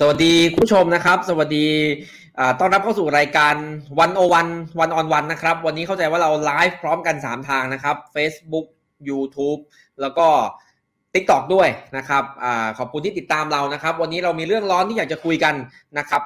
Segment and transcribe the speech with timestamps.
[0.00, 1.66] สวัสดีคุณผู้ชมนะครับ สวัสดี
[2.60, 3.54] ต้อนรับเข้าสู่รายการ
[3.98, 4.48] วันโอวัน
[4.80, 8.66] วันออนวันนะครับ วันนี้เข้าใจว่าเราไลฟ์พร้อมกัน 3 ทางนะครับ Facebook
[9.08, 9.60] YouTube
[10.00, 10.26] แล้วก็
[11.14, 12.46] TikTok ด้วยนะครับอ
[12.78, 15.54] ขอบคุณที่ติดตามเรานะครับ วันนี้เรามีเรื่องร้อนที่อยากจะคุยกัน
[15.98, 16.22] นะครับ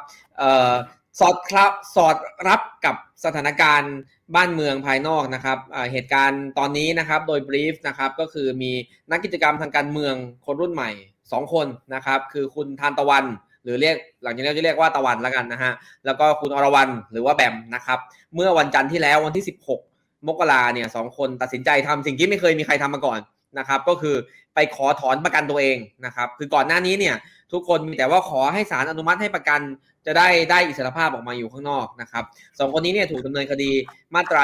[1.21, 2.17] สอดครับสอด
[2.49, 3.93] รับกับสถานการณ์
[4.35, 5.59] บ้านเมืองภายนอกนะครับ
[5.93, 8.73] เหตุการณ์ตอนนี้นะครับโดยบรีฟนะครับก็คือมี
[9.11, 10.15] นักกิจกรรมทางการเมือง
[10.47, 10.91] คนรุ่นใหม่
[11.23, 13.27] 2 คนนะครับคือคุณทานตะวัน
[13.69, 15.73] รือเรียกหลังจากนี้จะเรียกว่าตะวันแล้วกันนะฮะ
[16.07, 17.99] แล้วก็คุณอรวรันหรือว่าแบมนะครับ
[18.35, 19.45] เมื่อวันจันทร์ที่แล้ววันที่
[19.85, 23.21] 16 มกราเนี่ยสองคนตัดสินใจทำสิ่งที่ไม่เคยมีใครทำมาก่อน
[23.59, 24.17] นะครับก็คือ
[24.55, 27.15] ไปขอถอนประกันตัวเองนะครับคือก่อนหน้านี้เนี่ย
[27.53, 29.61] ทุกคนมีแต่ว่าขอให้ศาลอนุมัติให้ประกัน
[30.07, 32.25] จะได้ได้อิสรภาพออกมาอยู่ข้างนอกนะครับ
[32.59, 33.71] สองคนนี้เนี่ยถูกดำเนินคดี
[34.15, 34.43] มาตรา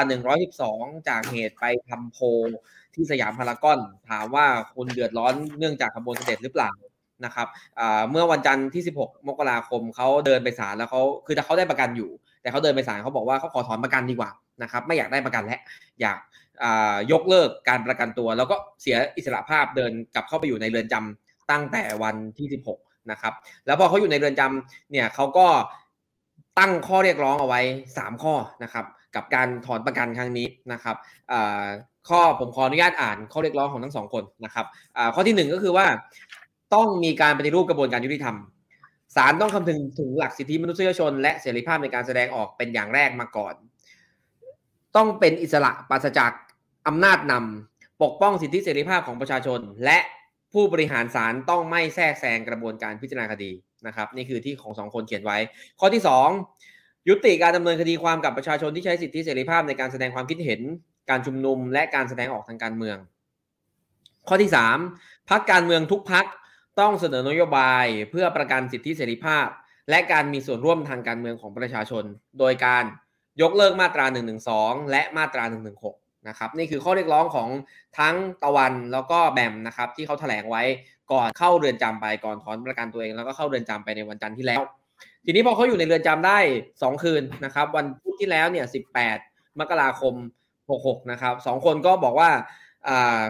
[0.53, 2.17] 112 จากเหตุไปทำโพ
[2.95, 3.79] ที่สยามพารากอน
[4.09, 4.45] ถามว่า
[4.75, 6.71] คุณเดือดร้อนเนื่องจากขบวนเสด็จหรือเปล่า
[7.25, 7.47] นะครับ
[8.11, 12.09] เมื่อวันจันทร์ที่ 16 มกราคมเขาเดินไปศาลแล้วเขาคือเขาได้ประกันอยู่
[12.41, 14.29] แต่เขาเดินไปศาลเขาบอกว่าเขาขอถอนประกันดีกว่า
[14.63, 15.59] นะครับไม่อยากได้ประกันแล้ว
[16.01, 16.19] อยาก
[17.11, 23.33] ยกเลิกการประกันตัว แล้วก็เสียอิสระภาพเดินกลับเข้าไปอยู่ในเรือนจำตั้งแต่วันที่ 16 นะครับ
[23.65, 25.47] แล้วพอเขาอยู่ในเรือนจำเนี่ยเขาก็
[26.59, 27.61] ตั้งข้อเรียกร้องเอาไว้
[27.93, 28.85] 3 ข้อนะครับ
[29.15, 30.95] กับการถอนประกันครั้งนี้นะครับ
[32.09, 34.65] ข้อผมขออนุญาตอ่านข้อเรียกร้องของทั้งสองคนนะครับ
[35.15, 35.85] ข้อที่ 1 ก็คือว่า
[36.75, 38.35] ต้องมีการปฏิรูปกระบวนการยุติธรรม
[39.15, 43.53] ศาลต้องคำนึงถึงหลักสิทธิมนุษยชน และเสรีภาพในการแสดงออกเป็นอย่างแรกมาก่อน
[44.95, 46.31] ต้องเป็นอิสระปราศจาก
[46.87, 49.97] อำนาจนำปกป้องสิทธิเสรีภาพของประชาชน และ
[50.53, 53.51] ผู้บริหารศาลต้องไม่แทรกแซงกระบวนการพิจารณาคดี
[53.87, 55.37] นะครับนี่คือที่ของสองคนเขียนไว้
[55.79, 56.01] ข้อที่
[56.55, 60.61] 2 ยุติการดำเนินคดีความกับประชาชนที่ใช้สิทธิเสรีภาพในการแสดงความคิดเห็น
[61.09, 62.97] การชุมนุม และการแสดงออกทางการเมือง
[64.27, 64.51] ข้อที่
[64.89, 66.25] 3พักการเมืองทุกพัก
[66.79, 69.47] ต้องเสนอนโยบายเพื่อประกันสิทธิเสรีภาพ
[69.89, 72.03] และการมีส่วนร่วมทางการเมืองของประชาชน
[72.39, 72.83] โดยการ
[73.41, 74.05] ยกเลิกมาตรา
[74.49, 75.43] 112 และมาตรา
[75.85, 77.49] 116 นะครับนี่คือข้อเรียกร้องของ
[77.99, 80.63] ทั้งตะวันแล้วก็แบมนะครับที่เขาแถลงไว้
[81.11, 84.61] ก่อนเข้าเรือนจำไปก่อนถอนประกันตัวเอง แล้วก็เข้าเรือนจำไปในวันจันทร์ที่แล้ว
[85.25, 86.39] ทีนี้พอเขาอยู่ในเรือนจำได้
[86.71, 88.65] 2 คืนนะครับวันพุธที่แล้วเนี่ย
[89.11, 90.13] 18 มกราคม
[90.61, 92.29] 66 นะครับสองคนก็บอกว่า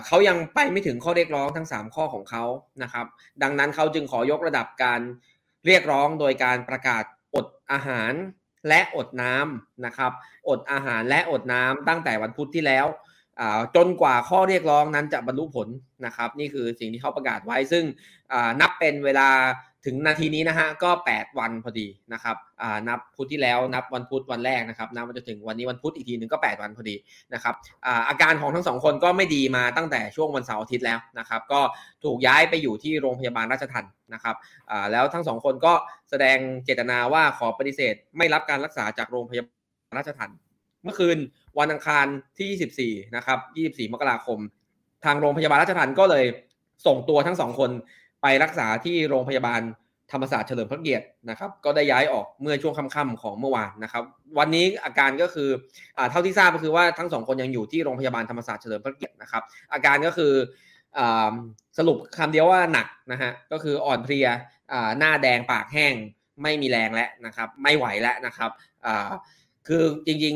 [0.06, 2.44] เขายังไปไม่ถึงข้อเรียกร้องทั้ง 3 ข้อของเขา
[2.84, 3.06] นะครับ
[3.44, 5.02] ดังนั้นเขาจึงขอยกระดับการ
[5.66, 7.04] เรียกร้องโดยการประกาศ
[7.36, 8.14] อดอาหาร
[8.68, 10.12] และอดน้ำนะครับ
[10.50, 12.86] อดอาหารและอดน้ำตั้งแต่วันพุธที่แล้ว
[13.76, 15.68] จนกว่าข้อเรียกร้องนั้นจะบรรลุผล
[16.06, 17.84] นะครับ นี่คือสิ่งที่เขาประกาศไว้ซึ่ง
[18.62, 19.30] นับเป็นเวลา
[19.86, 22.38] ถึงนาทีนี้นะฮะก็ 8 วันพอดีนะครับ
[22.90, 26.96] นับพุธที่แล้วนับวันพุธวันแรกนะครับนับมาจนถึงวันนี้วันพุธอีกทีหนึ่งก็ 8 วันพอดี
[27.34, 27.56] นะครับ
[28.10, 31.62] อาการของทั้งสองคนก็ไม่ดีมาตั้งแต่ช่วงวันเสาร์อาทิตย์แล้วนะครับก็
[32.04, 34.36] ถูกย้ายไปอยู่ที่โรงพยาบาลราชทันนะครับ
[34.92, 35.74] แล้วทั้งสองคนก็
[36.10, 40.30] แสดงเจตนาว่าขอปฏิเสธ ไม่รับการรักษาจากโรงพยาบาลราชทัน
[40.84, 41.18] เมื่อคืน
[41.60, 42.06] วันอังคาร
[42.38, 44.40] ที่ 24นะครับ24 มกราคม
[45.06, 46.26] ทางโรงพยาบาลราชทันก็เลย
[46.88, 47.72] ส่งตัวทั้งสองคน
[48.28, 49.62] ไปรักษาที่โรงพยาบาล
[50.12, 54.04] ธรรมศาสตร์เฉลิมพระเกียรตินะครับ ก็ได้ย้ายออกเมื่อช่วงค่ำๆของเมื่อวานนะครับ
[54.40, 55.50] วันนี้อาการก็คือ
[55.98, 59.44] อเท่าที่ทราบก็คือว่าทั้งสองคนยังอยู่ที่โรงพยาบาลธรรมศาสตร์เฉลิมพระเกียรตินะครับ
[59.74, 60.34] อาการก็คือ
[60.98, 61.00] อ
[61.78, 64.28] สรุปคำเดียวว่าหนักนะฮะก็คืออ่อนเพลีย
[65.00, 65.94] หน้าแดงปากแห้ง
[66.44, 68.50] ไม่มีแรงแล้วนะครับ ไม่ไหวแล้วนะครับ
[69.68, 70.36] คือจริง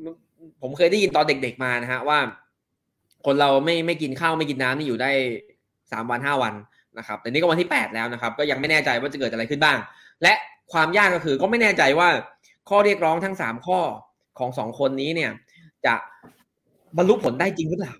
[0.00, 2.18] ๆผมเคยได้ยินตอนเด็ก ๆมานะฮะว่า
[3.26, 5.10] คนเราไม่ไม่กินข้าวไม่กินน้ำนี่อยู่ได้
[5.92, 6.54] สามวันห้าวัน
[6.98, 9.78] นะครับแต่นี่ก็วันที่ 8 แล้วนะครับ ก็ยังไม่แน่ใจว่าจะเกิดอะไรขึ้นบ้าง
[10.22, 10.32] และ
[10.72, 12.08] ความยากก็คือก็ไม่แน่ใจว่า
[12.68, 13.80] ข้อเรียกร้องทั้ง 3 ข้อ
[14.38, 15.30] ของ2คนนี้เนี่ย
[15.86, 15.94] จะ
[16.96, 17.94] บรรลุผลได้จริงหรือเปล่า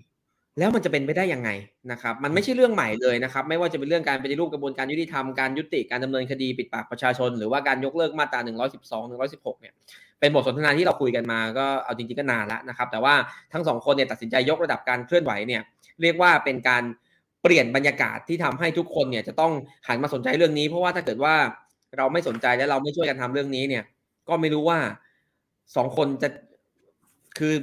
[0.59, 1.49] แล้วมันจะเป็นไปได้ยังไง
[1.91, 9.73] นะครับ มันไม่ใช่เรื่องใหม่เลยนะครับ ไม่ว่าจะเป็นเรื่องการปฏิรูปกระบวนการยุติธรรมการยุติการดำเนินคดีปิดปากประชาชน หรือว่าการยกเลิกมาตรา 112 116 เนี่ย
[10.19, 13.13] เป็นบทสนทนาที่เราคุยกันมาก็เอาจริงๆก็นานแล้วนะครับ แต่ว่า
[13.53, 15.61] ทั้งสองคนเนี่ยตัดสินใจยกระดับการเคลื่อนไหวเนี่ย
[16.01, 16.83] เรียกว่าเป็นการ
[17.41, 19.51] เปลี่ยนบรรยากาศที่ทำให้ทุกคนเนี่ยจะต้อง
[19.87, 21.35] หันมาสนใจเรื่องนี้ เพราะว่าถ้าเกิดว่า
[21.97, 23.83] เราไม่สนใจและเราไม่ช่วยกันทำเรื่องนี้เนี่ย
[24.29, 24.79] ก็ไม่รู้ว่า
[25.75, 26.29] สองคนจะ
[27.39, 27.53] คือ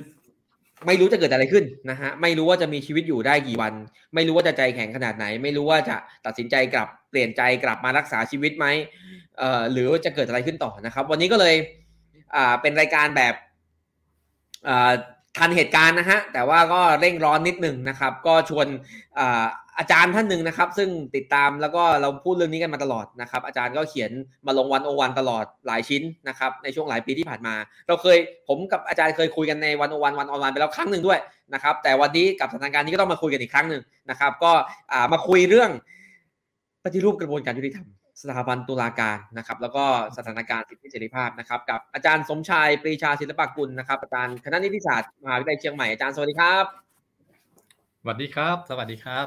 [0.87, 3.73] ไม่รู้จะเกิดอะไรขึ้นนะฮะไม่รู้ว่าจะมีชีวิตอยู่ได้กี่วัน
[4.15, 5.97] ไม่รู้ว่าจะใจแข็งขนาดไหน ไม่รู้ว่าจะ
[6.27, 8.67] ตัดสินใจกลับเปลี่ยนใจกลับมารักษาชีวิตไหม
[9.39, 11.55] เอ่อหรือว่าจะเกิดอะไรขึ้นต่อนะครับ วันนี้ก็เลย
[12.37, 13.35] อ่าเป็นรายการแบบ
[14.69, 14.93] อ่า
[15.39, 18.67] ทันเหตุการณ์นะฮะแต่ว่าก็เร่งร้อนนิดหนึ่งนะครับ ก็ชวน
[19.19, 24.11] อาาจารย์ท่านหนึ่งนะครับ ซึ่งติดตามแล้วก็เราพูดเรื่องนี้กันมาตลอดนะครับ อาจารย์ก็เขียน
[24.47, 27.55] มาลงวันโอวันตลอดหลายชิ้นนะครับ ในช่วงหลายปีที่ผ่านมา
[27.89, 31.19] เราเคยผมกับอาจารย์เคยคุยกันในวันโอวันวันออนไลน์ไปแล้วครั้งหนึ่งด้วย
[31.55, 34.53] นะครับ แต่วันนี้กับสถานการณ์นี้ก็ต้องมาคุยกันอีกครั้งหนึ่งนะครับ ก็
[35.13, 35.71] มาคุยเรื่อง
[36.85, 37.89] ปฏิรูปกระบวนการยุติธรรม
[38.23, 39.85] สถาบันตุลาการนะครับ แล้วก็
[40.17, 46.88] สถานการณ์สิทธิเสรีภาพนะครับ กับอาจารย์สมชายปรีชาศิลปกุลนะครับอาจารย์คณะนิติศาสตร์มหาวิทยาลัยเชียงใหม่อาจารย์สวัสดีครับ
[48.07, 49.27] วัสดีครับ สวัสดีครับ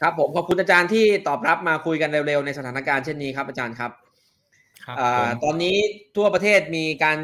[0.00, 3.92] ครับผมขอบคุณอาจารย์ที่ตอบรับมาคุยกันเร็วๆในสถานการณ์เช่นนี้ครับอาจารย์ครับ
[5.44, 5.76] ตอนนี้
[6.16, 7.18] ทั่วประเทศมีการ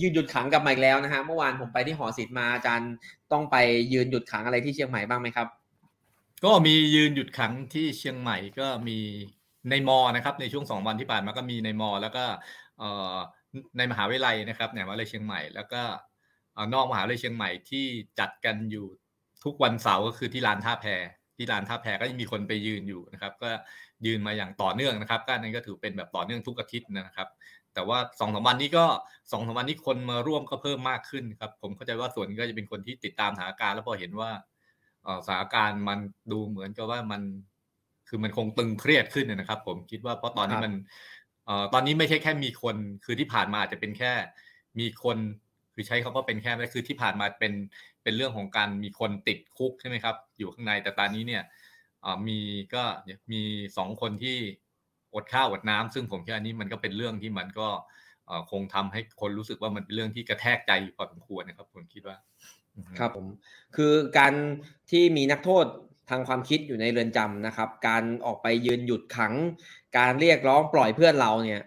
[0.00, 2.92] ยืนหยุดขังกลับมาอีกแล้วนะฮะเมื่อวานผมไปที่หอศิลป์มาอาจารย์
[3.32, 3.56] ต้องไป
[3.92, 5.48] ยืนหยุดขังอะไรที่เชียงใหม่บ้างไหมครับ
[6.44, 8.98] ก็มียืนหยุดขังที่เชียงใหม่ก็มี
[9.70, 12.24] ในมอนะครับ ในช่วงสองวันที่ผ่านมาก็มีในมอ แล้วก็
[13.78, 15.82] ในมหาวิทยาลัยนะครับในมหาวิทยาลัยเชียงใหม่ แล้วก็
[16.74, 17.84] นอกมหาวิทยาลัยเชียงใหม่ที่
[18.18, 18.86] จัดกันอยู่
[19.46, 20.86] ทุกวันเสาร์ก็คือที่ลานท่าแพ
[21.36, 23.50] ที่ลานท่าแพก็ยังมีคนไปยืนอยู่นะครับ ก็
[24.06, 27.28] ยืนมาอย่างต่อเนื่องนะครับก็นั้นก็ถือเป็นแบบต่อเนื่องทุกอาทิตย์นะครับ
[27.74, 28.86] แต่ว่าสองสามวันนี้ก็
[29.32, 34.30] สองสามวันนี้คนมาร่วมก็เพิ่มมากขึ้นครับ ผมเข้าใจว่าส่วนก็จะเป็นคนที่ติดตามสถานการณ์แล้วพอเห็นว่า
[35.26, 35.98] สถานการณ์มัน
[36.32, 37.22] ดูเหมือนกับว่ามัน
[38.08, 40.72] คือมันคงตึงเครียดขึ้นนะครับ ผมคิดว่าเพราะตอนนี้มัน
[41.72, 44.12] ตอนนี้ไม่ใช่แค่มีคน คือที่ผ่านมาจะเป็นแค่
[44.78, 45.18] มีคน
[45.78, 47.52] คือใช้คาว่าเป็นแค่ไม่คือที่ผ่านมาเป็น
[48.02, 51.42] เป็นเรื่องของการมีคนติดคุกใช่ไหมครับ อยู่ข้างในแต่ตอนนี้เนี่ย
[52.26, 52.38] มี
[52.74, 52.82] ก็
[53.32, 53.42] มี
[53.76, 54.36] สองคนที่
[55.14, 57.68] อดข้าวอดน้ำซึ่งผมคิดอันนี้มันก็เป็นเรื่องที่มันก็
[58.50, 62.16] คงทำให้คนรู้สึกว่ามันเป็นเรื่องที่กระแทกใจพอสมควรนะครับผมคิดว่า
[62.98, 63.26] ครับผม
[63.76, 64.32] คือการ
[64.90, 65.66] ที่มีนักโทษ
[66.10, 69.32] ทางความคิดอยู่ในเรือนจำนะครับ การออกไปยืนหยุดขัง
[69.98, 71.62] การเรียกร้องปล่อยเพื่อนเราเนี่ย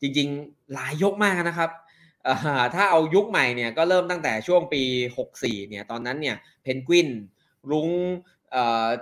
[0.00, 1.70] จริง ๆ หลายยกมากนะครับ
[2.74, 4.82] ถ้าเอายุคใหม่เนี่ยก็เริ่มตั้งแต่ช่วงปี
[5.26, 7.08] 64เนี่ยตอนนั้นเนี่ยเพนกวิน
[7.70, 7.90] รุ้ง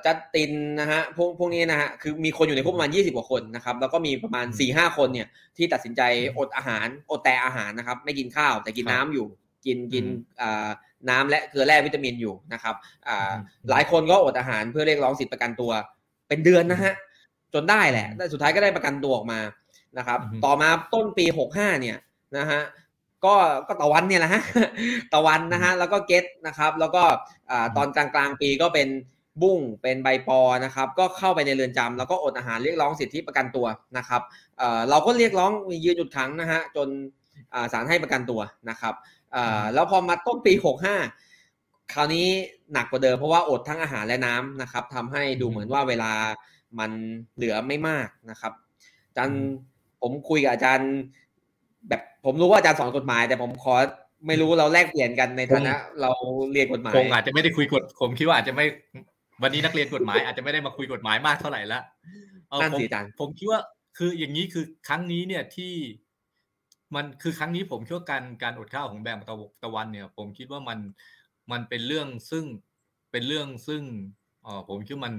[0.07, 6.03] จัดตินนะฮะพวกพวกนี้นะฮะคือมีคนอยู่ในคุกประมาณ 20 กว่าคนนะครับแล้วก็มีประมาณ 4-5 คนเนี่ยที่ตัดสินใจ
[6.39, 9.27] อดอาหารอดแต่อาหารนะครับไม่กินข้าวแต่กินน้ำอยู่
[9.67, 10.05] กินกิน
[11.11, 12.75] น้ำและเกลือแร่วิตามินอยู่นะครับ
[13.71, 15.71] หลายคนก็อดอาหารเพื่อเรียกร้องสิทธิประกันตัว
[16.29, 16.95] เป็นเดือนนะฮะ
[17.55, 19.41] จนได้แหละแต่สุดท้ายก็ได้ประกันตัวออกมา
[19.99, 21.25] นะครับ ต่อมาต้นปี
[21.55, 21.97] 65เนี่ย
[22.39, 22.61] นะฮะ
[23.25, 23.35] ก็
[23.69, 24.43] ก็ตะวันเนี่ยแหละฮะ
[25.13, 27.03] ตะวันนะฮะแล้วก็เกตนะครับ แล้วก็
[27.77, 28.89] ตอนกลางกลางปีก็เป็น
[29.43, 33.67] บุ้งเป็นใบปอนะครับ ก็เข้าไปในเรือนจำแล้วก็อดอาหารเรียกร้องสิทธิประกันตัว
[33.99, 34.23] นะครับ
[34.91, 35.53] เราก็เรียกร้อง
[35.85, 36.89] ยืนหยุดขังนะฮะจน
[37.73, 38.41] ศาลให้ประกันตัว
[38.71, 38.95] นะครับ
[39.75, 40.53] แล้วพอมาต้นปี
[41.25, 42.27] 65 คราวนี้
[42.73, 46.13] หนักกว่าเดิมเพราะว่าอดทั้งอาหารและน้ำนะครับทำให้ดูเหมือนว่าเวลา
[46.79, 46.91] มัน
[47.37, 48.53] เหลือไม่มากนะครับ
[49.09, 49.41] อาจารย์
[50.01, 50.91] ผมคุยกับอาจารย์
[51.89, 53.75] แบบ ผมรู้ว่าอาจารย์สอนกฎหมาย แต่ผมขอ
[54.27, 56.11] ไม่รู้เราแลกเปลี่ยนกันในฐานะ เรา
[56.53, 58.67] เรียนกฎหมายคงอาจจะไม่ได้คุยกฎผมคิดว่าอาจจะไม่
[59.43, 61.81] วันนี้นักเรียนกฎหมายอาจจะไม่ได้มาคุยกฎหมายมากเท่าไหร่ละ
[62.61, 63.61] นั่นสิอาจารย์ผมคิดว่า
[63.99, 65.73] คืออย่างนี้คือครั้งนี้เนี่ยที่
[66.95, 69.27] มันคือครั้งนี้ผมคิดว่าการการอดข้าวของแบงก์
[69.63, 70.79] ตะวันเนี่ย ผมคิดว่ามัน
[71.53, 72.45] มันเป็นเรื่องซึ่ง
[73.13, 73.83] เป็นเรื่องซึ่ง
[74.43, 75.15] เออผมคิดว่ามัน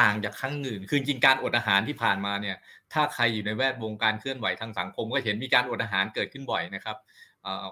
[0.00, 2.56] ต่างจากครั้งอื่น คือจริงการอดอาหารที่ผ่านมาเนี่ย
[2.92, 6.96] ถ้าใครอยู่ในแวดวงการเคลื่อนไหวทางสังคม ก็เห็นมีการอดอาหารเกิดขึ้นบ่อยนะครับ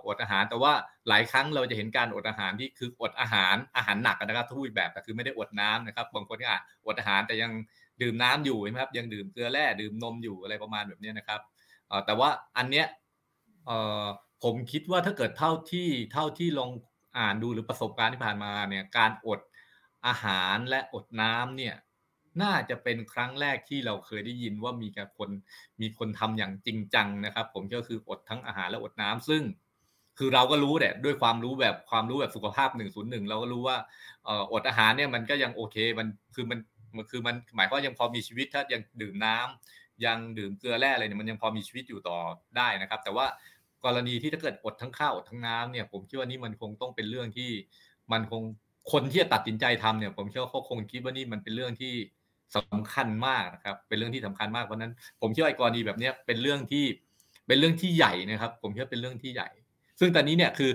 [0.06, 0.73] อดอาหารแต่ว่า
[1.09, 6.47] หลายครั้งเราจะเห็นการอดอาหารที่คืออดอาหารอาหารหนักนะครับทุกแบบแต่คือไม่ได้อดน้ำนะครับบางคนก็
[6.87, 7.50] อดอาหารแต่ยัง
[8.03, 11.41] ดื่มน้ำอยู่นะครับยังดื่มเกลือแร่ดื่มนมอยู่อะไรประมาณแบบนี้นะครับ
[12.06, 12.87] แต่ว่าอันเนี้ย
[14.43, 16.71] ผมคิดว่าถ้าเกิดเท่าที่เท่าที่ลอง
[17.19, 19.40] อ่านดูหรือประสบการณ์ที่ผ่านมาเนี่ยการอด
[20.07, 21.75] อาหารและอดน้ำเนี่ย
[22.42, 25.30] น่าจะเป็นครั้งแรกที่เราเคยได้ยินว่ามีการคน
[25.80, 29.42] มีคนทำอย่างจริงจังนะครับ ผมก็คืออดทั้งอาหารและอดน้ำซึ่ง
[30.18, 33.76] คือเราก็รู้แหละด้วยความรู้แบบความรู้แบบสุขภาพหนึ่งศูนย์หนึ่งเราก็รู้ว่า
[34.52, 36.59] อดอาหารเนี่ยมันก็ยังโอเคมันคือมัน
[36.97, 42.18] มันคือมันหมายความยังพอมีชีวิตถ้ายังดื่มน้ำยังดื่มเกลือแร่อะไรเนี่ยมันยังพอมีชีวิตอยู่ต่อ
[42.57, 43.26] ได้นะครับ แต่ว่า
[43.85, 47.50] กรณีที่ถ้าเกิดอดทั้งข้าวอดทั้งน้ำเนี่ยผมคิดว่านี่มันคงต้องเป็นเรื่องที่
[48.12, 48.42] มันคง
[48.92, 51.92] คนที่จะตัดสินใจทำเนี่ย ผมเชื่อว่าเขาคงคิดว่านี่มันเป็นเรื่องที่
[52.57, 56.85] สำคัญมากนะครับ เป็นเรื่องที่สำคัญมากเพราะนั้น ผมเชื่อไอ้กรณีแบบนี้เป็นเรื่องที่
[57.47, 59.49] เป็นเรื่องที่ใหญ่นะครับ ผมเชื่อเป็นเรื่องที่ใหญ่
[60.00, 60.71] ซึ่งตอนนี้เนี่ยคือ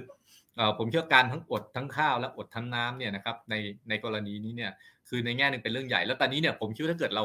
[0.77, 3.55] ผมเชื่อการทั้งอดทั้งข้าวและอดทั้งน้ำเนี่ยนะครับ ใน
[3.89, 4.71] ในกรณีนี้เนี่ย
[5.09, 7.23] คือในแง่หนึ่งเป็นเรื่องใหญ่ แล้วตอนนี้เนี่ยผมคิดว่าถ้าเกิดเรา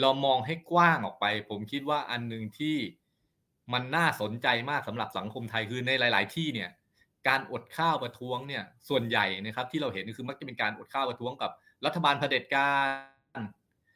[0.00, 2.76] เรามองให้กว้างออกไป ผมคิดว่าอันหนึ่งที่
[3.72, 6.68] มันน่าสนใจมากสำหรับสังคมไทยคือในหลาย ๆ ที่เนี่ย
[7.28, 11.50] การอดข้าวประท้วงเนี่ยส่วนใหญ่นะครับ ที่เราเห็นคือมักจะเป็นการอดข้าวประท้วงกับ
[11.86, 13.17] รัฐบาลเผด็จการ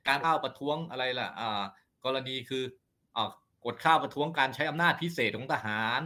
[0.09, 1.29] การข้าวประท้วงอะไรล่ะ
[2.05, 2.65] กรณีคือ
[3.17, 3.19] อ
[3.65, 6.01] กดข้าวประท้วงการใช้อำนาจพิเศษของทหาร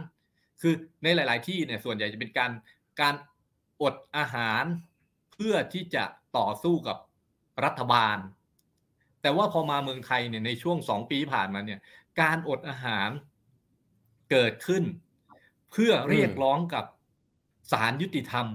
[0.61, 0.73] คือ
[1.03, 2.51] ในหลาย ๆ ที่เนี่ยส่วนใหญ่จะเป็นการ
[3.01, 3.15] การ
[3.81, 4.63] อดอาหาร
[5.33, 6.03] เพื่อที่จะ
[6.37, 6.97] ต่อสู้กับ
[7.63, 8.17] รัฐบาล
[9.21, 11.79] แต่ว่าพอมาเมืองไทยเนี่ยในช่วงสองปีผ่านมาเนี่ย
[12.21, 13.09] การอดอาหาร
[14.31, 14.83] เกิดขึ้น
[15.71, 16.85] เพื่อเรียกร้องกับ
[17.71, 18.47] ศาลยุติธรรม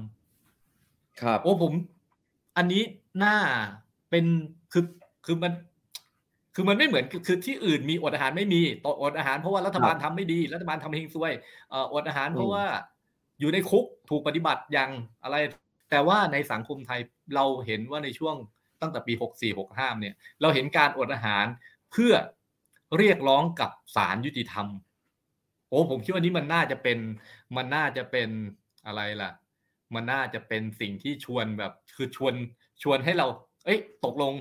[1.23, 1.73] ครับ โอ้ผม
[2.57, 2.83] อันนี้
[3.25, 3.37] น่า
[4.11, 4.25] เป็น
[4.73, 4.85] คือ
[5.26, 5.52] คือมัน
[6.55, 11.33] คือมันไม่เหมือนคือที่อื่นมีอดอาหารไม่มีตอดอาหารเพราะว่ารัฐบาลทำไม่ดี รัฐบาลทำเฮงซวย
[11.95, 12.64] อดอาหารเพราะว่า
[13.41, 14.91] อยู่ในคุกถูกปฏิบัติอย่าง
[15.25, 15.37] อะไร
[15.91, 17.00] แต่ว่าในสังคมไทย
[17.35, 18.37] เราเห็นว่าในช่วง
[18.81, 21.45] ตั้งแต่ปี64 65เนี่ย เราเห็นการอดอาหาร
[21.93, 22.12] เพื่อ
[22.99, 24.67] เรียกร้องกับศาลยุติธรรม
[25.69, 26.99] โอ้ผมคิดว่านี้มันน่าจะเป็น
[27.57, 28.29] มันน่าจะเป็น
[28.87, 29.31] อะไรล่ะ
[29.95, 32.35] มันน่าจะเป็นสิ่งที่ชวนแบบคือชวน
[32.83, 33.26] ชวนให้เรา
[33.64, 34.33] เอ้ยตกลง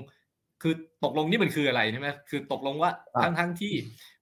[0.62, 2.90] คือตกลงนี่มันคืออะไรใช่ไหมคือตกลงว่า
[3.22, 3.72] ทั้งทั้งที่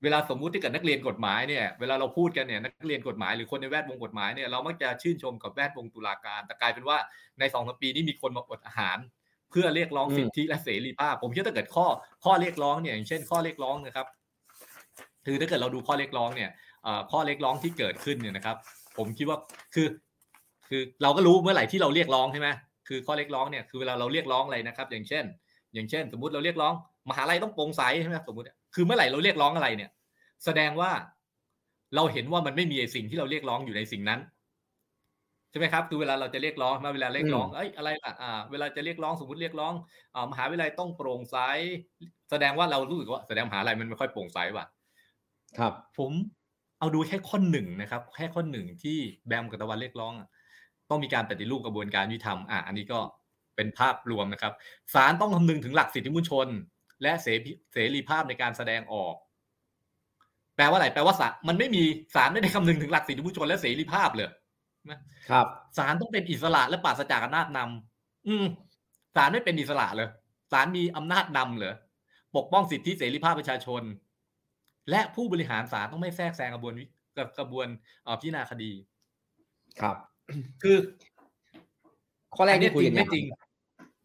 [0.03, 6.99] เวลาสมมุติที่เกิดนักเรียนกฎหมายเนี่ยเวลาเราพูดกันเนี่ยนักเรียนกฎหมายหรือคนในแวดวงกฎหมายเนี่ยเรามักจะชื่นชมกับแวดวงตุลาการ แต่กลายเป็นว่า
[7.39, 8.99] ในสองสปีนี้มีคนมาอดอาหาร
[9.51, 11.87] เพื่อเรียกร้องสิทธิและเสรีภาพ ผมคิดถ้าเกิดข้อ
[12.25, 14.07] ข้อเรียกร้องเนี่ยอย่างเช่นข้อเรียกร้องนะครับ
[15.27, 16.51] คือถ้าเกิดเราดูข้อเรียกร้องเนี่ย
[17.11, 18.57] ข้อเรียกร้องที่เกิดขึ้นเนี่ยนะครับ
[18.97, 19.39] ผมคิดว่า
[19.75, 19.89] คือ
[20.69, 22.49] คือเราก็รู้เมื่อไหร่ที่เราเรียกร้องใช่ไหม
[22.89, 25.25] คือข้อเรียกร้องเนี่ยคือเวลาเราเรียกร้องอะไรนะครับ อย่างเช่น
[25.75, 26.75] อย่างเช่น สมมุติเราเรียกร้อง
[27.11, 29.91] มหาลัยต้องโปร่งใสใช่ไหมสมมติคือเมื่อไหร่เราเรียกร้องอะไรเนี่ย
[30.45, 30.91] แสดงว่า
[31.95, 34.21] เราเห็นว่ามันไม่มีสิ่งที่เราเรียกร้องอยู่ในสิ่งนั้น
[35.51, 39.73] ใช่ไหมครับคือเวลาเราจะเรียกร้องมาเวลาเรียกร้องเอ้ยอะไรล่ะอ่าเวลาจะเรียกร้องสมมติเรียกร้อง
[40.15, 41.37] อ่ามหาวิทยาลัยต้องโปร่งใส
[42.31, 44.65] แสดงว่าเรารู้สึกว่าแสดงมหาลัยมันไม่ค่อยโปร่งใสว่ะ
[45.59, 46.13] ครับ ผม
[46.79, 50.13] เอาดูแค่ข้อหนึ่งนะครับ แค่ข้อหนึ่งที่แบมกับตะวันเรียกร้อง
[50.91, 53.01] ต้องมีการปฏิรูปกระบวนการยุติธรรมอะอันนี้ก็
[53.57, 54.53] เป็นภาพรวมนะครับ
[54.95, 56.49] ศาลต้องคำนึงถึงหลักสิทธิมนุษยชน
[57.03, 59.15] และเสรีภาพในการแสดงออก
[60.57, 61.83] แปลว่าอะไรแปลว่าศาลมันไม่มี
[62.15, 64.29] ศาลไม่ได้คำนึงถึงหลักสิทธิมนุษยชนและเสรีภาพเลย
[65.31, 65.47] ครับ
[65.79, 68.47] ศาลต้องเป็นอิสระและปราศจากอำนาจนำอืม
[69.17, 70.09] ศาลไม่เป็นอิสระเลย
[70.53, 71.75] ศาลมีอำนาจนำเหรอ
[72.37, 73.83] ปกป้องสิทธิเสรีภาพประชาชน
[74.91, 76.75] และผู้บริหารศาลต้องไม่แทรกแซงกระบวน
[77.39, 77.67] กระบวน
[78.21, 78.73] พิจารณาคดี
[79.81, 79.97] ครับ
[80.63, 80.77] คือ
[82.37, 83.25] ข้อแรกนี่คุยไม่จริง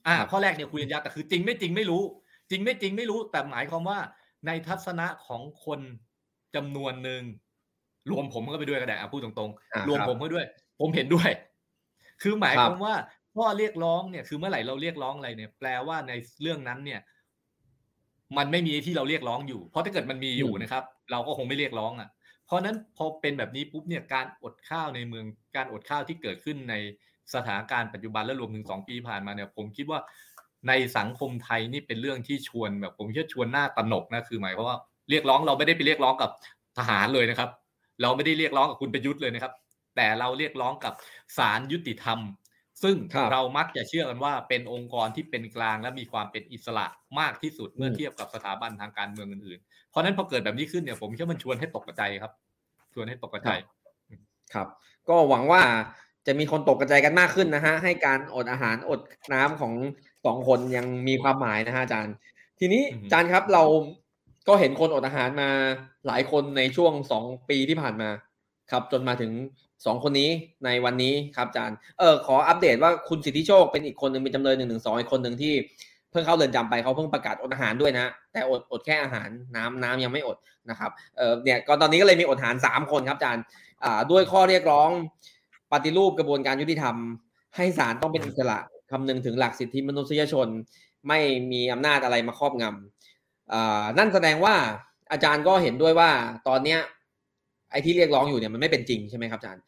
[0.08, 2.04] อ่า ข้อแรกเนี่ยคุยกันยากแต่คือจริงไม่จริงไม่รู้
[2.50, 4.00] จริงไม่จริงไม่รู้ แต่หมายความว่า
[4.48, 5.80] ในทัศนะของคน
[6.56, 7.22] จำนวนหนึ่ง
[8.12, 10.46] รวมผมก็ไปด้วยก็ได้พูดตรงๆ รวมผมก็ด้วย
[10.80, 11.30] ผมเห็นด้วย
[12.22, 12.96] คือหมายความว่า
[13.36, 17.02] ข้อเรียกร้องเนี่ยคือเมื่อไหร่เราเรียกร้องอะไรเนี่ย แปลว่าในเรื่องนั้นเนี่ย
[18.38, 22.10] มันไม่มีที่เราเรียกร้องอยู่ เพราะถ้าเกิดมันมีอยู่นะครับ เราก็คงไม่เรียกร้องอะ
[22.46, 26.76] เพราะนั้นพอเป็นแบบนี้ปุ๊บเนี่ยการอดข้าวในเมืองการอดข้าวที่เกิดขึ้นใน
[27.34, 30.00] สถานการณ์ปัจจุบันและรวมถึงสองปีผ่านมาเนี่ยผมคิดว่า
[30.68, 34.78] ในสังคมไทยนี่เป็นเรื่องที่ชวนแบบผมคิดชวนหน้าตนกนะคือหมายความว่า
[35.10, 36.30] เรียกร้องเราไม่ได้ไปเรียกร้องกับ
[36.78, 37.50] ทหารเลยนะครับ
[38.02, 39.54] เราไม่ได้เรียกร้องกับคุณประยุทธ์เลยนะครับ
[39.96, 40.94] แต่เราเรียกร้องกับ
[41.38, 42.20] ศาลยุติธรรม
[42.84, 42.96] ซึ่ง
[43.32, 46.86] เรามักจะเชื่อกันว่าเป็นองค์กรที่เป็นกลางและมีความเป็นอิสระ
[47.20, 52.34] มากที่สุดเมื่อเทียบกับสถาบันทางการเมืองอื่นๆ เพราะนั้นพอเกิดแบบนี้ขึ้นเนี่ยผมคิดว่ามันชวนให้ตกใจครับ
[52.94, 53.50] ชวนให้ตกใจ
[54.54, 54.68] ครับ
[55.10, 55.62] ก็หวังว่า
[56.28, 59.00] จะมีคนตกกระจายกันมากขึ้นนะฮะ ให้การอดอาหารอด
[59.34, 59.74] น้ำของ
[60.26, 62.14] สองคนยังมีความหมายนะฮะอาจารย์
[62.60, 63.64] ทีนี้อาจารย์ครับเรา
[64.48, 65.50] ก็เห็นคนอดอาหารมา
[66.08, 68.10] หลายคนในช่วงสองปีที่ผ่านมา
[68.72, 69.32] ครับ จนมาถึง
[69.86, 70.30] สองคนนี้
[70.66, 75.54] ในวันนี้ครับอาจารย์เออขออัปเดตว่าคุณสิทธิโชคเป็นอีกคนหนึ่งเป็นจำเลยหนึ่งหนึ่งสองอีกคนหนึ่งที่
[76.12, 80.38] เพิ่งเข้าเรือนจำไปเขาเพิ่งประกาศอดอาหารด้วยนะ แต่อดอดแค่อาหารน้ำน้ำยังไม่อด
[80.70, 83.44] นะครับเออเนี่ยก็ตอนนี้ก็เลยมีอดอาหารสามคนครับอาจารย์
[83.84, 84.90] อ่าด้วยข้อเรียกร้อง
[85.74, 86.96] ปฏิรูปกระบวนการยุติธรรม
[87.56, 88.58] ให้ศาลต้องเป็นอิสระ
[88.92, 90.48] คำนึงถึงหลักสิทธิมนุษยชน
[91.08, 91.20] ไม่
[91.52, 94.56] มีอำนาจอะไรมาครอบงำนั่นแสดงว่า
[95.12, 96.10] อาจารย์ก็เห็นด้วยว่า
[96.48, 96.80] ตอนเนี้ย
[97.72, 99.62] ไอ้ที่เรียกร้องอยู่เนี่ยมันไม่เป็นจริงใช่ไหมครับอาจารย์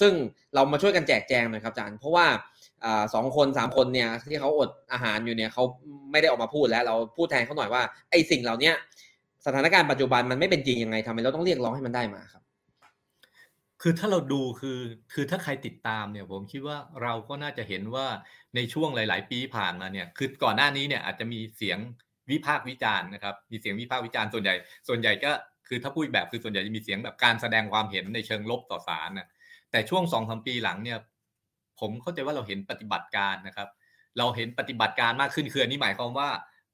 [0.00, 0.12] ซึ่ง
[0.54, 2.26] เรามาช่วยกันแจกแจงหน่อยครับอาจารย์ เพราะว่า
[3.14, 5.64] สองคนสามคนเนี่ยที่เขาอดอาหารอยู่เนี่ยเขา
[6.12, 8.72] ไม่ได้ออกมาพูดแล้ว เราพูดแทนเขาหน่อยว่าไอ้สิ่งเหล่านี้
[9.46, 12.42] สถานการณ์ปัจจุบันมันไม่เป็นจริงยังไงทำไมเราต้องเรียกร้องให้มันได้มาครับ
[13.82, 14.78] คือถ้าเราดูคือ
[15.12, 18.06] คือถ้าใครติดตามเนี่ยผมคิดว่าเราก็น่าจะเห็นว่า
[18.56, 21.78] ในช่วงหลาย ๆ ปีผ่านมาเนี่ยคือก่อนหน้านี้เนี่ยอาจจะมีเสียง
[22.30, 24.54] วิพากษ์วิจารณ์นะครับมีเสียงวิพากษ์วิจารณ์ส่วนใหญ่
[24.88, 25.32] ส่วนใหญ่ก็
[25.68, 29.28] คือถ้าพูดแบบคือส่วนใหญ่จะมีเสียงแบบการแสดงความเห็นในเชิงลบต่อศาลนะ
[29.70, 30.98] แต่ช่วงสองสามปีหลังเนี่ย
[31.80, 33.68] ผมเข้าใจว่าเราเห็นปฏิบัติการนะครับ
[34.18, 36.28] เราเห็นปฏิบัติการมากขึ้นคืออันนี้หมายความว่า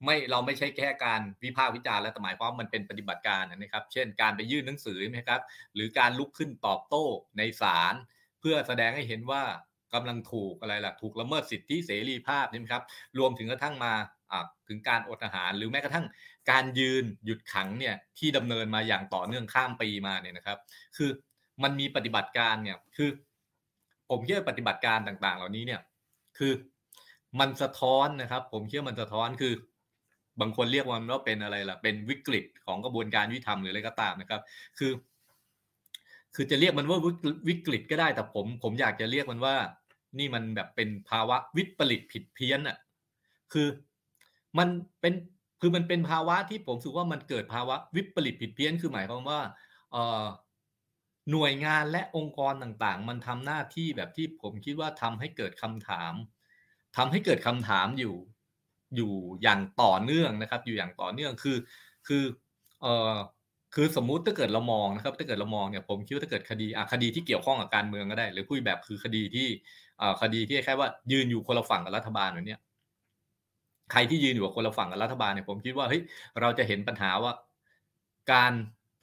[0.05, 5.41] ไม่เราไม่ใช่แค่การวิพากษ์วิจารณ์แล้วแต่หมายความมันเป็นปฏิบัติการนะครับ เช่น การไปยื่นหนังสือนะครับ
[5.75, 7.05] หรือการลุกขึ้นตอบโต้
[7.39, 7.95] ในศาล
[8.41, 9.43] เพื่อแสดงให้เห็นว่า
[9.95, 12.83] กำลังถูกอะไรล่ะถูกละเมิดสิทธิเสรีภาพนะครับ
[13.19, 13.93] รวมถึงกระทั่งมา
[14.69, 16.07] ถึงการอดอาหาร หรือแม้กระทั่ง
[16.51, 20.59] การยืนหยุดขังเนี่ยที่ดำเนินมาอย่างต่อเนื่องข้ามปีมาเนี่ยนะครับ
[20.97, 21.11] คือ
[21.63, 23.11] มันมีปฏิบัติการเนี่ยคือ
[24.11, 25.81] ผมเชื่อปฏิบัติการต่างๆ เหล่านี้เนี่ย
[26.39, 26.53] คือ
[27.41, 29.53] มันสะท้อนนะครับ ผมเชื่อมันสะท้อนคือ
[30.41, 34.41] บางคนเรียกมันว่าเป็นอะไรล่ะ เป็นวิกฤตของกระบวนการยุติธรรมหรืออะไรก็ตามนะครับ
[34.79, 34.93] คือ
[36.35, 36.99] คือจะเรียกมันว่า
[37.49, 39.57] วิกฤตก็ได้แต่ผม ผมอยากจะเรียกมันว่า
[40.19, 42.77] นี่มันแบบเป็นภาวะวิปริตผิดเพี้ยนอะ
[43.53, 43.69] คือ
[44.59, 44.69] มัน
[45.01, 45.15] เป็น
[45.61, 49.41] คือมันเป็นภาวะที่ผมสึกว่ามันเกิดภาวะวิปริตผิดเพี้ยนคือหมายความว่า
[49.93, 50.25] เอ่อ
[51.31, 56.15] หน่วยงานและองค์กรต่างๆ มันทำหน้าที่แบบที่ผมคิดว่าทำให้เกิดคำถาม
[56.97, 58.15] ทำให้เกิดคำถามอยู่
[58.97, 61.57] อยู่อย่างต่อเนื่องนะครับ อยู่อย่างต่อเนื่องคือ
[62.07, 62.23] คือ
[62.83, 63.15] เอ่อ
[63.75, 69.49] คือสมมุติถ้าเกิดเรามองนะครับถ้าเกิดเรามองเนี่ยผมคิดว่าถ้าเกิดคดีอะคดีที่เกี่ยวข้องกับการเมืองก็ได้ หรือพูดแบบคือคดีที่
[70.01, 72.61] อ่าคดีที่แค่ว่ายืนอยู่คนละฝั่งกับรัฐบาลแบบเนี้ย
[73.93, 76.03] ใครที่ยืนอยู่กับคนละฝั่งกับรัฐบาลเนี่ยผมคิดว่าเฮ้ย
[76.41, 77.33] เราจะเห็นปัญหาว่า
[78.33, 78.53] การ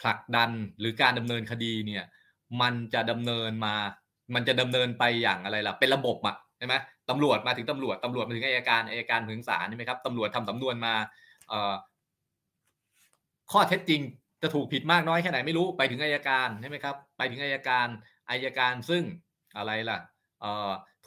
[0.02, 2.04] ผลักดันหรือการดำเนินคดีเนี่ย
[2.62, 3.76] มันจะดำเนินมา
[4.36, 6.76] มันจะดำเนินไปอย่างอะไรล่ะเป็นระบบอะใช่ไหม
[7.12, 10.94] ตำรวจมาถึงตำรวจตำรวจมาถึงอายการอายการถึงศาลใช่ไหมครับตำรวจทำสำนวนมา
[13.52, 14.02] ข้อเท็จจริง
[14.42, 17.88] จะถูกผิดมากน้อยแค่ไหนไม่รู้ไปถึงอายการใช่ไหมครับ ไปถึงอายการ
[18.30, 19.04] อายการซึ่ง
[19.58, 20.00] อะไรล่ะ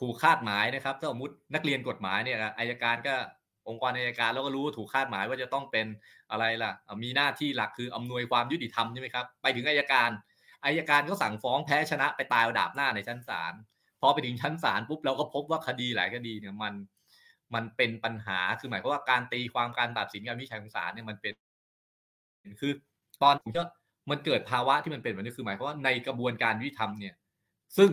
[0.01, 3.15] ถูกคาดหมายนะครับถ้าสมมตินักเรียนกฎหมายเนี่ยอายการก็
[3.69, 5.87] องค์กรอายการแล้วก็รู้ถูกคาดหมายว่าจะต้องเป็น
[6.31, 10.11] อะไรล่ะ มีหน้าที่หลักคืออำนวยความยุติธรรมใช่ไหมครับ ไปถึงอายการ
[10.65, 13.55] อายการก็สั่งฟ้องแพ้ชนะไปตายดาบหน้าในชั้นศาล
[14.05, 16.75] อไปถึงชั้นศาลปุ๊บเราก็พบว่าคดีหลายคดีเนี่ยมัน
[17.55, 21.35] มันเป็นปัญหาคือหมายความว่าการตีความการตัดสินการวิจัยของศาลเนี่ยมันเป็น
[22.61, 22.73] คือ
[23.23, 23.63] ตอนผมก็
[24.11, 27.15] มันเกิดภาวะที่มันเป็นแบบนี้คือหมายความว่าในกระบวนการยุติธรรมเนี่ย
[27.77, 27.91] ซึ่ง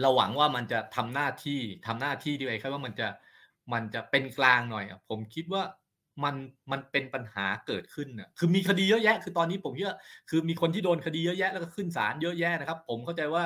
[0.00, 3.08] เราหวังว่ามันจะทำหน้าที่ทำหน้าที่ดีไว้แค่ว่ามันจะ
[3.72, 5.62] มันจะเป็นกลางหน่อยอะผมคิดว่า
[6.24, 6.34] มัน
[6.72, 9.96] มันเป็นปัญหาเกิดขึ้นอะคือมีคดีเยอะแยะ คือตอนนี้ผมคิดว่า
[10.30, 13.44] คือมีคนที่โดนคดีเยอะแยะแล้วก็ขึ้นศาลเยอะแยะนะครับ ผมเข้าใจว่า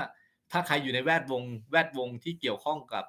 [0.52, 1.42] ถ้าใครอยู่ในแวดวง
[1.72, 3.04] แวดวงที่เกี่ยวข้องกับ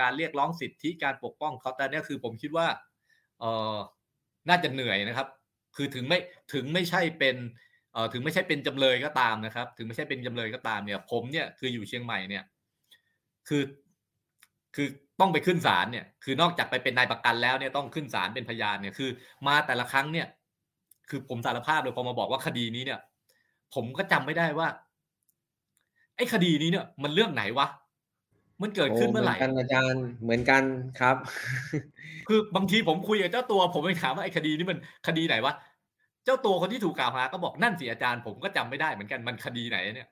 [0.00, 2.66] การเรียกร้องสิทธิการปกป้องเขาแต่เนี่คือผมคิดว่า
[4.48, 5.28] น่าจะเหนื่อยนะครับ
[5.76, 6.18] คือถึงไม่
[6.52, 7.36] ถึงไม่ใช่เป็น
[8.12, 12.44] ถึงไม่ใช่เป็นจำเลยก็ตามนะครับ ถึงไม่ใช่เป็นจำเลยก็ตามเนี่ย ผมเนี่ยคืออยู่เชียงใหม่เนี่ย
[13.48, 13.62] คือ
[14.74, 14.88] คือ
[15.20, 19.10] ต้องไปขึ้นศาลเนี่ย คือนอกจากไปเป็นนายประกันแล้วเนี่ยต้องขึ้นศาลเป็นพยานเนี่ยคือ
[19.46, 20.26] มาแต่ละครั้งเนี่ย
[21.08, 23.00] คือผมสารภาพเลยพอมาบอกว่าคดีนี้เนี่ย
[23.74, 24.68] ผมก็จำไม่ได้ว่า
[26.20, 27.66] ไอ้คดีนี้เนี่ยมันเรื่องไหนวะ
[28.62, 30.62] มันเกิดขึ้นเมื่อไหร่กันอาจารย์เหมือนกัน
[31.00, 31.16] ครับ
[32.28, 35.54] คือบางทีผมคุยกับเจ้าตัวผมไปถามว่าไอ้คดีนี้มันคดีไหนวะ
[36.24, 40.08] เจ้าตัวคนที่ถูกกล่าวหาก็บอกนั่นสิอาจารย์ผมก็จำไม่ได้เหมือนกันมันคดีไหนเนี่ย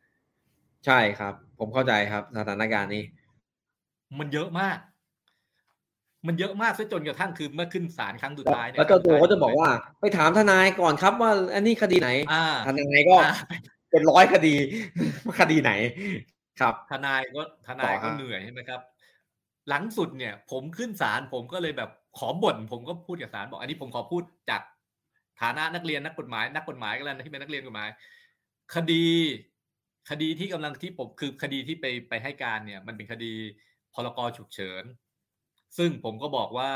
[0.86, 3.02] ใช่ครับ ผมเข้าใจครับสถานการณ์นี้
[4.18, 4.78] มันเยอะมาก
[6.26, 9.68] มันเยอะมากซะจนกระทั่งคือเมื่อขึ้นศาลครั้งสุดท้ายเนี่ยแล้วเจ้าตัวเขาจะบอกว่า
[10.00, 12.10] ไปถามทนายก่อนครับว่า อันนี้คดีไหน
[12.66, 13.16] ทนายก็
[13.90, 14.54] เป็นร้อยคดี
[15.40, 15.72] คดีไหน
[16.60, 18.80] ครับ ทนายก็ทนายก็เหนื่อยใช่ไหมครับ
[19.68, 24.62] หลังสุดเนี่ย ผมขึ้นศาลผมก็เลยแบบขอบ่นผมก็พูดกับศาลบอก อันนี้ผมขอพูดจาก
[25.40, 27.88] ฐานะนักเรียนนักกฎหมาย นักกฎหมายก็แล้วที่เป็นนักเรียนกฎหมาย
[28.74, 29.04] คดี
[30.10, 33.32] คดีที่กำลังที่ผมคือคดีที่ไปไปให้การเนี่ย มันเป็นคดี
[33.94, 34.84] พรกฉุกเฉิน
[35.78, 36.70] ซึ่งผมก็บอกว่า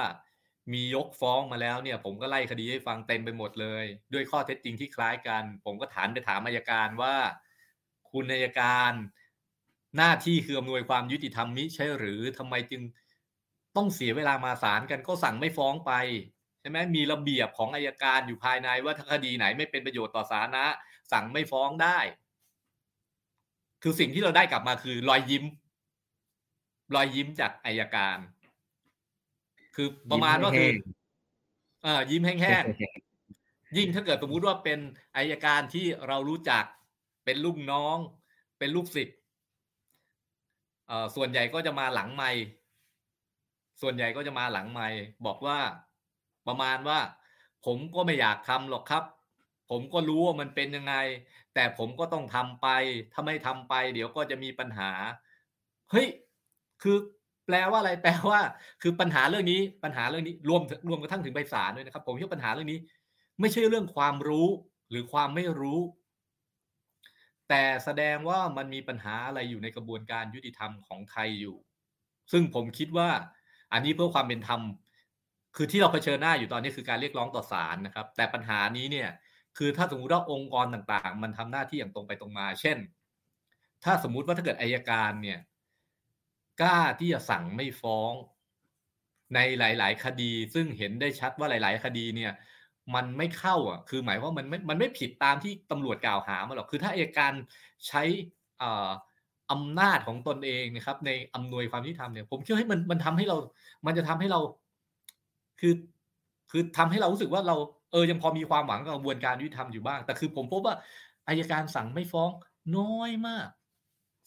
[0.72, 7.14] มียกฟ้องมาแล้วเนี่ย ผมก็ไล่คดีให้ฟังเต็มไปหมดเลย ด้วยข้อเท็จจริงที่คล้ายกัน ผมก็ถามไปถามอายการว่า
[8.10, 8.92] คุณอายการ
[9.96, 12.82] หน้าที่คืออำนวยความยุติธรรมมิใช่หรือทำไมจึง
[13.76, 15.92] ต้องเสียเวลามาศาลกันก็สั่งไม่ฟ้องไป
[16.60, 20.66] ใช่ไหมมีระเบียบของอายการอยู่ภายในว่าถ้าคดีไหนไม่เป็นประโยชน์ต่อสาธารณะ
[21.12, 21.98] สั่งไม่ฟ้องได้
[23.82, 25.44] คือสิ่งที่เราได้กลับมาคือรอยยิ้ม
[26.94, 28.18] รอยยิ้มจากอายการ
[29.74, 30.70] คือประมาณว่าคือ
[31.82, 34.78] เออยิ้มแห้งๆยิ่งถ้าเกิดสมมุติว่าเป็น
[35.16, 36.64] อายการที่เรารู้จัก
[37.24, 37.96] เป็นลูกน้อง
[38.58, 39.18] เป็นลูกศิษย์
[40.86, 42.30] เอ่อส่วนใหญ่ก็จะมาหลังไม่
[43.82, 44.88] ส่วนใหญ่ก็จะมาหลังไม่
[45.26, 45.58] บอกว่า
[46.46, 46.98] ประมาณว่า
[47.66, 49.04] ผมก็ไม่อยากทำหรอกครับ
[49.70, 50.94] ผมก็รู้ว่ามันเป็นยังไง
[51.54, 52.68] แต่ผมก็ต้องทำไป
[53.12, 54.90] ถ้าไม่ทำไป เดี๋ยวก็จะมีปัญหา
[55.90, 56.06] เฮ้ย
[56.82, 56.96] คือ
[57.46, 58.40] แปลว่าอะไรแปลว่า
[58.82, 62.78] คือปัญหาเรื่องนี้ปัญหาเรื่องนี้รวมรวมกระทั่งถึงใบสารด้วยนะครับ ผมคิดปัญหาเรื่องนี้
[63.40, 64.48] ไม่ใช่เรื่องความรู้
[64.90, 65.80] หรือความไม่รู้
[67.48, 71.56] แต่แสดงว่ามันมีปัญหาอะไรอยู่ในกระบวนการยุติธรรมของไทยอยู่
[72.32, 73.10] ซึ่งผมคิดว่า
[73.72, 74.60] อันนี้เพื่อความเป็นธรรม
[75.56, 79.08] คือที่เราเผชิญหน้าอยู่ตอนนี้คือการเรียกร้องต่อศาลนะครับ แต่ปัญหานี้เนี่ย
[79.58, 82.78] คือถ้าสมมติว่าองค์กรต่างๆ มันทำหน้าที่อย่างตรงไปตรงมา เช่น
[83.84, 85.38] ถ้าสมมุติว่าถ้าเกิดอายการเนี่ย
[86.60, 88.12] กล้าที่จะสั่งไม่ฟ้อง
[89.34, 92.32] ในหลาย ๆ คดี ซึ่งเห็นได้ชัดว่าหลาย ๆ คดีเนี่ย
[92.94, 97.32] มันไม่เข้าอะ คือหมายว่ามันไม่มันไม่ผิดตามที่ตำรวจกล่าวหามาหรอกคือถ้าอายการ
[97.88, 98.02] ใช้
[98.62, 98.90] อ่า
[99.52, 103.36] อำนาจของตนเองนะครับ ในอำนวยความยุติธรรมเนี่ย ผมเชื่อให้มันมันทำให้เรา
[103.86, 104.40] มันจะทำให้เรา
[105.60, 105.74] คือ
[106.50, 107.56] คือทำให้เรารู้สึกว่าเรา
[107.92, 110.74] เออยังพอมีความหวังกับกระบวนการยุติธรรมอยู่บ้าง แต่คือผมพบว่า
[111.28, 112.30] อายการสั่งไม่ฟ้อง
[112.76, 113.46] น้อยมาก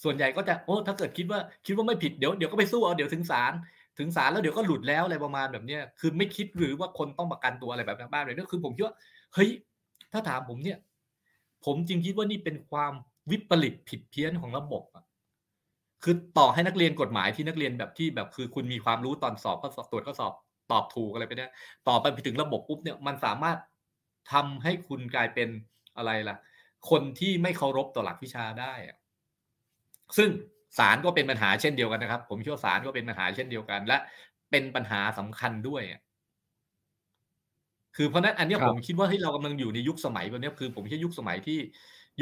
[0.04, 3.54] ส่วนใหญ่ก็จะโอ้ถ้าเกิดคิดว่าคิดว่าไม่ผิดเดี๋ยวเดี๋ยวก็ไปสู้เอาเดี๋ยวถึงศาล
[4.00, 8.96] ถึงศาลแล้วเดี๋ยวก็หลุดแล้วอะไรประมาณแบบเนี้ยคือไม่คิดหรือว่าคนต้องประกันตัวอะไรแบบนั้นบ้างเลยนี่คือผมคิดว่า
[9.34, 9.50] เฮ้ย
[10.14, 10.78] ถ้าถามผมเนี่ย
[11.66, 12.94] ผมจริงคิดว่านี่เป็นความ
[13.32, 15.06] วิปริตผิดเพี้ยนของระบบอะ
[16.04, 20.34] คือต่อให้นักเรียนกฎหมายที่นักเรียนแบบที่แบบคือคุณมีความรู้ตอนสอบก็สอบตรวจก็สอบ
[20.72, 21.52] ตอบถูกอะไรไปเนี่ย
[21.88, 23.58] ต่อไปถึงระบบปุ๊บเนี่ยมันสามารถ
[24.34, 25.50] ทำให้คุณกลายเป็น
[25.98, 26.38] อะไรล่ะ
[26.90, 28.98] คนที่ไม่เคารพต่อหลักวิชาได้อะ
[30.18, 30.30] ซึ่ง
[30.78, 33.98] ศาลก็เป็นปัญหาเช่นเดียวกันนะครับ ผมเชื่อศาลก็เป็นปัญหาเช่นเดียวกัน และ
[34.52, 35.84] เป็นปัญหาสำคัญด้วย
[37.96, 41.60] คือเพราะนั้นอันนี้ผมคิดว่าให้เรากำลังอยู่ในยุคสมัยแบบนี้คือ ผมคิดยุคสมัยที่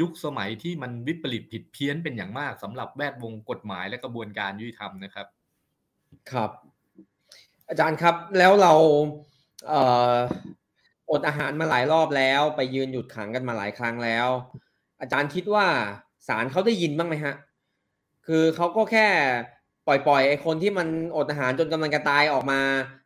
[0.00, 5.26] ยุคสมัยที่มันวิปริตผิดเพี้ยนเป็นอย่างมากสำหรับแวดวงกฎหมายและกระบวนการยุติธรรมนะครับ
[6.30, 6.50] ครับ
[7.68, 8.72] อาจารย์ครับแล้วเรา
[9.68, 10.16] เอ่อ
[11.10, 14.28] อดอาหารมาหลายรอบแล้ว ไปยืนหยุดขังกันมาหลายครั้งแล้ว
[15.00, 15.66] อาจารย์คิดว่า
[16.28, 17.34] ศาลเขาได้ยินบ้างไหมฮะ
[18.26, 19.08] คือเขาก็แค่
[19.86, 22.60] ปล่อยปล่อยไอ้คนที่มันอดอาหารจนกำลังจะตายออกมา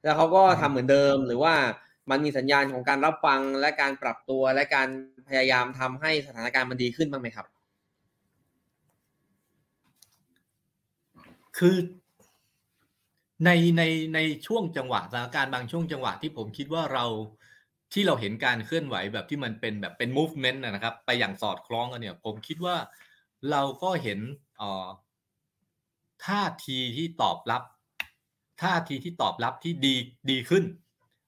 [0.04, 1.54] แล้วเขาก็ทำเหมือนเดิม หรือว่า
[2.11, 4.88] มันมีสัญญาณของการรับฟังและการปรับตัวและการ
[5.28, 7.46] พยายามทำให้สถานการณ์มันดีขึ้นบ้างไหมครับ
[11.59, 11.76] คือ
[13.44, 13.83] ในใน
[14.14, 17.04] ในช่วงจังหวะสถานการณ์บางช่วงจังหวะที่ผมคิดว่าเรา
[17.92, 22.76] ที่เราเห็นการเคลื่อนไหวแบบที่มันเป็นแบบเป็น movement นะครับ ไปอย่างสอดคล้องกันเนี่ย ผมคิดว่า
[23.50, 24.18] เราก็เห็น
[24.61, 24.87] ออ
[26.26, 27.62] ท่าทีที่ตอบรับ
[28.62, 29.94] ท่าทีที่ตอบรับที่ดี
[30.31, 30.64] ดีขึ้น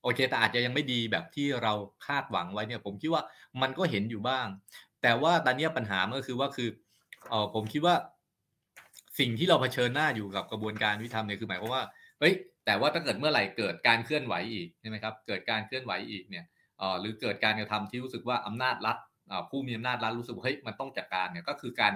[0.02, 1.72] โอเค แต่อาจจะยังไม่ดีแบบที่เรา
[2.06, 3.22] คาดหวังไว้เนี่ย ผมคิดว่า
[3.62, 4.46] มันก็เห็นอยู่บ้าง
[5.02, 6.68] แต่ว่าตอนนี้ปัญหาก็คือว่าคือ
[7.28, 7.94] เออผมคิดว่า
[9.18, 11.84] สิ่งที่เราเผชิญหน้าอยู่กับกระบวนการวิธรรมเนี่ยคือหมายความว่า
[12.18, 16.44] เฮ้ยแต่ว่าถ้าเกิดเมื่อไหร่เกิดการเคลื่อนไหวอีกใช่ไหมครับ เกิดการเคลื่อนไหวอีกเนี่ย
[16.78, 18.96] เออหรือเกิดการกระทำที่รู้สึกว่าอำนาจรัฐ
[19.50, 21.92] ผู้มีอำนาจรัฐรู้สึกเฮ้ยมันต้องจัดการเนี่ยก็คือการ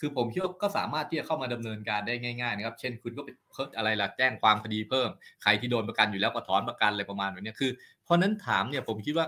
[0.00, 5.08] คือผมคิดว่าก็สามารถที่จะเข้ามาดำเนินการได้ง่ายๆนะครับ เช่นคุณก็ไปเพิ่มอะไรล่ะแจ้งความคดีเพิ่ม
[5.42, 7.70] ใครที่โดนประกันอยู่แล้วก็ถอนประกันอะไรประมาณแบบนี้คือ
[8.04, 9.26] เพราะนั้นถามเนี่ยผมคิดว่า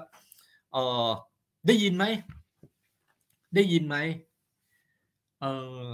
[0.72, 1.08] เออ
[1.66, 2.04] ได้ยินไหม
[3.54, 3.96] ได้ยินไหม
[5.40, 5.46] เอ
[5.90, 5.92] อ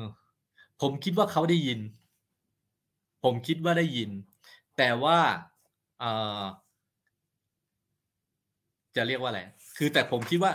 [0.83, 1.81] ผมคิดว่าเขาได้ยิน
[3.25, 4.11] ผมคิดว่าได้ยิน
[4.79, 5.19] แต่ว่า
[6.01, 6.05] เอ
[6.41, 6.43] อ
[8.97, 9.43] จะเรียกว่าอะไร
[9.79, 10.53] คือแต่ผมคิดว่า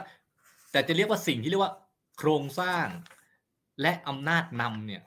[0.71, 1.73] แต่จะเรียกว่าสิ่งที่เรียกว่า
[2.17, 2.85] โครงสร้าง
[3.81, 5.01] และอำนาจนำเนี่ย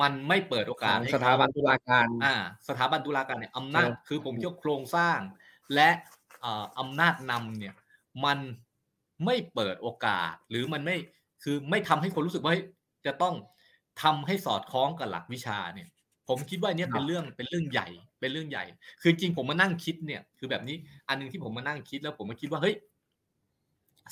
[0.00, 2.34] มันไม่เปิดโอกาสให้สถาบันตุลาการอ่า
[2.68, 5.18] สถาบันตุลาการเนี่ยอำนาจคือผมยกโครงสร้าง
[5.74, 5.90] และ
[6.78, 7.74] อำนาจนำเนี่ย
[8.24, 8.38] มัน
[9.24, 10.96] ไม่เปิดโอกาส หรือมันไม่
[11.44, 12.54] คือไม่ทำให้คนรู้สึกว่า
[13.06, 13.34] จะต้อง
[14.02, 15.88] ทำให้สอดคล้องกับหลักวิชาเนี่ย
[16.28, 17.88] ผมคิดว่าเนี่ยเป็นเรื่องเป็นเรื่องใหญ่
[18.20, 18.64] เป็นเรื่องใหญ่
[19.02, 20.76] คือจริงผมมานั่งคิดเนี่ย คือแบบนี้
[21.08, 22.76] อันนึงที่ผมมานั่งคิดแล้วผมมาคิดว่าเฮ้ย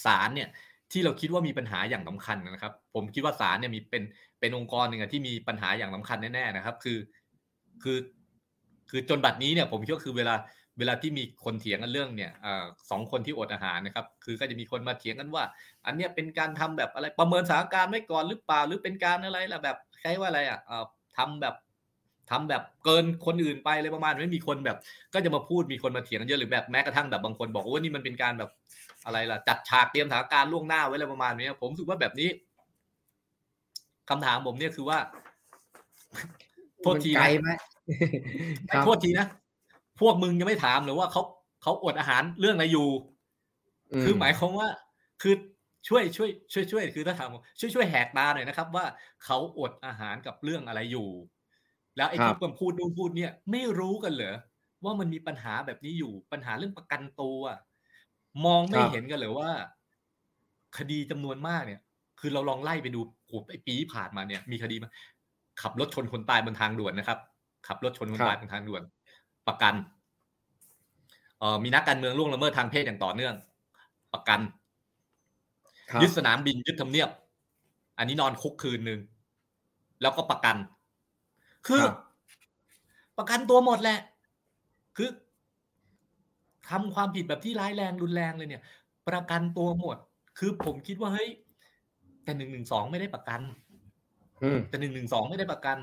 [0.04, 0.48] ศาลเนี่ย
[0.94, 4.02] ที่เราคิดว่ามีปัญหาอย่างสาคัญนะครับ ผมคิดว่าศาลเนี่ยมีเป็น
[4.40, 6.98] เป็นองค์กรหนึ่งที่มีปัญหาอย่างสาคัญแน่ๆนะครับ คือ
[7.82, 7.98] คือ
[8.90, 10.34] คือจนบัดนี้เนี่ยผมคิดว่าคือเวลา
[10.78, 12.30] เวลาที่มีคนเถียงกันเรื่องเนี่ย
[12.90, 15.44] สองคนที่อดอาหารนะครับ คือก็จะมีคนมาเถียงกันว่า
[15.86, 20.58] อันเนี้ยเป็นการทำแบบอะไรประเมินสถานการณ์ไว้ก่อนหรือเปล่าหรือเป็นการอะไรล่ะแบบใช้ว่าอะไรอะ
[21.18, 21.54] ทำแบบ
[22.30, 24.78] ทำแบบเกินคนอื่นไปเลยประมาณไม่มีคนแบบ
[25.14, 28.50] ก็จะมาพูดมีคนมาเถียงกันเยอะหรือแบบแม้กระทั่งแบบบางคนบอกว่านี่มันเป็นการแบบ
[29.04, 32.30] อะไรล่ะ จัดฉากเตรียมสถานการณ์ล่วงหน้าไว้อะไรประมาณนี้ผมรู้สึกว่าแบบนี้
[34.10, 34.98] คำถามผมเนี่ยคือว่า
[36.82, 37.10] โทษที
[37.46, 37.58] นะ
[38.84, 39.26] โทษทีนะ
[40.00, 41.22] พวกมึงยังไม่ถามหรือว่าเขา
[41.62, 42.88] เขาอดอาหารเรื่องอะไรอยู่
[44.02, 44.68] คือหมายความว่า
[45.22, 45.34] คือ
[45.88, 47.28] ช่วยช่วย ช่วยช่วย คือถ้าถาม
[47.60, 48.84] ช่วยช่วยแหกตาหน่อยนะครับ ว่า
[49.24, 51.08] เขาอดอาหารกับเรื่องอะไรอยู่
[51.96, 54.36] แล้วไอ้ที่ผมพูดนู่นพูดเนี่ย ไม่รู้กันเหรอ
[54.84, 57.40] ว่ามันมีปัญหาแบบนี้อยู่ปัญหาเรื่องประกันตัว
[58.44, 59.50] มองไม่เห็นกันเลยว่า
[60.78, 61.80] คดีจำนวนมากเนี่ย
[62.20, 64.88] คือเราลองไล่ไปดูโอ้ไปีผ่านมาเนี่ย มีคดีมา
[65.62, 67.18] ขับรถชนคนตายบนทางด่วนนะครับ
[67.66, 68.82] ขับรถชนคนตายบนทางด่วน
[69.48, 69.74] ประกัน
[71.38, 73.34] เอ่อมีนักการเมืองล่วงละเมิดทางเพศอย่างต่อเนื่อง
[74.14, 74.40] ประกัน
[76.02, 77.08] ยึดสนามบินยึดทำเนียบ
[77.98, 79.00] อันนี้นอนคุกคืนหนึ่ง
[80.02, 80.56] แล้วก็ประกัน
[81.66, 81.82] คือ
[83.18, 83.98] ประกันตัวหมดแหละ
[84.96, 85.08] คือ
[86.70, 88.62] ทำความผิดแบบที่ร้ายแรงรุนแรงเลยเนี่ย
[89.08, 89.96] ประกันตัวหมด
[90.38, 91.28] คือผมคิดว่าเฮ้ย
[92.24, 93.40] แต่หนึ่งหนึ่งสองไม่ได้ประกัน
[94.68, 95.78] แต่หนึ่งหนึ่งสองไม่ได้ประกัน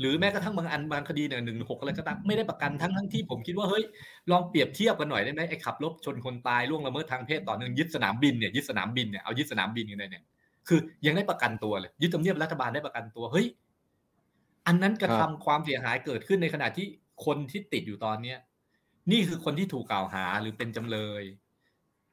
[0.00, 3.84] หรือแม้กระทั่งบางอันบางคดีเนี่ยหนึ่งหกอะไรก็ตามไม่ได้ประกันทั้งทั้งที่ผมคิดว่าเฮ้ย
[4.30, 10.24] ลองเปรียบเทียบกันหน่อยได้ไหมไอ้ขับรถชนคนตายล่วงละเมิดทางเพศต่อเนื่องยึดสนามบินเนี่ยยึดสนามบินเนี่ยเอายึดสนามบินกันเลยเนี่ย
[10.68, 13.46] คือยังได้ประกันตัวเลยยึดตำเนียบรัฐบาลได้ประกันตัวเฮ้ย
[14.66, 16.86] อันนั้นกระทำความเสียหายเกิดขึ้นในขณะที่
[17.24, 18.38] คนที่ติดอยู่ตอนเนี้ย
[19.10, 21.22] นี่คือคนที่ถูกกล่าวหาหรือเป็นจำเลย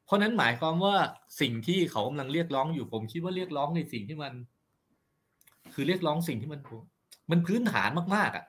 [0.06, 0.96] เพราะนั้นหมายความว่า
[1.42, 4.34] สิ่งที่เขากำลังเรียกร้องอยู่ผมคิดว่าเรียกร้องในสิ่งที่มัน
[5.74, 6.62] คือเรียกร้องสิ่งที่มัน
[7.32, 8.46] มันพื้นฐานมากๆอะ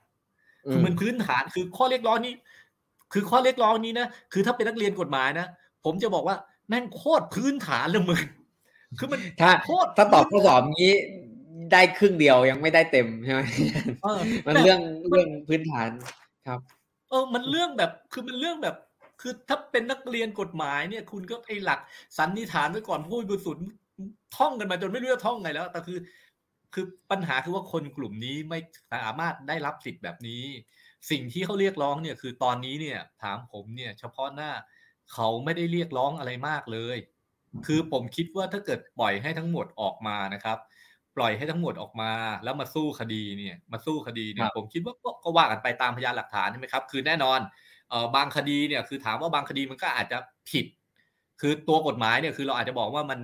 [0.70, 2.34] คือมันพื้นฐานคือข้อเรียกร้องนี้
[3.12, 5.46] คือข้อเรียกร้องนี้นะคือถ้าเป็นนักเรียนกฎหมายนะ
[5.84, 6.36] ผมจะบอกว่า
[6.68, 8.20] แม่งโคตรพื้นฐานเลยมึง
[8.98, 10.92] คือมันถ้าโคตรถ้าตอบข้อสอบนี้
[11.72, 13.40] ได้ครึ่งเดียวยังไม่ได้เต็มใช่ไหม
[14.02, 15.88] เออมันเรื่องเรื่องพื้นฐาน
[16.46, 16.60] ครับ
[17.10, 18.76] เออ มันเรื่องแบบ คือมันเรื่องแบบ
[19.20, 21.80] คือถ้าเป็นนักเรียนกฎหมายเนี่ย คุณก็ไอ้หลัก
[22.18, 23.64] สันนิษฐานไว้ก่อนผู้บริสุทธิ์
[24.36, 25.98] ท่องกันมาจนไม่รู้จะท่องไงแล้ว แต่คือ
[26.74, 28.58] คือปัญหาคือว่าคนกลุ่มนี้ไม่
[28.92, 30.44] สามารถได้รับสิทธิ์แบบนี้
[31.10, 34.52] สิ่งที่เขาเรียกร้องเนี่ย คือตอนนี้เนี่ย ถามผมเนี่ย เฉพาะหน้า
[35.12, 36.98] เขาไม่ได้เรียกร้องอะไรมากเลย
[37.66, 40.58] คือผมคิดว่าถ้าเกิดปล่อยให้ทั้งหมดออกมานะครับ
[41.16, 42.12] ปล่อยให้ทั้งหมดออกมา
[42.44, 47.40] แล้วมาสู้คดีเนี่ยมาสู้คดีเนี่คยรับผมคิดว่าก็ก็ว่ากันไปตามพยานหลักฐานใช่ไหมครับ คือแน่นอน
[47.90, 50.18] เออบางคดีเนี่ยคือถามว่าบางคดีมันก็อาจจะ
[50.50, 50.66] ผิด
[51.40, 53.20] คือตัวกฎหมายเนี่ยคือเราอาจจะบอกว่ามัน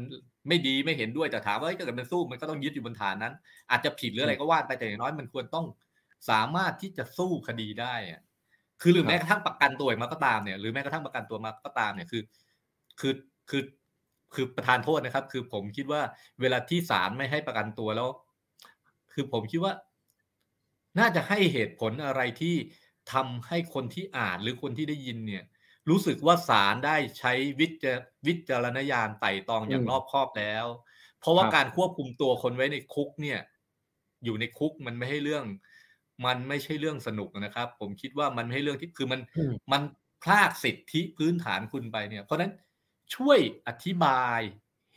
[0.48, 3.34] ไม่ดีไม่เห็นด้วยแต่ถามว่าเฮ้ยถ้าเกิดมันสู้มันก็ต้องยึดอยู่บนฐานนั้น
[3.70, 5.66] อาจจะผิดหรืออะไรก็ว่าไปแต่อย่างน้อยมันควรต้อง
[6.30, 8.20] สามารถที่จะสู้คดีได้อะ
[8.82, 12.22] คือหรือแม้กระทั่งประกันตัวออกมาก็ตามเนี่ยหรือแม้กระทั่งประกันตัวมาก็ตามเนี่ยคือ
[13.00, 13.12] คือ
[13.50, 13.62] คือ
[14.34, 16.02] คือประธานโทษนะครับ คือผมคิดว่า
[16.40, 18.08] เวลาที่ศาลไม่ให้ประกันตัวแล้ว
[19.12, 19.72] คือผมคิดว่า
[20.98, 22.56] น่าจะให้เหตุผลอะไรที่
[23.12, 25.44] ทำให้คนที่อ่านหรือคนที่ได้ยินเนี่ย
[25.88, 30.66] รู้สึกว่าศาลได้ใช้วิจารวิจารณญาณไต่ตรองอย่างอืมรอบคอบแล้ว
[31.20, 33.40] เพราะว่าครับการควบคุมตัวคนไว้ในคุกเนี่ย
[34.24, 35.44] อยู่ในคุกมันไม่ให้เรื่อง
[36.26, 39.82] มันไม่ใช่เรื่องสนุกนะครับ ผมคิดว่ามันไม่ใช่เรื่องที่คือมันอืมมัน
[40.22, 42.52] พลากสิทธิพื้นฐานคุณไปเนี่ย เพราะฉะนั้น
[43.14, 44.40] ช่วยอธิบาย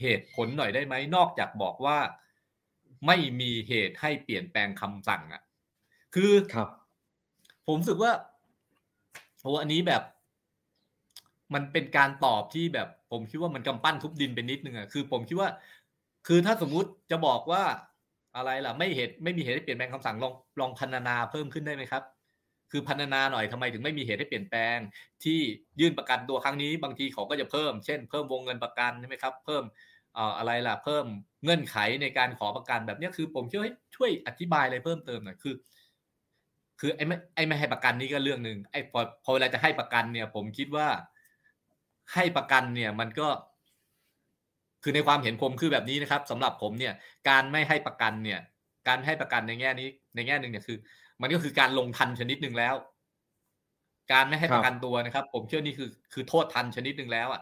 [0.01, 1.97] เหตุผลหน่อยได้ไหมนอกจากบอกว่า
[3.07, 5.41] ไม่มีเหตุให้เปลี่ยนแปลงคำสั่งอะ
[6.15, 6.69] คือครับ
[7.67, 8.11] ผมรู้สึกว่า
[9.41, 10.03] โอ้อันนี้แบบ
[11.53, 15.49] มันเป็นการตอบที่แบบ ผมคิดว่ามันกำปั้นทุบดินไปนิดนึงอะคือ ผมคิดว่า
[16.27, 17.63] คือถ้าสมมุติจะบอกว่า
[18.35, 22.03] อะไรล่ะ ไม่เหตุไม่มีเหตุให้เปลี่ยนแปลงคำสั่งลองลองพันนาเพิ่มขึ้นได้ไหมครับ
[22.71, 24.77] คือพันนาหน่อยทำไมถึงไม่มีเหตุให้เปลี่ยนแปลง
[25.23, 25.39] ที่
[25.79, 29.63] ยื่นประกันตัวครั้งนี้บางทีเขาก็จะเพิ่ม เช่น เพิ่มวงเงินประกันใช่ไหมครับ เพิ่ม
[30.37, 31.05] อะไรล่ะ เพิ่ม
[31.43, 35.55] เงื่อนไขในการขอประกันแบบนี้คือผมคิดว่าเฮ้ยช่วยอธิบายอะไรเพิ่มเติมหน่อยคือ
[36.79, 40.87] คือไอ้ไม่ไอ้ไม่ให้ประกันนี่ก็เรื่องหนึ่งไอ้พอพอเวลาจะให้ประกันเนี่ย ผมคิดว่า
[42.13, 43.27] ให้ประกันเนี่ยมันก็
[44.83, 46.93] คือในความเห็นผมคือแบบนี้นะครับสำหรับผมเนี่ย
[47.29, 48.39] การไม่ให้ประกันเนี่ย
[48.87, 50.77] การให้ประกันในแง่นี้ ในแง่หนึ่งเนี่ยคือ
[51.21, 52.75] มันก็คือการลงทันชนิดหนึ่งแล้ว
[54.11, 57.41] การไม่ให้ครับประกันตัวนะครับ ผมเชื่อนี่คือคือโทษทันชนิดหนึ่งแล้วอะ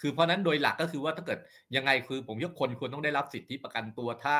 [0.00, 1.38] คือเพราะฉะนั้นโดยหลักก็คือว่าถ้าเกิด
[1.76, 4.38] ยังไงคือ ผมว่าคนควรต้องได้รับสิทธิประกันตัวถ้า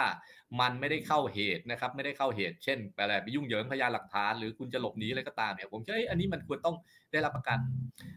[0.61, 6.77] มันไม่ได้เข้าเหตุนะครับ ไม่ได้เข้าเหตุเช่นอะไรไปยุ่งเหยิงพยานหลักฐานหรือคุณจะหลบหนีอะไรก็ตามเนี่ยผมคิดว่าเอ้ยอันนี้มันควรต้อง
[7.13, 7.59] ได้รับประกัน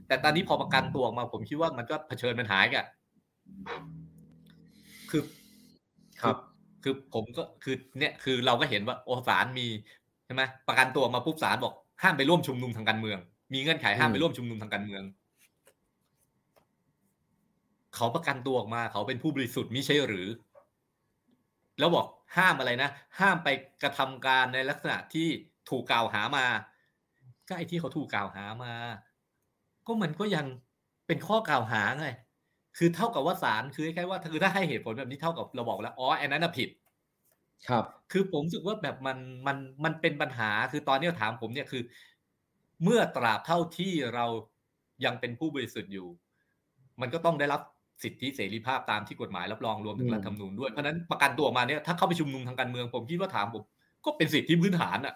[0.08, 2.88] แต่ตอนนี้พอประกันตัวออกมา ผมคิดว่ามันก็เผชิญปัญหาอีกัน
[5.10, 5.21] คือ
[6.21, 6.38] ครับ
[6.84, 9.67] คือผมก็คือเนี่ยคือเราก็เห็นว่าโอศาลมี
[10.09, 13.20] ใช่ไหมประกันตัวมาปุ๊บศาลบอกห้ามไปร่วมชุมนุมทางการเมือง
[13.54, 15.04] มีเงื่อนไขห้ามอืมไปร่วมชุมนุมทางการเมือง
[17.96, 20.28] เขาประกันตัวออกมา เขาเป็นผู้บริสุทธิ์มิใช่หรือ
[21.80, 22.06] แล้วบอก
[22.38, 22.89] ห้ามอะไรนะ
[23.20, 23.48] ห้ามไป
[23.84, 25.28] กระทำการในลักษณะที่
[25.70, 26.46] ถูกกล่าวหามา
[27.48, 28.74] ก็ไอ้ที่เขาถูกกล่าวหามา
[29.88, 30.46] ก็มันก็ยัง
[31.08, 32.08] เป็นข้อกล่าวหาไง
[32.78, 36.70] คือเท่ากับว่าศาลคือคล้ายๆว่าคือถ้าให้เหตุผลแบบนี้เท่ากับเราบอกแล้วอ๋ออันนั้นน่ะผิด
[37.67, 39.17] ครับ คือผมรู้สึกว่าแบบมัน
[39.48, 41.84] มันมันเป็นปัญหาคือตอนนี้ถามผมเนี่ยคือ
[42.84, 44.26] เมื่อตราบเท่าที่เรา
[45.06, 46.08] ยังเป็นผู้บริสุทธิ์อยู่
[47.02, 47.62] มันก็ต้องได้รับ
[48.04, 53.63] สิทธิเสรีภาพตามที่กฎหมายรับรองรวมถึงอืมรัฐธรรมนูญด้วยเพราะฉะนั้นประกันตัวออกมาเนี่ยถ้าเข้าไปชุมนุมทางการเมืองผมคิดว่าถามผม
[54.06, 55.15] ก็เป็นสิทธิพื้นฐานอะ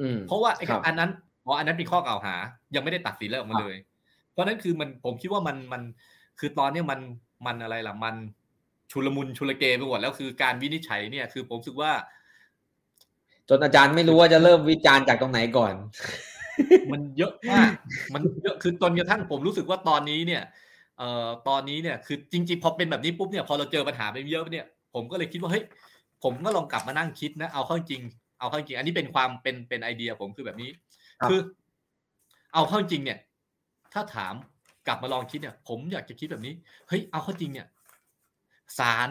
[0.00, 1.10] อืมเพราะว่าไอ้ครับอันนั้น
[1.46, 2.34] อ๋ออันนั้นเป็นข้อกล่าวหา
[2.74, 3.76] ยังไม่ได้ตัดสินอะไรออกมาครับเลย
[4.32, 5.82] เพราะฉะนั้นคือมันผมคิดว่ามันมัน
[6.38, 7.00] คือตอนเนี้ยมัน
[7.46, 8.14] มันอะไรล่ะมัน
[8.92, 11.92] ชุลมุนชุลเกไปหมดแล้วคือการวินิจฉัยเนี่ยคือผมรู้สึกว่า
[13.48, 15.74] จนอาจารย์ไม่รู้ว่าจะเริ่มวิจารณ์จากตรงไหนก่อน
[16.92, 17.70] มันเยอะมาก
[18.14, 20.42] มันเยอะคือจนกระทั่งผมรู้สึกว่าตอนนี้เนี่ย
[20.98, 25.64] เอ่อตอนนี้เนี่ยคือจริงๆพอเป็นแบบนี้ปุ๊บเนี่ยพอเราเจอปัญหาไปเยอะเนี่ย ผมก็เลยคิดว่าเฮ้ย
[26.22, 28.00] ผมก็ลองกลับมานั่งคิดนะเอาเข้าจริง
[28.38, 30.70] เอาเข้าจริง อันนี้เป็นความเป็นเป็นไอเดียผมคือแบบนี้
[31.20, 31.40] ครับคือ
[32.54, 33.18] เอาเข้าจริงเนี่ย
[33.92, 34.34] ถ้าถาม
[34.86, 36.54] กลับมาลองคิดเนี่ย ผมอยากจะคิดแบบนี้
[36.88, 37.66] เฮ้ยเอาเข้าจริงเนี่ย
[38.78, 39.08] ศาล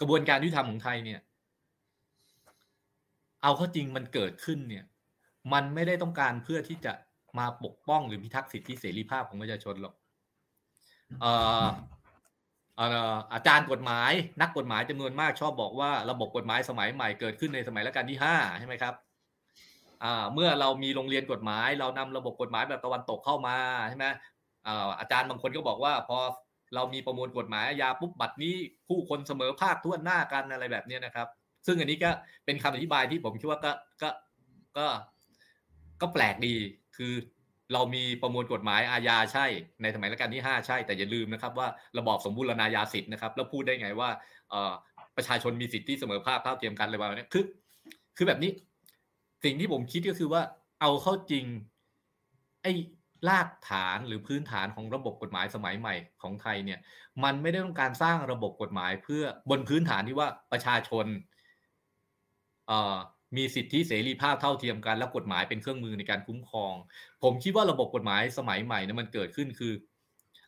[0.00, 1.20] กระบวนการยุติธรรมของไทยเนี่ย
[3.42, 4.84] เอาเข้าจริงมันเกิดขึ้นเนี่ย
[5.52, 6.92] มันไม่ได้ต้องการเพื่อที่จะ
[7.38, 9.94] มาปกป้องหรือพิทักษ์สิทธิเสรีภาพของประชาชนหรอก
[11.20, 11.32] เอ่
[11.62, 11.66] อ
[13.32, 18.94] อาจารย์กฎหมายนักกฎหมายจำนวนมากชอบบอกว่าระบบกฎหมายสมัยใหม่เกิดขึ้นในสมัยรัชกาลที่ห้าใช่ไหมครับ
[20.34, 23.56] เมื่อเรามีโรงเรียนกฎหมาย เรานำระบบกฎหมายแบบตะวันตกเข้ามา
[23.88, 24.06] ใช่ไหม
[24.66, 26.18] อาอาจารย์บางคนก็บอกว่าพอ
[26.74, 28.54] เรามีประมวลกฎหมายอาญาปุ๊บบัตรนี้
[28.88, 31.28] ผู้คนเสมอภาคทั่วหน้ากันอะไรแบบนี้นะครับ
[31.66, 32.10] ซึ่งอันนี้ก็
[32.44, 34.08] เป็นคำอธิบายที่ผมคิดว่าก็ก็
[34.78, 34.86] ก็
[36.00, 36.54] ก็แปลกดี
[36.96, 37.12] คือ
[37.72, 39.46] เรามีประมวลกฎหมายอาญาใช่
[39.82, 44.08] ในสมัยรัชกาลที่ 5 ใช่ แต่อย่าลืมนะครับว่าระบอบสมบูรณาญาสิทธิ์นะครับ แล้วพูดได้ไงว่า
[45.16, 47.44] ประชาชนมีสิทธิเสมอภาคเท่าเทียมกันอะไรแบบนี้คือ
[48.16, 48.50] คือแบบนี้
[49.44, 50.42] สิ่งที่ผมคิดก็คือว่า
[50.80, 51.44] เอาเข้าจริง
[52.62, 52.72] ไอ้
[53.28, 56.78] รากฐานหรือพื้นฐานของระบบกฎหมายสมัยใหม่ของไทยเนี่ย
[57.24, 61.06] มันไม่ได้ต้องการสร้างระบบกฎหมายเพื่อบนพื้นฐานที่ว่าประชาชน
[63.36, 66.74] มีสิทธิเสรีภาพเท่าเทียมกันและกฎหมายเป็นเครื่องมือในการคุ้มครอง
[67.22, 69.72] ผมคิดว่าระบบกฎหมายสมัยใหม่เนี่ยมันเกิดขึ้นคือ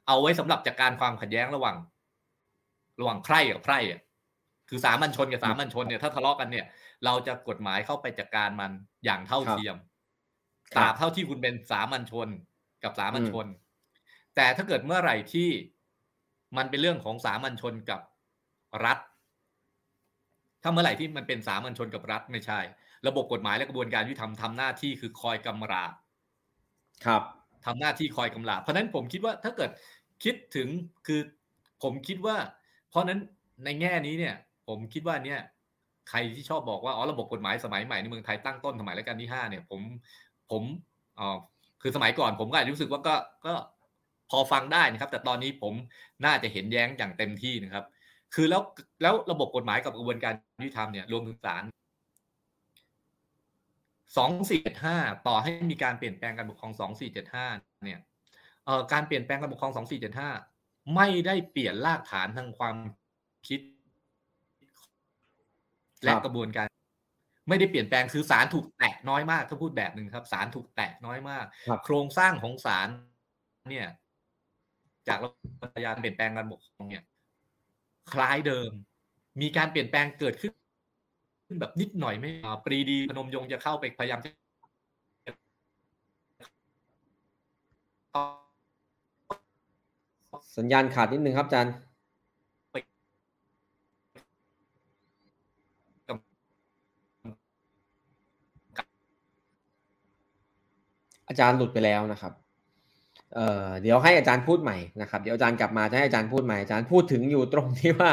[0.06, 1.76] เอาไว้สำหรับจัดกการความขัดแย้งระหว่าง
[3.00, 4.00] ระหว่างใครกับใครอะ
[4.68, 6.66] คือสามัญชนกับสามัญชนเนี่ยถ้าทะเลาะกันเนี่ย
[7.04, 8.70] เราจะกฎหมายเข้าไปจัดกการมัน
[9.04, 9.76] อย่างเท่าเทียม
[10.76, 12.28] ตราบเท่าที่คุณเป็นสามัญชน
[12.86, 13.46] กับสามัญชน
[14.36, 15.48] แต่ถ้าเกิดเมื่อไหร่ที่
[16.56, 18.00] มันเป็นเรื่องของสามัญชนกับ
[18.84, 18.98] รัฐ
[20.62, 22.60] ถ้าเมื่อไหร่ที่มันเป็นสามัญชนกับรัฐไม่ใช่
[23.08, 25.92] ระบบกฎหมายและกระบวนการยุติธรรมทำหน้าที่คือคอยกำราบ
[27.06, 27.22] ครับ
[27.66, 29.70] ทำหน้าที่คอยกำราบเพราะนั้นผมคิดว่าถ้าเกิด
[30.24, 30.68] คิดถึง
[31.06, 31.20] คือ
[31.82, 32.36] ผมคิดว่า
[32.90, 33.18] เพราะนั้น
[33.64, 34.34] ในแง่นี้เนี่ย
[34.68, 35.40] ผมคิดว่าเนี่ย
[36.10, 39.80] ใครที่ชอบบอกว่าอ๋อระบบกฎหมายสมัยใหม่ในเมืองไทยตั้งต้นสมัยรัชกาลที่ห้าเนี่ย ผม
[40.50, 40.62] ผม
[41.18, 41.38] อ๋อ
[41.86, 43.14] คือสมัยก่อนผมก็อาจจะรู้สึกว่าก็
[43.46, 43.54] ก็
[44.30, 45.74] พอฟังได้นะครับ แต่ตอนนี้ผม
[46.24, 47.84] น่าจะเห็นแย้งอย่างเต็มที่นะครับ
[48.34, 48.62] คือแล้ว
[49.02, 51.64] แล้วระบบกฎหมายกับกระบวนการยุติธรรมเนี่ยรวมถึงศาล
[54.16, 54.96] สองสี่เจ็ดห้า
[55.26, 57.46] ต่อให้มีการเปลี่ยนแปลงการปกครองสองสี่เจ็ดห้า
[57.84, 58.00] เนี่ย
[58.64, 60.30] เอ่อการเปลี่ยนแปลงการปกครองสองสี่เจ็ดห้า
[60.96, 62.76] ไม่ได้เปลี่ยนรากฐานทางความ
[63.48, 63.60] คิด
[66.04, 66.65] และกระบวนการ
[67.48, 71.44] ไม่ได้เปลี่ยนแปลงคือศาลถูกแตะน้อยมากถ้าพูดแบบหนึ่งครับศาลถูกแตะน้อยมาก
[71.84, 72.88] โครงสร้างของศาล
[73.70, 73.86] เนี่ย
[75.08, 75.34] จากระบ
[75.66, 77.04] บการเปลี่ยนแปลงการปกครองเนี่ย
[78.12, 78.70] คล้ายเดิม
[79.40, 80.52] มีการเปลี่ยนแปลงเกิดขึ้น
[81.60, 82.30] แบบนิดหน่อยไม่
[82.64, 84.20] ปรีดีพนมยงจะเข้าไปพยายาม
[90.58, 91.74] สัญญาณขาดนิดนึงครับอาจารย์
[101.28, 102.32] อาจารย์หลุดไปแล้วนะครับ
[103.34, 108.10] เอ่อเดี๋ยวให้อาจารย์พูดใหม่นะครับ เดี๋ยวอาจารย์กลับมาจะให้อาจารย์พูดใหม่อาจารย์พูดถึงอยู่ตรงที่ว่า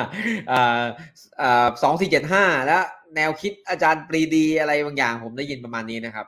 [1.83, 2.83] สองสี่เจ็ดห้าแล้ว
[3.15, 6.25] แนวคิดอาจารย์ปรีดีอะไรบางอย่าง ผมได้ยินประมาณนี้นะครับ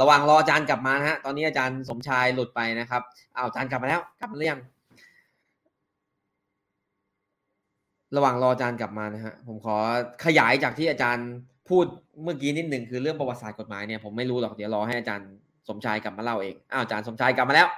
[0.00, 3.02] ระหว่างรออาจารย์กลับมาฮะ ตอนนี้อาจารย์สมชายหลุดไปนะครับ
[3.36, 4.60] อ้าวอาจารย์กลับมาแล้ว กลับมาหรือยัง
[8.16, 9.76] ระหว่างรออาจารย์กลับมานะฮะ ผมขอ
[10.24, 11.28] ขยายจากที่อาจารย์
[11.68, 11.84] พูด
[12.22, 15.28] เมื่อกี้นิดหนึ่งคือเรื่องประวัติศาสตร์กฎหมายเนี่ยผมไม่รู้หรอกเดี๋ยวรอให้อาจารย์
[15.68, 17.68] สมชายกลับมาเล่าเองอ้าวอาจารย์สมชายกลับมาแล้ว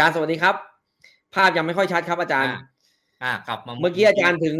[0.00, 0.54] จารย์สวัสดีครับ
[1.34, 2.52] ภาพยังไม่ค่อยชัดครับอาจารย์
[3.22, 4.56] อ่าครับเมื่อกี้อาจารย์ถึง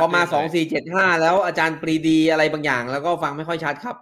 [0.00, 3.96] พอมาสองสี่เจ็ดห้าแล้วอาจารย์ปรีดีอะไรบางอย่าง แล้วก็ฟังไม่ค่อยชัดครับ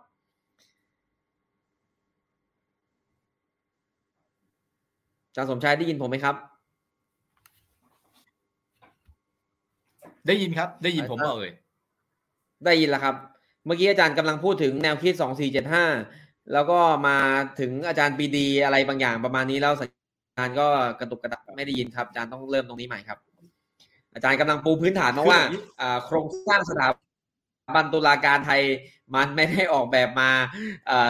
[5.28, 6.36] อาจารย์สมชายได้ยินผมไหมครับ
[10.26, 11.52] ได้ยินครับ ได้ยินผมเปล่าเอ่ย
[12.64, 13.14] ได้ยินแล้วครับ
[13.66, 15.84] เมื่อกี้อาจารย์กำลังพูดถึงแนวคิดสองสี่เจ็ดห้า
[16.52, 17.18] แล้วก็มา
[17.60, 19.88] ถึงอาจารย์ปีดีอะไรบางอย่างประมาณนี้แล้วสัญ
[20.30, 20.66] อาจารย์ก็
[21.00, 23.18] กระตุกกระตักไม่ได้ยินครับอาจารย์ต้องเริ่มตรงนี้ใหม่ครับ
[24.14, 25.40] อาจารย์กำลังปูพื้นฐานมาว่า
[26.06, 26.88] โครงสร้างสถา
[27.74, 28.62] บันตุลาการไทย
[29.14, 30.30] มันไม่ได้ออกแบบมา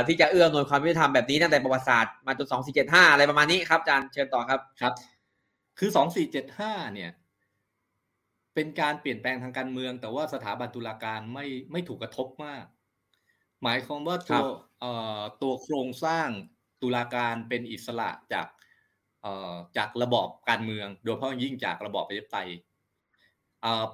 [0.07, 4.93] ที่จะเอื้อหน่วยความยุติธรรมแบบนี้ตั้งแต่ประวัติศาสตร์มาจนสองสี่เจ็ดห้าอะไรประมาณนี้ครับอาจารย์เชิญต่อครับครับ
[5.79, 7.11] คือสองสี่เจ็ดห้าเนี่ย
[8.55, 12.65] เป็นการเปลี่ยนแปลงทางการเมือง แต่ว่าสถาบันตุลาการไม่ไม่ถูกกระทบมาก
[13.65, 14.45] หมายความว่าตัว
[15.43, 16.29] ตัวโครงสร้าง
[16.83, 18.47] ตุลาการเป็นอิสระจาก
[19.77, 22.51] จากระบอบการเมือง โดยเฉพาะยิ่งจากระบอบประชาธิปไตย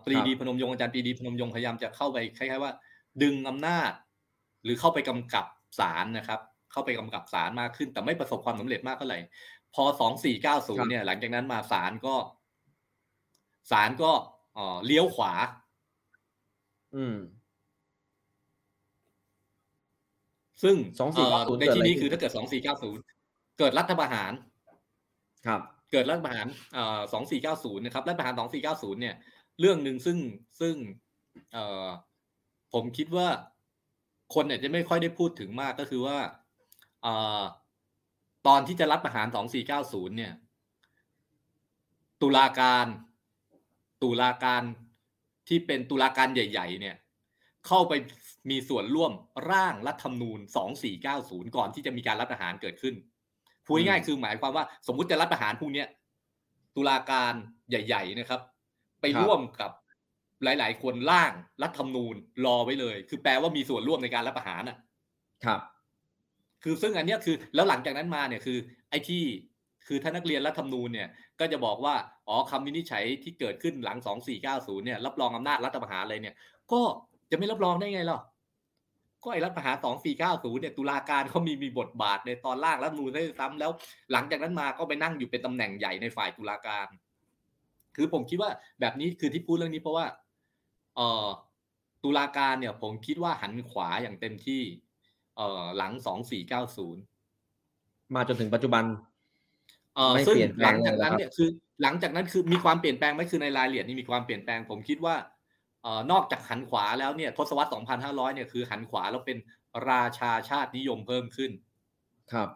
[0.05, 2.73] ปรีดีพนมยงค์อาจารย์ปรีดีพนมยงค์พยายามจะเข้าไปคล้ายๆว่า
[3.23, 3.93] ดึงอำนาจ
[4.65, 5.47] หรือเข้าไปกำกับ
[5.79, 6.41] ศาลนะครับ
[6.73, 9.19] เข้าไปกำกับศาลมากขึ้น แต่ไม่ประสบความสำเร็จมากเท่าไหร่
[9.75, 12.17] พอสองสี่เก้าศูนย์เนี่ย หลังจากนั้นมาศาลก็
[13.71, 14.13] ศาลก็
[14.87, 15.33] เลี้ยวขวา
[16.97, 17.17] อืม
[20.63, 23.03] ซึ่งสองสี่เก้าศูนย์ในที่นี้คือถ้าเกิดสองสี่เก้าศูนย์
[23.59, 24.33] เกิดรัฐประหาร
[25.47, 25.61] ครับ
[25.93, 26.47] เกิดรัฐประหาร
[27.13, 29.15] สองสี่เก้าศูนย์นะครับรัฐประหารสองสี่เก้าศูนย์เนี่ย
[29.61, 30.19] เรื่องหนึ่งซึ่ง
[30.61, 30.75] ซึ่ง
[32.73, 33.29] ผมคิดว่า
[34.35, 36.19] คนเนี่ยจะไม่ค่อยได้พูดถึงมากก็คือว่า
[38.47, 40.33] ตอนที่จะรัฐประหารสองสี่เก้าศูนย์เนี่ย
[42.23, 42.87] ตุลาการ
[44.03, 44.63] ตุลาการ
[45.49, 46.97] ที่เป็นตุลาการใหญ่ ๆ เนี่ย
[47.67, 47.93] เข้าไป
[48.51, 49.13] มีส่วนร่วม
[49.51, 52.95] ร่างรัฐธรรมนูญสองสี่เก้าศูนย์ก่อนที่จะมีการรัฐประหารเกิดขึ้น
[53.65, 55.85] พูดง่ายๆคือหมายความว่าสมมุติจะรัฐประหารพวกนี้
[56.77, 57.35] ตุลาการ
[57.71, 58.41] ใหญ่ ๆ นะครับ
[59.01, 59.71] ไปร่วมกับ
[60.45, 61.33] หลาย ๆ คนร่าง
[61.63, 62.15] รัฐธรรมนูญ
[62.45, 64.77] รอไว้เลย คือแปลว่ามีส่วนร่วมในการรัฐประหารอะ
[65.45, 65.61] ครับ
[66.63, 68.59] คือซึ่งอันเนี้ยคือแล้วหลังจากนั้นมาเนี่ยคือ
[68.91, 69.23] ไอ้ที่
[69.87, 71.09] คือถ้านักเรียนรัฐธรรมนูญเนี่ย
[71.41, 71.95] ก็จะบอกว่า
[72.29, 73.99] อ๋อคำวินิจฉัยที่เกิดขึ้นหลัง
[74.43, 76.35] 2490 เนี่ยรับรองอำนาจรัฐประหารเลยเนี่ย
[76.73, 76.83] ก็
[77.31, 78.21] จะไม่รับรองได้ไงล่ะ
[79.25, 79.77] ก็ไอ้รัฐประหาร
[80.19, 83.71] 2490 เนี่ยตุลาการเขามีมีบทบาทในตอนล่างรัฐธรรมนูญได้ซ้ำแล้ว
[84.13, 86.87] หลังจากนั้นมาก็ไปนั่งอยู่เป็นตำแหน่งใหญ่ในฝ่ายตุลาการ
[87.97, 88.51] คือผมคิดว่า
[88.81, 90.07] แบบนี้คือที่พูดเรื่องนี้เพราะว่า
[90.97, 91.27] เอ่อ
[92.05, 94.63] ตุลาการเนี่ย ผมคิดว่าหันขวาอย่างเต็มที่
[95.37, 95.93] เอ่อหลัง
[96.99, 98.85] 2490 มาจนถึงปัจจุบัน
[99.95, 101.49] เอ่อไม่ซึ่งเปลี่ยนแปลหลังงจากนั้นเลยเหรอครับเนี่ยคือ
[101.83, 105.40] หลังจากนั้นคือมีความเปลี่ยนแปลงไหมคือในรายละเอียดนี่มีความเปลี่ยนแปลง ผมคิดว่าเอ่อ
[106.11, 107.71] นอกจากหันขวาแล้วเนี่ยทศวรรษ
[108.03, 109.39] 2500 เนี่ยคือหันขวาแล้วเป็น
[109.91, 111.51] ราชาชาตินิยมเพิ่มขึ้น
[112.33, 112.49] ครับ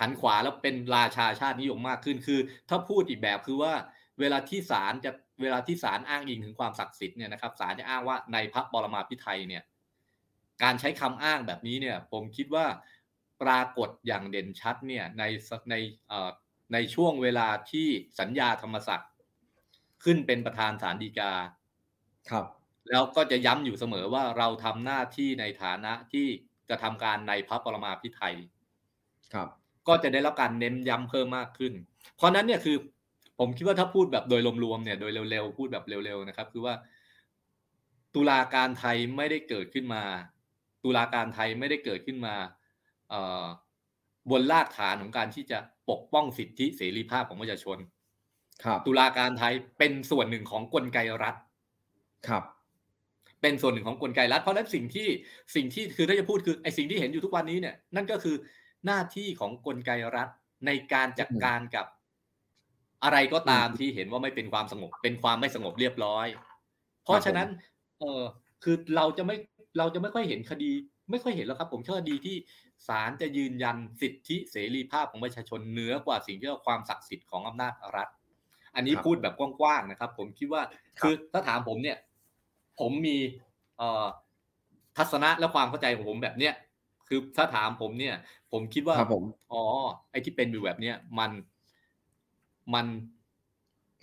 [0.00, 3.72] หันขวาแล้วเป็นราชาชาตินิยมมากขึ้นคือ ถ้าพูดอีกแบบคือว่า
[4.20, 5.10] เวลาที่ศาลจะ
[5.42, 9.62] เวลาที่ศาลอ้างอิงถึงความศักดิ์สิทธิ์เนี่ยนะครับศาลจะอ้างว่าในพระบรมาภิไธยเนี่ย
[10.62, 12.66] การใช้คำอ้างแบบนี้เนี่ย ผมคิดว่า
[13.42, 15.22] ปรากฏอย่างเด่นชัดเนี่ยใน
[15.70, 15.74] ใน
[16.08, 16.30] เอ่อ
[16.72, 17.88] ในช่วงเวลาที่
[18.20, 19.10] สัญญาธรรมศักดิ์
[20.04, 21.32] ขึ้นเป็นประธานศาลฎีกา
[22.30, 22.46] ครับ
[22.90, 26.26] แล้วก็จะย้ำอยู่เสมอว่าเราทำหน้าที่ในฐานะที่
[26.68, 28.34] กระทำการในพระปรมาภิไธย
[29.34, 29.48] ครับ
[29.88, 31.72] ก็จะได้รับการเน้นย้ำเพิ่มมากขึ้น
[32.16, 32.76] เพราะนั้นเนี่ยคือ
[33.38, 36.74] ผมคิดว่าถ้าพูดแบบโดยรวมๆเนี่ยโดยเร็วๆพูดแบบเร็วๆนะครับ คือว่า
[38.14, 40.02] ตุลาการไทยไม่ได้เกิดขึ้นมา
[40.84, 42.34] ตุลาการไทยไม่ได้เกิดขึ้นมา
[43.08, 43.44] เอ่อ
[44.30, 45.58] บนรากฐานของการที่จะ
[45.90, 47.78] ปกป้องสิทธิเสรีภาพของประชาชน
[48.64, 51.34] ครับตุลาการไทยเป็นส่วนหนึ่งของกลไกรัฐ
[52.28, 52.42] ครับ
[53.42, 55.08] เป็นส่วนหนึ่งของกลไกรัฐเพราะฉะนั้นสิ่งที่
[55.54, 58.36] สิ่งที่คือถ้าจะพูดคือไอ้สิ่งที่เห็นอยู่ทุกวันนี้เนี่ย นั่นก็คือ
[58.86, 60.28] หน้าที่ของกลไกรัฐ
[60.66, 61.86] ในการจัดการกับ
[63.04, 66.26] อะไรก็ตามที่เห็นว่าไม่เป็นความสงบ เป็นความไม่สงบเรียบร้อย
[67.04, 67.48] เพราะฉะนั้น
[68.00, 68.22] เออ
[68.64, 69.36] คือเราจะไม่
[69.78, 70.72] เราจะไม่ค่อยเห็นคดี
[71.10, 72.36] ไม่ค่อยเห็นแล้วครับ ผมเชื่อคดีที่
[72.88, 78.08] ศาลจะยืนยันสิทธิเสรีภาพของประชาชนเหนือกว่าสิ่งที่เรียกว่าความศักดิ์สิทธิ์ของอำนาจรัฐ
[78.74, 80.62] อันนี้ครับพูดแบบกว้างๆนะครับ ผมคิดว่า
[81.00, 81.96] คือถ้าถามผมเนี่ย
[82.80, 83.16] ผมมี
[83.78, 84.06] เอ่อ
[84.96, 86.54] ทัศนะและความเข้าใจของผมแบบเนี้ย
[87.08, 88.14] คือถ้าถามผมเนี่ย
[88.52, 89.62] ผมคิดว่าครับผมอ๋อ
[90.10, 91.30] ไอ้ที่เป็นอยู่แบบเนี้ยมัน
[92.74, 92.86] มัน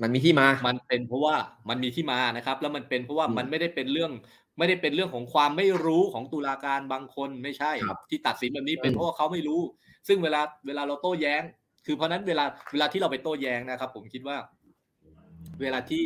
[0.02, 1.36] มันมีที่มา มันเป็นเพราะว่า
[1.70, 4.12] มันมีที่มานะครับ แล้วมันเป็นเพราะว่าอืมมันไม่ได้เป็นเรื่อง
[4.58, 9.62] ไม่ได้เป็นเรื่องของความไม่รู้ของตุลาการบางคนไม่ใช่ครับที่ตัดสินแบบนี้เป็นอืมเพราะว่าเขาไม่รู้
[10.08, 11.44] ซึ่งเวลาเวลาเราโต้แย้ง
[11.86, 14.38] คือเพราะฉะนั้นเวลาเวลาที่เราไปโต้แย้งนะครับ ผมคิดว่า
[15.62, 16.04] เวลาที่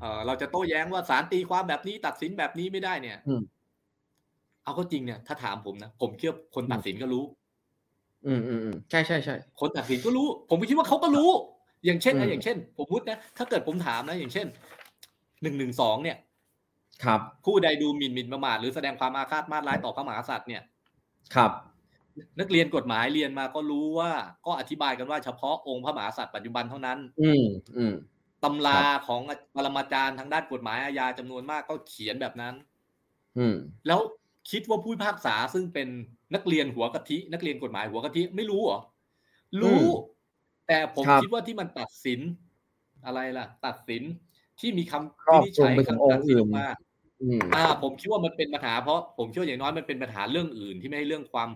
[0.00, 3.42] เอ่อเราจะโต้แย้งว่าศาลตีความแบบนี้ตัดสินแบบนี้ไม่ได้เนี่ยอืม
[4.64, 7.24] เอาก็จริงเนี่ยถ้าถามผมนะผมเชื่อคนตัดสินก็รู้
[8.26, 11.30] อืมอืมอืมใช่ใช่ใช่คนตัดสินก็รู้ ผมก็คิดว่าเขาก็รู้
[11.84, 14.46] อย่างเช่นอืนะมอย่างเช่น ผมพูดนะถ้าเกิดผมถามนะ อย่างเช่น
[15.42, 16.16] หนึ่งหนึ่งสองเนี่ย
[17.04, 20.62] ครับ ผู้ใดดูหมิ่นหมิ่นประมาทหรือแสดงความอาฆาตมาตร้ายต่อพระมหากษัตริย์เนี่ย
[21.34, 21.50] ครับ
[22.40, 24.10] นักเรียนกฎหมายเรียนมาก็รู้ว่า
[24.46, 27.44] ก็อธิบายกันว่าเฉพาะองค์พระมหากษัตริย์ปัจจุบันเท่านั้น อืม
[27.76, 27.94] อืม
[28.44, 29.20] ตำราครับของ
[29.56, 32.54] ปรมาจารย์ทางด้านกฎหมายอาญาจำนวนมากก็เขียนแบบนั้น
[33.38, 34.00] อืมแล้ว
[34.50, 35.88] คิดว่าผู้พิพากษาซึ่งเป็น
[36.34, 38.80] นักเรียนหัวกะทิ นักเรียนกฎหมายหัวกะทิไม่รู้เหรอ
[39.60, 39.82] รู้
[40.68, 42.20] แต่ผมครับคิดว่าที่มันตัดสิน
[43.06, 44.02] อะไรล่ะ ตัดสิน
[44.60, 46.68] ที่มีคำครอบวินิจฉัยคลุมไปถึงคำตัดสินองค์อื่อนอกมา
[47.22, 51.48] อืมอ่า ผมคิดว่ามันเป็นปัญหาเพราะผมคิดว่าอย่างน้อยมันเป็นปัญหาเรื่องอื่นที่ไม่ใช่เรื่องความ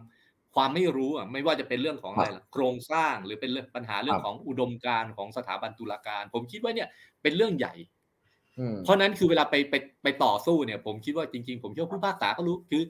[0.55, 6.89] ความไม่รู้อะไม่ว่าจะเป็นเรื่องของอะไรล่ะโครงสร้างหรือเป็นเรื่องปัญหาเรื่องครับของอุดมการณ์ของสถาบันตุลาการ ผมคิดว่าเนี่ย
[7.23, 7.75] เป็นเรื่องใหญ่
[8.59, 12.83] อืมเพราะนั้นคือเวลาไปไปไปต่อสู้เนี่ย ผมคิดว่าจริง ๆ ผมเชื่อว่าผู้พิพากษาก็รู้คือ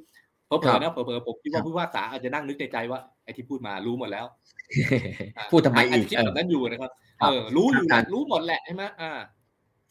[0.46, 4.26] เผลครัอบๆนะเผลอๆผมคิดครัว่าบผู้พิพากษาอาจจะนั่งนึกในใจว่าไอ้ที่พูดมารู้หมดแล้ว
[5.36, 6.90] อ่าพูดทำไมอีกาจจะคิดเออแบบนั้นอยู่นะครับ
[7.20, 9.12] ครับเออรู้อยู่แหละอาจารย์รู้หมดแหละใช่ไหมอ่า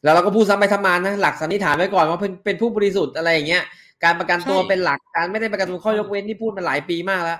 [0.04, 3.64] แล้วเราก็พูดซ้ำไปซ้ำมานะหลักสันนิษฐานไว้ก่อนว่าเป็นเป็นผู้บริสุทธิ์อะไรอย่างเงี้ย
[4.04, 7.40] การประกันตัวใช่เป็นหลักการไม่ได้ประกันตัวข้อยกเว้นที่พูดมาหลายปีมากแล้ว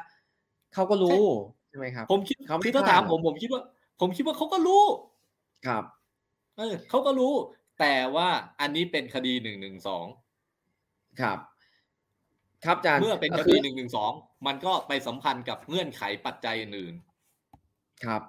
[0.74, 1.24] เขาก็รู้
[1.70, 3.62] ใช่ไหมครับ ผมคิดเขาไม่คือถ้าพลาดถามผมผมคิดว่า
[4.02, 4.84] ผมคิดว่าเขาก็รู้
[5.68, 5.84] ครับ
[6.58, 7.34] เออเขาก็รู้
[7.80, 8.30] แต่ว่า
[8.62, 10.06] อันนี้เป็นคดีหนึ่งหนึ่งสอง
[11.22, 11.40] ครับ
[12.66, 14.12] ครับอาจารย์เมื่อเป็นคก็ดีอหนึ่งหนึ่งสอง
[14.48, 16.96] มันก็ไปสัมพันธ์กับเงื่อนไขปัจจัยอื่น
[18.06, 18.22] ครับ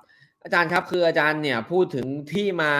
[0.44, 2.72] อาจารย์ครับคืออาจารย์เนี่ยพูดถึงที่มา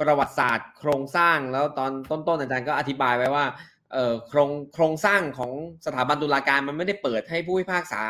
[0.00, 1.92] ประวัติศาสตร์โครงสร้างแล้วตอน
[2.28, 3.77] ต้นๆอาจารย์ก็อธิบายไว้ว่าเอ่อ
[4.28, 5.52] โครงโครงสร้างของ
[5.86, 8.02] สถาบันตุลาการมันไม่ได้เปิดให้ผู้พิพากษา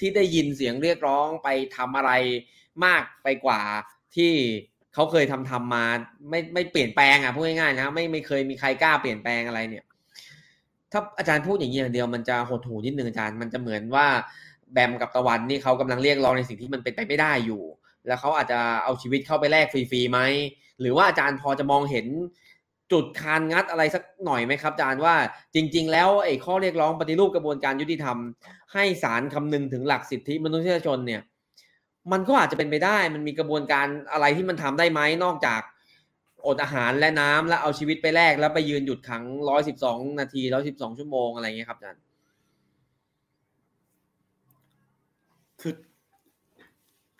[0.00, 2.12] ที่ได้ยินเสียงเรียกร้องไปทำอะไร
[2.84, 3.60] มากไปกว่า
[4.16, 4.32] ที่
[4.94, 5.84] เขาเคยทำทำมา
[6.30, 9.84] ไม่ไม่เปลี่ยนแปลงอะพูดง่ายๆนะไม่ไม่เคยมีใครกล้าเปลี่ยนแปลงอะไรเนี่ย
[10.92, 14.06] ถ้าอาจารย์พูดอย่างนี้อย่างเดียวมันจะหดหูนิดนึงอาจารย์มันจะเหมือนว่า
[14.72, 17.62] แบมกับตะวันนี่เขากำลังเรียกร้องในสิ่งที่มันเป็นไปไม่ได้อยู่
[18.06, 20.20] แล้วเขาอาจจะเอาชีวิตเข้าไปแลกฟรีๆไหม
[20.80, 22.06] หรือว่าอาจารย์พอจะมองเห็น
[22.92, 25.14] จุดคานงัดอะไรสักหน่อยไหมครับอาจารย์ว่า
[25.54, 28.16] จริง ๆ แล้วไอ้ข้อเรียกร้องปฏิรูปกระบวนการยุติธรรม
[28.74, 31.22] ให้ศาลคำนึงถึงหลักสิทธิมนุษยชนเนี่ย
[32.12, 35.60] มันก็อาจจะเป็นไปได้ มันมีกระบวนการอะไรที่มันทำได้ไหมนอกจาก
[36.46, 42.02] อดอาหารและน้ำแล้วเอาชีวิตไปแลกแล้วไปยืนหยุดขังร้อยสิบสองนาทีร้อยสิบสองชั่วโมงอะไรเงี้ยครับอาจารย์
[45.60, 45.74] คือ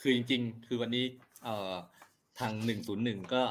[0.01, 1.05] คือจริง ๆ คือวันนี้
[1.45, 1.75] เอ่อ
[2.39, 3.43] ทางหนึ่งศูนย์หนึ่งก็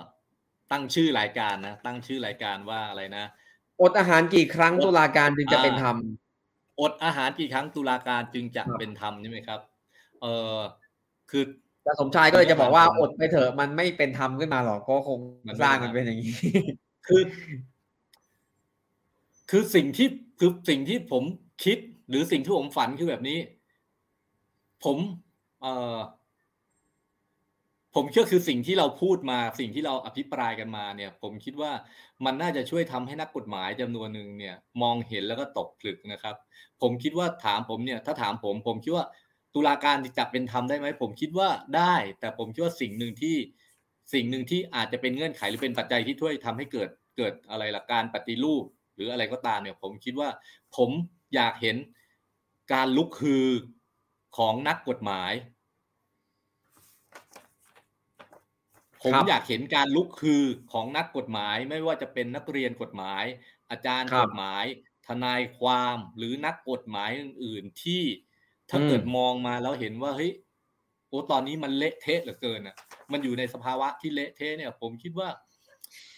[0.71, 3.25] ตั้งชื่อรายการนะตั้งชื่อรายการว่าอะไรนะ
[3.81, 5.97] อดอาหารกี่ครั้งตุลาการจึงจะเป็นธรรม
[6.81, 9.59] อดอาหารกี่ครั้งตุลาการจึงจะครับเป็นธรรมใช่ไหมครับ
[10.21, 10.57] เออ
[11.31, 11.43] คือ
[11.83, 16.33] แต่สมชายก็เลยจะบอกว่าอดไปเถอะมันไม่เป็นธรรมขึ้นมาหรอกก็คงมันไม่สร้างเป็นธรรมมันเป็นอย่างนี้
[17.07, 17.21] คือ
[19.49, 20.07] คือสิ่งที่
[20.39, 21.23] คือสิ่งที่ผม
[21.63, 21.77] คิด
[22.09, 23.39] หรือสิ่งที่ผมฝันคือแบบนี้
[24.85, 24.97] ผม
[25.61, 25.97] เอ่อ
[27.95, 31.71] ผมเชื่อคือสิ่งที่เราพูดมาสิ่งที่เราอภิปรายกันมาเนี่ย ผมคิดว่า
[32.25, 36.35] มันน่าจะช่วยทำให้นักกฎหมายจำนวนหนึ่งเนี่ยมองเห็นแล้วก็ตกผลึกนะครับ
[36.81, 39.05] ผมคิดว่าถามผมเนี่ยถ้าถามผมผมคิดว่า
[39.53, 43.35] ตุลาการจะเป็นธรรมได้ไหมผมคิดว่าได้ แต่ผมคิดว่าสิ่งหนึ่งที่
[44.13, 48.63] สิ่งหนึ่งที่อาจจะเป็นเงื่อนไขหรือเป็นปัจจัยที่ช่วยทำให้เกิดเกิดอะไรล่ะการปฏิรูป
[48.95, 50.29] หรืออะไรก็ตามเนี่ย ผมคิดว่า
[50.75, 50.89] ผม
[51.35, 51.77] อยากเห็น
[52.73, 53.47] การลุกฮือ
[54.37, 55.31] ของนักกฎหมาย
[59.05, 63.23] ผมครับอยากเห็นการลุกคือของนักกฎหมายไม่ว่าจะเป็นนักเรียนกฎหมาย
[63.69, 64.63] อาจารย์ครักบฎหมาย
[65.07, 68.03] ทนายความหรือนักกฎหมายอื่น ๆ ที่
[68.69, 70.31] ถ้าอืมเกิดมองมาแล้วเห็นว่าเฮ้ย
[71.07, 72.75] โอ้ตอนนี้มันเละเทะเหลือเกินอะ
[73.11, 75.29] มันอยู่ในสภาวะที่เละเทะเนี่ย ผมคิดว่า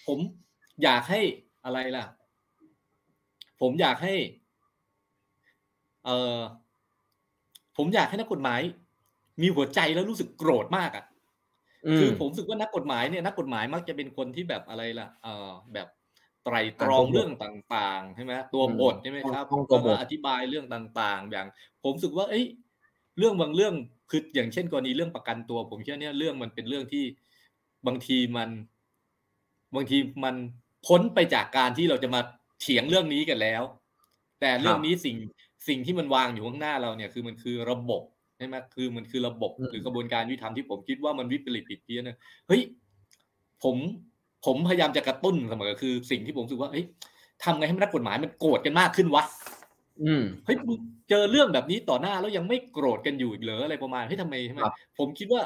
[0.07, 0.19] ผม
[0.83, 1.21] อยากให้
[1.65, 2.05] อะไรล่ะ
[3.61, 4.15] ผมอยากให้
[6.03, 6.41] เออ
[7.77, 8.61] ผมอยากให้นักกฎหมาย
[9.41, 11.16] มีหัวใจแล้วรู้สึกโกรธมากอะอื
[11.99, 15.87] คือมผมรู้สึกว่านักกฎหมายเนี่ยนักกฎหมายมักจะเป็นคนที่แบบอะไรล่ะเออแบบ
[16.43, 21.47] ไตรตรองอ่านตัวบทเรื่องต่างๆใช่ไหมตัวอืมบทใช่ไหมครับต้องตัวบทแล้วก็อธิบายเรื่องต่างๆ อย่าง
[21.83, 22.45] ผมรู้สึกว่า เอ้ย
[23.17, 23.73] เรื่องบางเรื่อง
[24.09, 27.05] คืออย่างเช่นกรณีเรื่องประกันตัว ผมเชื่อเนี่ยเรื่องมันเป็นเรื่องที่
[27.87, 28.49] บางทีมัน
[29.75, 30.35] บางทีมัน
[30.87, 32.21] พ้นไปจากการที่เราจะมา
[32.61, 33.63] เถียงเรื่องนี้กันแล้ว
[34.41, 35.17] แต่เรื่องนี้สิ่ง
[35.67, 38.01] สิ่งที่มันวางอยู่ข้างหน้าเราเนี่ยคือมันคือระบบ
[38.37, 42.17] ใช่ไหมคือมันคือระบบอืมหรือกระบวนการยุติธรรมที่ผมคิดว่ามันวิปริตผิดเพี้ยนนะ
[42.47, 42.61] เฮ้ย
[43.63, 43.75] ผม
[44.45, 46.85] ผมพยายามจะกระตุ้นเสมอคือสิ่งที่ผมรู้สึกว่าเฮ้ย
[47.43, 49.23] ทำไงให้นักกฎหมายมันโกรธกันมากขึ้นวะ
[50.03, 50.77] อืมเฮ้ยมึง
[51.09, 55.41] เจอเรื่องแบบนี้ต่อหน้าแล้วยังไม่โกรธกันอยู่อีกเหรออะไรประมาณเฮ้ยทำไมทำไมครับผมคิดว่า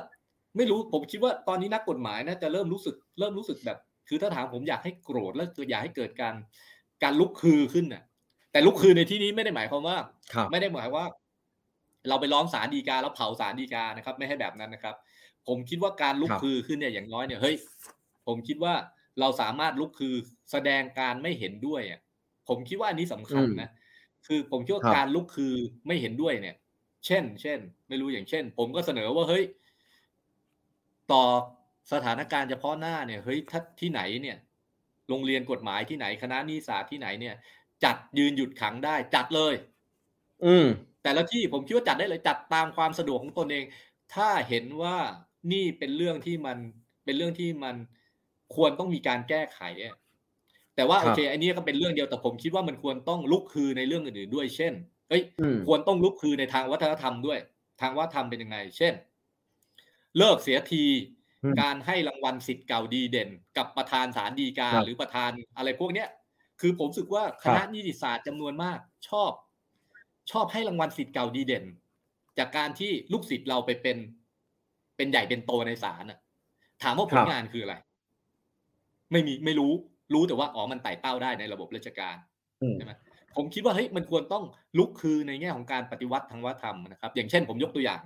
[0.58, 3.78] ไม่รู้ผมคิดว่าตอนนี้นักกฎหมายน่าจะเริ่มรู้สึกเริ่มรู้สึกแบบ
[4.08, 6.36] คือถ้าถามผมอยากให้โกรธแล้วอยากให้เกิดการ
[7.04, 8.04] การลุกฮือขึ้นน่ะ
[8.52, 9.98] แต่ลุกฮือในที่นี้ไม่ได้หมายความว่า
[10.34, 11.06] ครับไม่ได้หมายว่า
[12.10, 14.96] เราไปร้องศาลฎีกาแล้วเผาศาลฎีกานะครับ ไม่ให้แบบนั้นนะครับ
[15.48, 17.56] ผมคิดว่าการลุกครับคือขึ้นเนี่ยอย่างน้อยเนี่ยเฮ้ย
[18.28, 18.74] ผมคิดว่า
[19.20, 20.16] เราสามารถลุกคือ
[20.52, 22.00] แสดงการไม่เห็นด้วยอะ
[22.48, 23.70] ผมคิดว่าอันนี้สำคัญนะ
[24.28, 25.54] คือผมคิดว่าครับการลุกคือ
[25.88, 26.56] ไม่เห็นด้วยเนี่ย
[27.06, 29.44] เช่น เช่น ไม่รู้อย่างเช่น ผมก็เสนอว่าเฮ้ย
[31.12, 31.24] ต่อ
[31.94, 34.38] สถานการณ์เฉพาะหน้าเนี่ยเฮ้ยถ้าที่ไหนเนี่ย
[35.10, 37.36] โรงเรียนกฎหมายที่ไหนคณะนิสาสตร์ที่ไหนเนี่ย
[37.84, 39.54] จัดยืนหยุดขังได้ จัดเลย
[40.46, 40.68] อืม
[41.04, 43.66] แต่ละที่ผมคิดว่าจัดได้เลยจัดตามความสะดวกของตนเอง
[44.14, 44.98] ถ้าเห็นว่า
[45.52, 46.58] นี่เป็นเรื่องที่มัน
[47.06, 47.76] เป็นเรื่องที่มัน
[48.56, 49.96] ควรต้องมีการแก้ไขอะ
[50.76, 54.74] แต่ว่าครับโอเคอันนี้ก็เป็นเรื่องเดียวแต่ผมคิดว่ามันควรต้องลุกคือในเรื่องอื่นๆด้วย เช่น
[55.10, 57.40] เอ้ยอืมควรต้องลุกคือในทางวัฒนธรรมด้วย
[57.82, 58.94] ทางวัฒนธรรมเป็นยังไง เช่น
[60.18, 60.84] เลิกเสียที
[61.44, 66.08] อืมการให้รางวัลสิทธิ์เก่าดีเด่น กับประธานศาลฎีกาครับหรือประธานอะไรพวกเนี้ย
[66.62, 68.80] คือผมรู้สึกว่าคณะครับนิติศาสตร์จำนวนมาก
[69.10, 69.32] ชอบ
[70.32, 71.66] ชอบให้รางวัลสิทธิ์เก่าดีเด่น
[72.38, 73.98] จากการที่ลูกศิษย์เราไปเป็น
[74.98, 76.20] เป็นใหญ่เป็นโตในศาลน่ะ
[76.84, 77.76] ถามว่าผครัลบงานคืออะไร
[79.12, 79.74] ไม่มีไม่รู้
[80.14, 82.16] รู้แต่ว่าอ๋อมันไต่เต้าได้ในระบบราชการ
[82.62, 82.94] อืมใช่ไหม
[83.36, 84.44] ผมคิดว่าเฮ้ยมันควรต้อง
[84.78, 88.02] ลุกคือในแง่ของการปฏิวัติทางวัฒนธรรมนะครับ อย่างเช่น ผมยกตัวอย่าง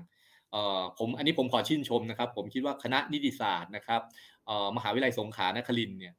[0.51, 4.01] เอ่อผมอันนี้ผมขอชื่นชมนะครับ ผมคิดว่าคณะนิติศาสตร์นะครับ
[4.45, 6.13] เอ่อมหาวิทยาลัยสงขลานครินทร์เนี่ย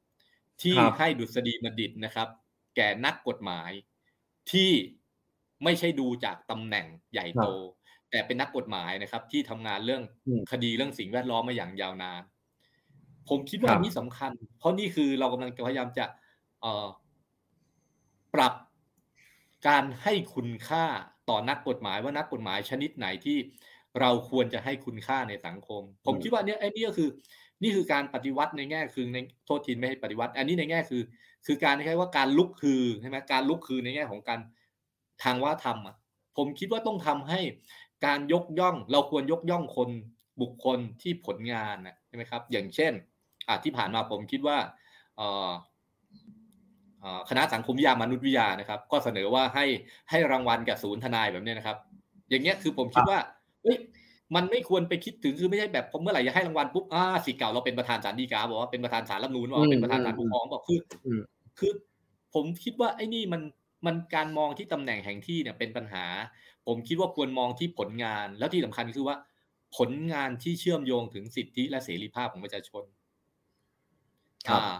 [0.61, 2.27] ที่ครับให้ดุษฎีบัณฑิตนะครับ
[2.75, 3.71] แก่นักกฎหมาย
[4.51, 4.71] ที่
[5.63, 7.47] ไม่ใช่ดูจากตำแหน่งใหญ่โต
[8.11, 12.21] แต่เป็นนักกฎหมายนะครับ ที่ทำงานเรื่องอืมคดีเรื่องสิ่งแวดล้อมมาอย่างยาวนาน
[13.29, 16.05] ผมคิดว่าครับอันนี้สำคัญ เพราะนี่คือเรากำลังพยายามจะ
[16.61, 16.87] เอ่อ
[18.33, 18.53] ปรับ
[19.67, 20.85] การให้คุณค่า
[21.29, 23.37] ต่อนักกฎหมายว่านักกฎหมายชนิดไหนที่
[23.99, 27.09] เราควรจะให้คุณค่าในสังคม ผมอืมคิดว่าเนี่ยไอ้นี่ก็คือ
[27.63, 31.01] นี่คือการปฏิวัติในแง่คือในโทษทีไม่ให้ปฏิวัติ อันนี้ในแง่คือ
[31.45, 34.39] คือการใช้ว่าการลุกคือใช่ไหมการลุกคือในแง่ของการ
[35.23, 35.95] ทางว่าธรรมอะ
[36.37, 37.39] ผมคิดว่าต้องทำให้
[38.05, 39.89] การยกย่องเราควรยกย่องคน
[40.41, 42.93] บุคคลที่ผลงานนะใช่ไหมครับ อย่างเช่น
[43.47, 44.57] อะที่ผ่านมาผมคิดว่า
[45.17, 45.51] เอ่อ
[47.29, 49.65] คณะสังคมวิทยามนุษยวิทยานะครับ ก็เสนอว่าให้
[50.09, 51.77] ให้รางวัลกับศูนย์ทนายแบบนี้นะครับ
[52.29, 53.19] อย่างเงี้ยคือผมคิดว่า
[53.63, 53.77] เฮ้ย
[54.35, 60.79] มันไม่ควรไปคิดถึงคือไม่ใช่แบบผมเมื่อไหร่จะให้รางวัลปุ๊บอ่าสิเก่าเราเป็นประธานศาลฎีกาบอกว่าเป็นประธานศาลรัฐนูนบอกเป็นประธานศาลปกครองบอกคือ
[61.59, 61.71] คือ
[62.33, 63.41] ผมคิดว่าไอ้นี่มัน
[63.85, 66.05] มันการมองที่ตำแหน่งแห่งที่เนี่ยเป็นปัญหา
[66.67, 69.17] ผมคิดว่าควรมองที่ผลงาน แล้วที่สำคัญคือว่า
[69.77, 72.83] ผลงานที่เชื่อมโยงถึงสิทธิและเสรีภาพของประชาชน
[74.49, 74.75] อ่า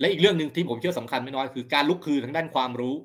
[0.00, 2.96] และอีกเรื่องหนึ่งที่ผมเชื่อสำคัญไม่น้อยคือการลุกคือทางด้านความรู้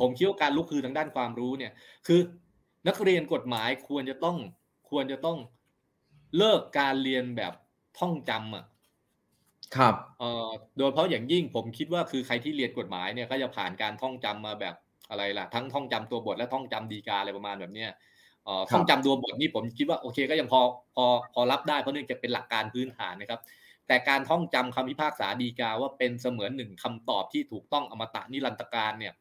[0.00, 1.72] ผมคิดว่าการลุกคือทางด้านความรู้เนี่ย
[2.06, 2.20] คือ
[2.88, 4.36] นักเรียนกฎหมายควรจะต้อง
[4.90, 5.38] ควรจะต้อง
[6.36, 7.52] เลิกการเรียนแบบ
[7.98, 8.64] ท่องจำอะ
[9.76, 10.48] ครับเอ่อ
[10.78, 14.74] โดยเพราะอย่างยิ่งผมคิดว่าคือใครที่เรียนกฎหมายเนี่ยก็จะผ่านการท่องจำมาแบบ
[15.10, 17.90] อะไรล่ะ ทั้งท่องจำตัวบทและท่องจำดีกาอะไรประมาณแบบเนี้ย
[18.44, 20.60] เอ่อท่องจำตัวบทนี่ผมคิดว่าโอเคก็ยังพอ
[20.96, 21.04] พอ
[21.34, 23.40] พอรับได้เพราะเนื่องจากเป็นหลักการพื้นฐานนะครับ
[23.86, 29.14] แต่การท่องจำคำพิพากษาดีกาว่าเป็นเสมือนหนึ่งคำตอบที่ถูกต้องอมตะนิรันตการเนี่ย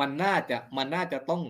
[0.00, 1.42] มันน่าจะมันน่าจะต้อง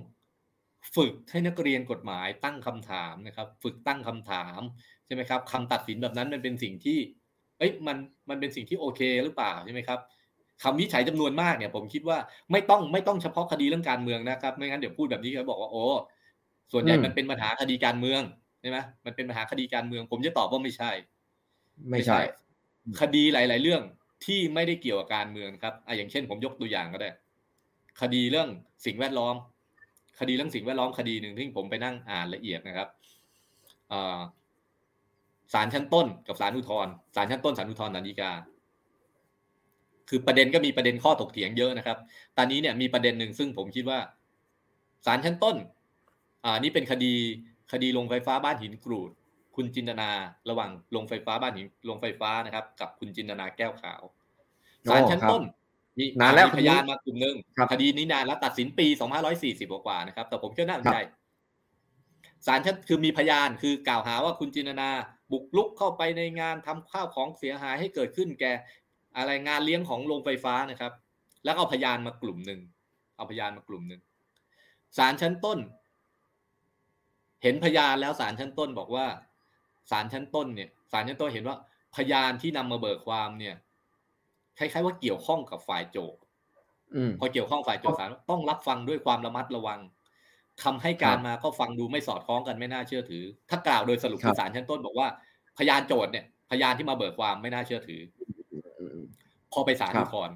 [0.96, 4.60] ฝึกให้นักเรียนกฎหมายตั้งคำถามนะครับ ฝึกตั้งคำถาม
[4.99, 6.98] ใช่ไหมครับคำตัดสินแบบนั้นมันเป็นสิ่งที่
[7.58, 7.96] เอ้ยมัน
[8.30, 9.98] มันเป็นสิ่งที่โอเคหรือเปล่าใช่ไหมครับ
[10.62, 12.18] คำวิจัยจำนวนมากเนี่ยผมคิดว่า
[12.52, 15.84] ไม่ต้องไม่ต้องเฉพาะคดีเรื่องการเมืองนะครับ ไม่งั้นเดี๋ยวพูดแบบนี้เขาบอกว่าโอ้
[16.72, 18.22] ส่วนใหญ่มันเป็นปัญหาคดีการเมือง
[18.60, 20.90] ใช่ไหมมันเป็นปัญหาคดีการเมือง ผมจะตอบว่าไม่ใช่
[21.90, 22.20] ไม่ใช่
[23.00, 23.82] คดีหลาย ๆ เรื่อง
[24.24, 27.10] ที่ไม่ได้เกี่ยวกับการเมืองครับอะอย่างเช่น ผมยกตัวอย่างก็ได้
[28.00, 28.48] คดีเรื่อง
[28.86, 29.34] สิ่งแวดล้อม
[30.20, 32.88] คดีเรื่องสิ่งแวดล้อมคดีหนึ่งที่ผมไปนั่งอ่านละเอียดนะครับ
[35.52, 38.32] ศาลชั้นต้นกับศาลอุทธรศาลชั้นต้นศาลอุทธรศาลฎีกา
[40.08, 41.98] คือประเด็นก็มีประเด็นข้อถกเถียงเยอะนะครับ
[42.36, 43.98] ตอนนี้เนี่ยมีประเด็นหนึ่งซึ่งผมคิดว่า
[45.06, 45.56] ศาลชั้นต้น
[46.44, 47.14] อ่านี่เป็นคดี
[47.72, 49.10] คดีลงไฟฟ้าบ้านหินกรูด
[49.56, 50.10] คุณจินตนา
[50.50, 54.02] ระหว่างลงไฟฟ้าบ้านหินลงไฟฟ้านะครับ กับคุณจินตนาแก้วขาว
[54.90, 55.42] ศาลชั้นต้น
[55.98, 57.36] มีนานแล้วพยานมากลุ่มหนึ่ง
[57.72, 58.86] คดีนี้นานแล้วตัดสินปี
[59.32, 60.98] 2540กว่านะครับ แต่ผมเชื่อน่าสนใจ
[62.46, 64.90] ศาลชั้นคือมีพยานคือกล่าวหาว่าคุณจินตนา
[65.30, 68.52] บุกลุกเข้าไปในงานทำข้าวของเสียหายให้เกิดขึ้นแก่
[69.16, 70.92] อะไรงานเลี้ยงของโรงไฟฟ้านะครับ
[71.44, 72.60] แล้วเอาพยานมากลุ่มหนึ่ง
[73.16, 74.00] เอาพยานมากลุ่มหนึ่ง
[74.98, 75.58] ศาลชั้นต้น
[77.42, 79.06] เห็นพยานแล้วศาลชั้นต้นบอกว่า
[79.90, 81.56] ศาลชั้นต้นเนี่ยศาลชั้นต้นเห็นว่า
[81.96, 83.54] พยานที่นำมาเบิกความเนี่ย
[84.58, 86.20] คล้ายๆว่าเกี่ยวข้องกับฝ่ายโจทย์
[87.18, 89.80] พอเกี่ยวข้องฝ่ายโจทย์ศาลต้องรับฟังด้วยความระมัดระวัง
[90.64, 95.08] คำให้การมาก็ฟังดูไม่สอดคล้องกันไม่น่าเชื่อถือ ถ้ากล่าวโดยสรุปคือศาลชั้นต้นบอกว่า
[95.58, 98.00] พยานโจทย์เนี่ย พยานที่มาเบิกความไม่น่าเชื่อถือ
[99.52, 100.34] พอไปศาลอุทธรณ์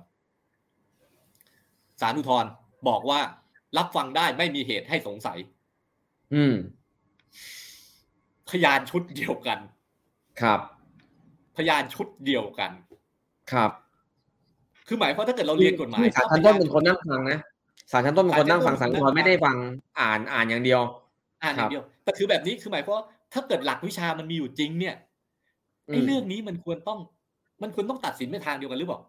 [2.00, 2.50] ศาลอุทธรณ์
[2.88, 3.20] บอกว่า
[3.78, 5.38] รับฟังได้ไม่มีเหตุให้สงสัย
[6.34, 6.54] อืม
[8.50, 9.58] พยานชุดเดียวกัน
[10.40, 10.60] ครับ
[11.56, 12.70] พยานชุดเดียวกัน
[13.52, 13.70] ครับ
[14.86, 17.38] คือหมายความถ้าเกิดเราเรียนกฎหมายศาลชั้นต้นเป็นคนนั่งฟังนะ
[17.91, 19.57] ศาลชั้นต้นเป็นคนนั่งฟังสังคมไม่ได้ฟัง
[20.01, 20.80] อ่านอ่านอย่างเดียว
[21.43, 22.95] อ่านอย่างเดียว แต่คือแบบนี้คือหมายความ
[23.32, 24.97] ถ้าเกิดหลักวิชามันมีอยู่จริง เนี่ย
[25.87, 26.99] ไอ้เรื่องนี้มันควรต้อง
[27.62, 29.01] มันควรต้องตัดสินในทางเดียวกันหรือเปล่า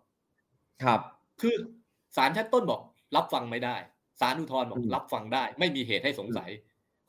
[0.83, 0.99] ครับ
[1.41, 1.55] คือ
[2.15, 2.81] ศาลชั้นต้นบอก
[3.15, 3.75] รับฟังไม่ได้
[4.19, 6.49] ศาลอุทธรณ์บอกรับฟังได้ ไม่มีเหตุให้สงสัย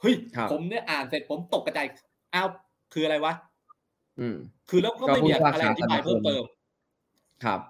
[0.01, 0.15] เฮ้ย
[0.53, 1.87] ผมเนี่ยอ่านเสร็จผมตกกระจาย
[2.35, 2.49] อ้าว
[2.93, 3.33] คืออะไรวะ
[4.21, 4.37] อืม
[4.69, 6.43] คือแล้วก็ไม่มีอะไรอธิบายเพิ่มเติม
[7.45, 7.61] ครับ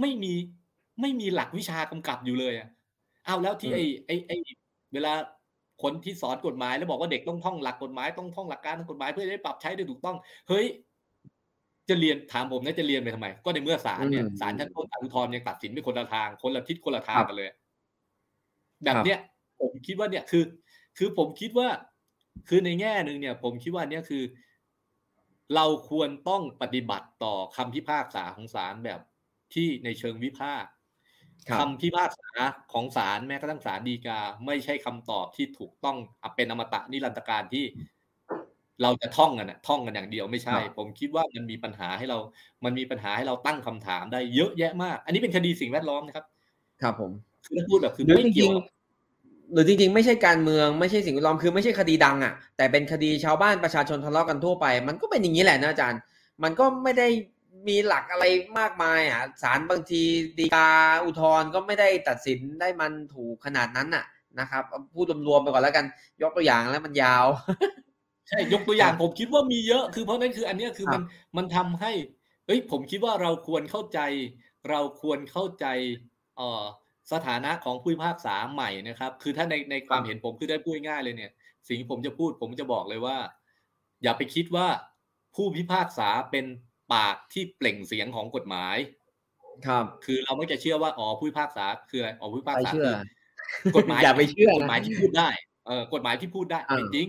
[0.00, 0.32] ไม่มี
[1.00, 2.68] ไม่มีหลักวิชากำกับอยู่เลยอะ
[3.26, 4.36] อ้าวแล้วที่ไอ้ไอ้ไอ้
[4.94, 5.12] เวลา
[5.82, 10.16] คนที่สอนกฎหมายแล้วบอกว่าเด็กต้องท่องหลักกฎหมายต้องท่องหลักการทางกฎหมายเพื่อได้ปรับใช้ได้ถูกต้อง
[10.48, 10.66] เฮ้ย
[11.88, 17.50] จะเรียนถามผมนะจะเรียนไปทำไม ก็ในเมื่อศาลเนี่ยศาลชั้นต้นศาลอุทธรณ์ยังตัดสินเป็นคนละทาง คนละทิศคนละทางกันเลย
[18.84, 19.18] แบบเนี้ย
[19.60, 20.44] ผมคิดว่าเนี่ยคือ
[20.98, 21.68] คือผมคิดว่า
[22.48, 24.22] คือในแง่หนึ่งเนี่ย ผมคิดว่าเนี่ยคือ
[25.54, 29.00] เราควรต้องปฏิบัติต่อคำพิพากษาของศาลแบบ
[29.54, 30.70] ที่ในเชิงวิพากษ์
[31.58, 32.30] คำพิพากษา
[32.72, 35.96] ของศาลแม้กระทั่งศาลฎีกา ไม่ใช่คำตอบที่ถูกต้อง
[36.36, 37.64] เป็นอมตะนิรันตการที่
[38.82, 42.18] เราจะท่องกันนะท่องกันอย่างเดียวไม่ใช่ ผมคิดว่ามันมีปัญหาให้เรา
[42.64, 46.24] มันมีปัญหาให้เราตั้งคำถามได้เยอะแยะมาก อันนี้เป็นคดีสิ่งแวดล้อมนะครับ
[46.82, 47.10] ครับผม
[47.46, 48.52] คือพูดแบบคือไม่เกี่ยว
[49.52, 56.00] หรือจริงๆ ไม่ใช่การเมืองไม่ใช่สิ่งแวดล้อมคือไม่ใช่คดีดังอะ แต่เป็นคดีชาวบ้านประชาชนทะเลาะกันทั่วไป มันก็เป็นอย่างนี้แหละนะอาจารย์
[56.42, 57.08] มันก็ไม่ได้
[57.68, 58.24] มีหลักอะไร
[58.58, 60.02] มากมายอะศาลบางที
[60.38, 60.70] ดีกา
[61.04, 64.04] อุทธรณ์ก็ไม่ได้ตัดสินได้มันถูกขนาดนั้นน่ะ
[64.40, 64.64] นะครับ
[64.94, 65.86] พูดรวมๆไปก่อนแล้วกัน
[66.22, 67.26] ยกตัวอย่างแล้วมันยาว
[68.28, 71.02] ใช่ยกตัวอย่างผมคิดว่ามีเยอะ คือเพราะนั้นคืออันนี้คือมัน
[71.36, 71.92] มันทำให้
[72.46, 74.00] เอ้ยผมคิดว่าเราควรเข้าใจ
[74.70, 75.66] เราควรเข้าใจ
[76.36, 76.64] เอ่อ
[77.12, 81.32] สถานะของผู้พิพากษาใหม่นะครับ คือถ้าในในความเห็นผมคือได้พูดง่ายเลยเนี่ย
[81.68, 83.16] สิ่งที่ผมจะพูดผมจะบอกเลยว่า
[84.02, 84.66] อย่าไปคิดว่า
[85.34, 86.46] ผู้พิพากษาเป็น
[86.94, 88.76] ปากที่เปล่งเสียงของกฎหมาย
[89.66, 92.88] ครับ คือเราไม่จะเชื่อว่าอ๋อผู้พิพากษาคืออะไรอ๋อผู้พิพากไปษาเชื่อ
[93.62, 95.28] คือกฎหมายอย่าไปเชื่อกฎหมายที่พูดได้
[95.66, 97.08] เออกฎหมายที่พูดได้อ่าไม่จริง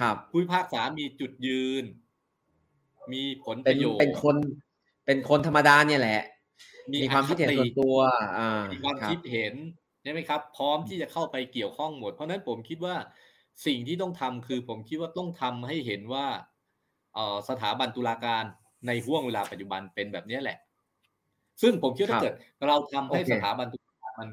[0.00, 1.84] ครับผู้พิพากษามีจุดยืน
[3.12, 4.36] มีผลปเป็นระโยชน์เป็นคน
[5.06, 6.22] เป็นคนธรรมดาเนี่ยแหละ
[6.92, 7.96] มีความคิดเห็นอส่วนตัว
[8.38, 9.54] อ่ามีความรับคิดเห็น
[10.02, 12.96] ใช่ไหมครับ พร้อมที่จะเข้าไปเกี่ยวข้องหมด เพราะฉะนั้นผมคิดว่า
[13.66, 16.26] สิ่งที่ต้องทำคือผมคิดว่าต้องทำให้เห็นว่า
[17.14, 18.44] เอ่อสถาบันตุลาการ
[18.86, 20.58] ในห่วงเวลาปัจจุบันเป็นแบบนี้แหละ
[21.62, 22.34] ซึ่งผมคิดว่าครับถ้าเกิด
[22.68, 24.28] เราทำให้โอเคสถาบันตุลาการมัน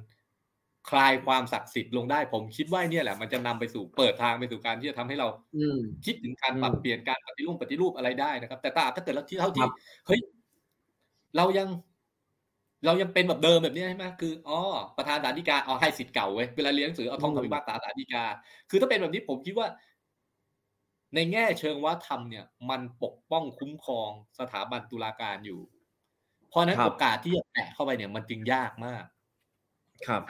[0.89, 9.71] คลายความศักดิ์สิทธิ์ลงได้ ผมคิดว่าเนี่ยแหละ มันจะนำไปสู่เปิดทางไปสู่การที่จะทำให้เราอืมคิดถึงการอืมปรับเปลี่ยนการปฏิรูปปฏิรูปอะไรได้นะครับ แต่ถ้าถ้าเกิดเราที่เท่าคที่รับ
[10.07, 10.19] เฮ้ย
[11.37, 11.67] เรายัง
[12.85, 14.59] เรายังเป็นแบบเดิมแบบนี้ใช่ไหมคืออ๋อ
[14.97, 18.23] ประธานศาลฎีกาเอาให้สิทธิ์เก่าเว้ยเวลาเรียนหนังสือเอาท่องคำพิพากษาศาลฎีกา
[18.69, 19.67] คือถ้าเป็นแบบนี้ผมคิดว่า
[21.15, 24.09] ในแง่เชิงวัฒนธรรมเนี่ยมันปกป้องคุ้มครอง
[24.39, 25.61] สถาบันตุลาการอยู่
[26.49, 29.03] เพราะฉะนั้นครับโอกาสที่จะแตะเข้าไปเนี่ยมันจึงยากมาก
[30.07, 30.23] ครับ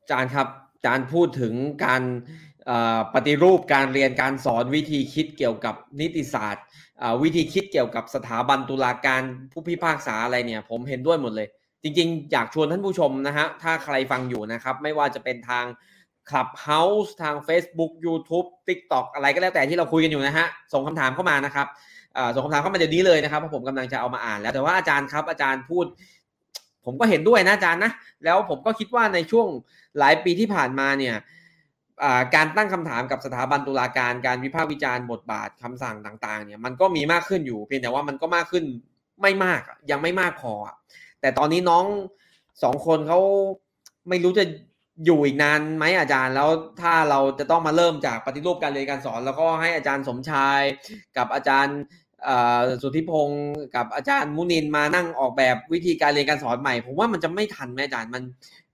[0.00, 2.02] อาจารย์ครับอาจารย์พูดถึงการ
[2.66, 6.64] เอ่อปฏิรูปการเรียนการสอนวิธีคิดเกี่ยวกับนิติศาสตร์
[6.98, 9.22] เอ่อวิธีคิดเกี่ยวกับสถาบันตุลาการ
[9.52, 11.48] ผู้พิพากษาอะไรเนี่ย ผมเห็นด้วยหมดเลย
[11.82, 15.64] จริง ๆ อยากชวนท่านผู้ชมนะฮะถ้าใครฟังอยู่นะครับ ไม่ว่าจะเป็นทาง
[16.30, 21.66] Clubhouse ทาง Facebook YouTube TikTok อะไรก็แล้วแต่ที่เราคุยกันอยู่นะฮะ ส่งคำถามเข้ามานะครับ
[22.34, 25.84] ส่งคำถามเข้ามาเดี๋ยวนี้เลยนะครับเพราะผมกำลังจะเอามาอ่านแล้วแต่ว่าอาจารย์ครับอาจารย์พูด
[26.84, 27.92] ผมก็เห็นด้วยนะอาจารย์นะ
[28.24, 29.46] แล้วผมก็คิดว่าในช่วง
[29.98, 31.14] หลายปีที่ผ่านมาเนี่ย
[32.34, 38.64] การตั้งคำถามกับสถาบันตุลาการการวิพากษ์วิจารณ์บทบาทคำสั่งต่างๆเนี่ยมันก็มีมากขึ้นอยู่ เพียงแต่ว่ามันก็มากขึ้น
[39.20, 40.52] ไม่มากยังไม่มากพอ
[41.20, 41.84] แต่ตอนนี้น้อง
[42.62, 43.20] สองคนเขา
[44.08, 44.44] ไม่รู้จะ
[45.04, 46.48] อยู่อีกนานไหมอาจารย์แล้ว
[46.80, 50.60] ถ้าเราจะต้องมาเริ่มจากปฏิรูปการเรียนการสอน แล้วก็ให้อาจารย์สมชาย
[51.16, 51.78] กับอาจารย์
[52.82, 53.44] สุทธิพงศ์
[53.76, 58.22] กับอาจารย์มุนินมานั่งออกแบบวิธีการเรียนการสอนใหม่ ผมว่ามันจะไม่ทันไหมอาจารย์มัน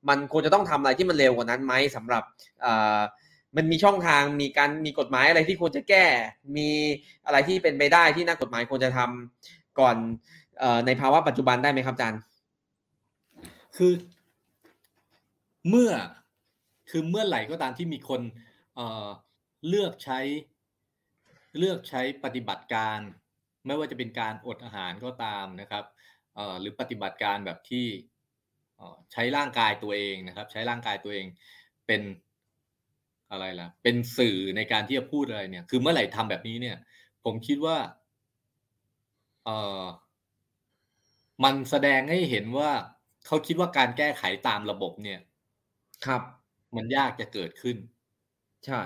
[0.08, 2.22] มันควรจะต้องทำอะไรที่มันเร็วกว่านั้นไหมสำหรับ
[3.56, 6.04] มันมีช่องทางมีการมีกฎหมายอะไรที่ควรจะแก้
[6.56, 6.68] มี
[7.26, 9.96] อะไรที่เป็นไปได้ที่นักกฎหมายควรจะทำก่อน
[10.62, 12.20] อในภาวะปัจจุบันได้ไหมครับอาจารย์
[13.76, 13.92] คือ
[15.68, 15.92] เมื่อ
[16.90, 18.20] คือเมื่อไหร่ก็ตามที่มีคน
[18.74, 19.08] เอ่อ
[19.68, 20.20] เลือกใช้
[21.58, 22.98] เลือกใช้ปฏิบัติการ
[23.66, 25.84] ไม่ว่าจะเป็นการอดอาหารก็ตามนะครับ
[26.34, 27.86] เอ่อหรือปฏิบัติการแบบที่
[28.76, 31.26] เอ่อใช้ร่างกายตัวเองนะครับ ใช้ร่างกายตัวเอง
[31.86, 32.02] เป็น
[33.30, 36.76] อะไรล่ะ เป็นสื่อในการที่จะพูดอะไรเนี่ย คือเมื่อไหร่ทำแบบนี้เนี่ย
[37.24, 37.76] ผมคิดว่า
[39.44, 39.84] เอ่อ
[41.44, 42.70] มันแสดงให้เห็นว่า
[43.26, 45.18] เขาคิดว่าการแก้ไขตามระบบเนี่ย
[46.07, 46.22] ครับ
[46.76, 47.76] มันยากจะเกิดขึ้น
[48.66, 48.82] ใช่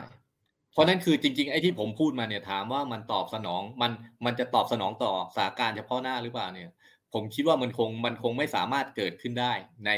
[0.73, 3.93] เพราะนั้นคือจริง ๆ ไอ้ที่ผมพูดมาเนี่ยถามว่ามันตอบสนองมัน
[4.25, 6.71] มันจะตอบสนองต่อสถานการณ์เฉพาะหน้าหรือเปล่าเนี่ย
[7.13, 9.53] ผมคิดว่ามันคงมันคงไม่สามารถเกิดขึ้นได้
[9.87, 9.91] ใน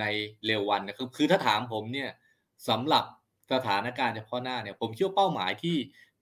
[0.00, 0.04] ใน
[0.46, 2.10] เร็ววันนะครับคือถ้าถามผมเนี่ย
[2.68, 3.04] สำหรับ
[3.52, 5.76] สถานการณ์เฉพาะหน้าเนี่ย ผมเชื่อเป้าหมายที่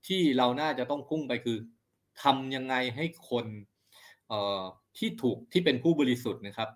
[0.06, 1.58] ที่เราน่าจะต้องพุ่งไปคือ
[2.22, 3.46] ทำยังไงให้คน
[4.28, 4.62] เอ่อ
[4.98, 6.68] ที่ถูกที่เป็นผู้บริสุทธิ์นะครับ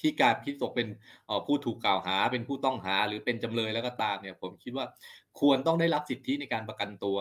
[0.00, 0.88] ที่การพิตกเป็น
[1.26, 4.86] เอ่อผู้ถูกกล่าวหา เป็นผู้ต้องหาหรือเป็นจำเลยแล้วก็ตามเนี่ย ผมคิดว่า
[5.40, 7.16] ควรต้องได้รับสิทธิในการประกันตัว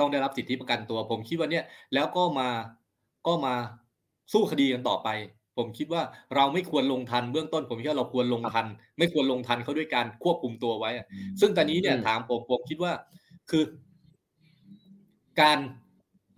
[0.00, 2.48] ต้องได้รับสิทธิประกันตัว ผมคิดว่าเนี่ยแล้วก็มา
[3.26, 3.54] ก็มา
[4.32, 5.08] สู้คดีกันต่อไป
[5.58, 6.02] ผมคิดว่า
[6.34, 8.66] เราไม่ควรลงทันเบื้องต้น ผมคิดว่าเราควรลงทัน
[8.98, 11.06] ไม่ควรลงทันเขาด้วยการควบคุมตัวไว้อะ
[11.40, 12.92] ซึ่งตอนนี้เนี่ยอืมถามผมผมคิดว่า
[13.50, 13.64] คือ
[15.40, 15.58] การ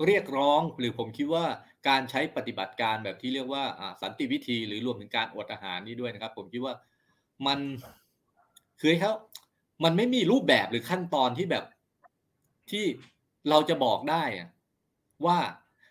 [0.07, 1.45] เรียกร้องหรือผมคิดว่า
[1.89, 6.75] การใช้ปฏิบัติการแบบที่เรียกว่าอ่าสันติวิธีหรือรวมถึงการอดอาหารนี่ด้วยนะครับ ผมคิดว่า
[7.47, 7.59] มัน
[8.81, 9.15] คือให้เขา
[9.85, 11.65] มันไม่มีรูปแบบหรือขั้นตอนที่แบบ
[12.71, 12.85] ที่
[13.51, 14.49] เราจะบอกได้อะ
[15.27, 15.39] ว่า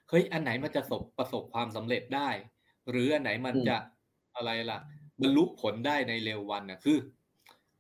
[0.10, 2.30] เฮ้ยอันไหนมันจะประสบประสบความสำเร็จได้
[2.90, 3.76] หรืออันไหนมันอืมจะ
[4.36, 4.80] อะไรล่ะ
[5.22, 6.98] บรรลุผลได้ในเร็ววันนะคือ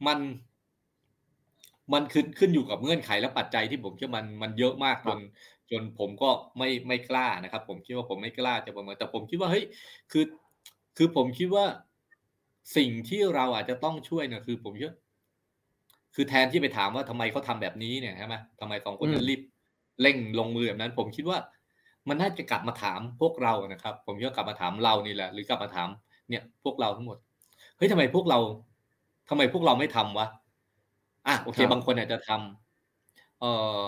[0.08, 0.20] มัน
[1.94, 5.20] มันขึ้นขึ้นอยู่กับเงื่อนไขและปัจจัยที่ผมเชื่อมันมันเยอะมากจน
[5.72, 9.66] จนผมก็ไม่ไม่กล้านะครับ ผมคิดว่าผมไม่กล้าจะประเมินแต่ผมคิดว่าเฮ้ย
[10.12, 10.26] คือ
[10.98, 11.66] คือผมคิดว่า
[12.78, 14.94] สิ่งที่เราอาจจะต้องช่วยเนี่ยคือ ผมเชื่อ
[16.16, 19.42] คือแทนที่ไปถามว่าทำไมเขาทำแบบนี้เนี่ยใช่ไหมทำไมสองคนนั้อืนมรีบ
[20.02, 21.38] เร่งลงมือแบบนั้น ผมคิดว่า
[22.10, 25.90] มันน่าจะกลับมาถามพวกเรานะครับ ผมคิดว่ากลับมาถามเรานี่แหละ หรือกลับมาถาม
[26.30, 27.18] เนี่ย พวกเราทั้งหมด
[27.78, 28.40] เฮ้ยทำไมพวกเรา
[29.30, 30.28] ทำไมพวกเราไม่ทำวะ
[31.28, 33.80] อะโอเคครับบางคนอาจจะทำเอ่อ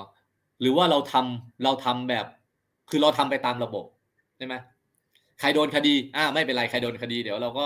[0.62, 2.26] หรือว่าเราทำเราทำแบบ
[2.90, 3.86] คือเราทำไปตามระบบ
[4.38, 4.56] ใช่ไหม
[5.40, 7.66] ใครโดนคดีอ่าไม่เป็นไรใครโดนคดี เดี๋ยวเราก็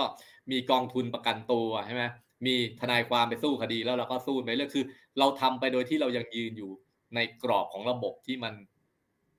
[0.50, 2.04] มีกองทุนประกันตัวใช่ไหม
[2.46, 4.84] มีทนายความไปสู้คดีแล้วเราก็สู้ไปเรื่อยคือ
[5.18, 6.70] เราทำไปโดยที่เรายังยืนอยู่
[7.14, 8.54] ในกรอบของระบบที่มัน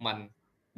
[0.05, 0.17] มัน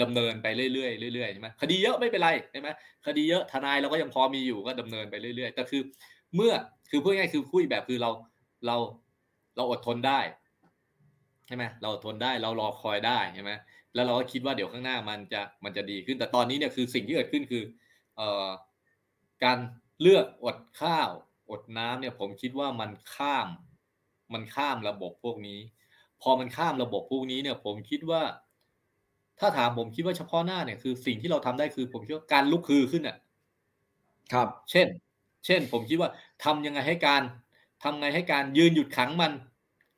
[0.02, 2.70] ดำเนินไปเรื่อยๆเรื่อยๆใช่ไหมคดีเยอะไม่เป็นไรใช่ไหม
[3.06, 5.82] คดีเยอะทนายเราก็ยังพอมีอยู่ก็ดำเนินไปเรื่อยๆแต่คือ
[6.36, 6.54] เมื่อ
[6.90, 8.12] คือพูดง่ายคือคุยแบบคือเรา
[8.68, 8.78] เรา
[9.58, 10.20] เราอดทนได้
[11.48, 13.52] ใช่ไหมเราอดทนได้เรารอคอยได้ใช่ไหม
[13.94, 17.64] แล้วเราก็คิดว่าเดี๋ยวข้างหน้ามันจะมันจะดีขึ้นแต่ตอนนี้เนี่ยคือสิ่งที่เกิดขึ้นคือ
[18.18, 18.48] เอ่อ
[19.44, 19.58] การ
[20.02, 21.10] เลือกอดข้าว
[21.52, 23.48] อดน้ำเนี่ยผมคิดว่ามันข้าม
[24.34, 25.60] มันข้ามระบบพวกนี้
[26.22, 28.22] พอมันข้ามระบบพวกนี้เนี่ย ผมคิดว่า
[29.40, 33.18] ถ้าถามผมคิดว่าเฉพาะหน้าเนี่ยคือสิ่งที่เราทำได้คือ ผมคิดว่าการลุกคือขึ้นอะ
[34.34, 34.88] ครับ เช่น
[35.46, 36.10] เช่น ผมคิดว่า
[36.44, 37.22] ทำยังไงให้การ
[37.84, 39.32] ทำไงให้การยืนหยุดขังมัน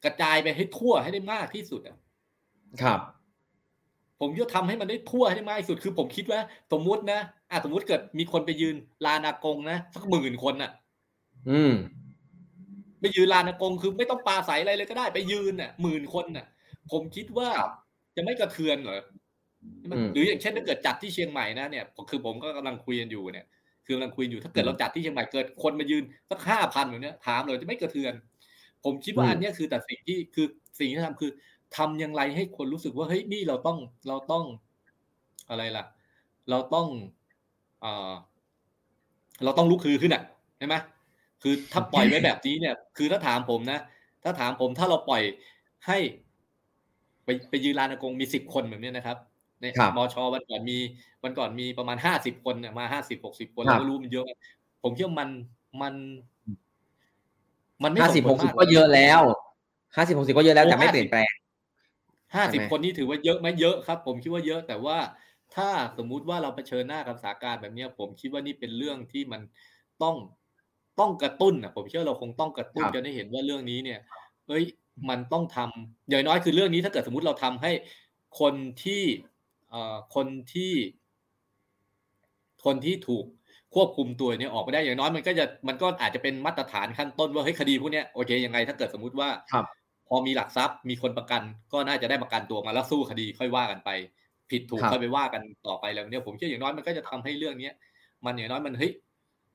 [0.04, 1.98] กระจายไปให้ทั่วให้ได้มากที่สุดอะ
[2.82, 3.00] ครับ
[4.20, 6.40] ผมจะทำให้มันได้ทั่วให้ได้มากที่สุด คือผมคิดว่า
[6.72, 7.20] สมมุตินะ
[7.50, 8.76] อะสมมุติเกิดมีคนไปยืน
[9.06, 10.72] ลานอากงนะสักหมื่นคนน่ะ
[11.50, 11.74] อืม
[13.02, 16.46] ไปยืนลานอากงคือไม่ต้องปาใสอะไรเลยก็ได้ไปยืนน่ะหมื่นคนน่ะ
[16.92, 17.74] ผมคิดว่าครับ
[18.16, 19.02] จะไม่กระเทือนเหรอ
[19.86, 23.46] อืมหรืออย่างเช่นถ้าเกิดจัดที่เชียงใหม่นะเนี่ยคือผมก็กำลังคุยกันอยู่เนี่ย
[23.86, 28.14] คือกำลังคุยอยู่ถ้าเกิดเราจัดที่เชียงใหม่เกิดคนมายืนสักห้าพันแบบเนี้ยถามเลยจะไม่กระเทือน
[28.84, 30.48] ผมคิดว่าอันเนี้ยคือแต่สิ่งที่คือ
[30.80, 31.32] สิ่งที่ทำคือ
[31.78, 34.46] ทำอย่างไรให้คนรู้สึกว่าเฮ้ยนี่เราต้องเราต้อง
[35.50, 35.86] อะไรล่ะ
[36.50, 36.88] เราต้อง
[37.82, 38.14] เอ่อ
[39.44, 40.24] เราต้องลุกคือขึ้นอะ
[40.58, 40.76] ใช่ไหม
[41.44, 43.80] คือถ้าปล่อยไว้แบบนี้เนี่ย คือถ้าถามผมนะ
[44.24, 45.24] ถ้าถามผมถ้าเราปล่อย
[45.88, 45.98] ให้
[47.26, 49.18] ไปไปยืนลานอากงมีสิบคนแบบเนี้ยนะครับ
[49.62, 50.78] ในครับมชวันก่อนมี
[51.24, 54.26] วันก่อนมีประมาณห้าสิบคนเนี่ยมาห้าสิบหกสิบคนครัเราบก็รู้มันเยอะ
[54.84, 55.30] ผมคิดว่ามัน
[55.82, 55.94] มัน
[57.84, 59.22] มันไม่ห้าสิบมหควกรสิบมากก็เยอะแล้ว
[59.96, 61.32] ห้าสิบหกสิบก็เยอะแล้วโอ้แต่ไม่50เปลี่ยนแปลง
[62.34, 64.98] ห้าใช่สิบไหมคนนี่ถือว่าเยอะไหมเยอะครับ ผมคิดว่าเยอะแต่ว่า
[65.56, 69.42] ถ้าสมมุติว่าเราเผชิญหน้ากับสถานการณ์แบบเนี้ยผมคิดว่านี่เป็นเรื่องที่มัน
[70.04, 70.16] ต้อง
[71.00, 74.00] ต้องกระตุ้นอะผมเชื่อเราคงต้องกระตุ้นครับกันให้เห็นว่าเรื่องนี้เนี่ย
[74.48, 74.64] เอ้ย
[75.10, 77.72] มันต้องทำอย่างน้อยคือเรื่องนี้ถ้าเกิดสมมติเราทำให้
[78.40, 78.54] คน
[78.84, 79.04] ที่
[79.70, 80.74] เอ่อคนที่
[82.66, 83.26] คนที่ถูก
[83.78, 89.66] ควบคุมตัวเนี่ยออกไปได้อย่างน้อยมันก็จะมันก็อาจจะเป็นมาตรฐานขั้นต้นว่าเฮ้ยคดีพวกเนี้ยโอเคยังไงถ้าเกิดสมมติว่าครับ
[90.08, 91.42] พอมีหลักทรัพย์มีคนประกัน
[91.74, 93.90] ก็น่าจะได้ประกันตัวมาแล้วสู้คดีค่อยว่ากันไป
[94.50, 97.74] ผิดถูกครับค่อยไปว่ากันต่อไปแล้วเนี่ยผมเชื่ออย่างน้อยมันก็จะทำให้เรื่องเนี้ย
[98.26, 98.94] มันอย่างน้อยมันเฮ้ย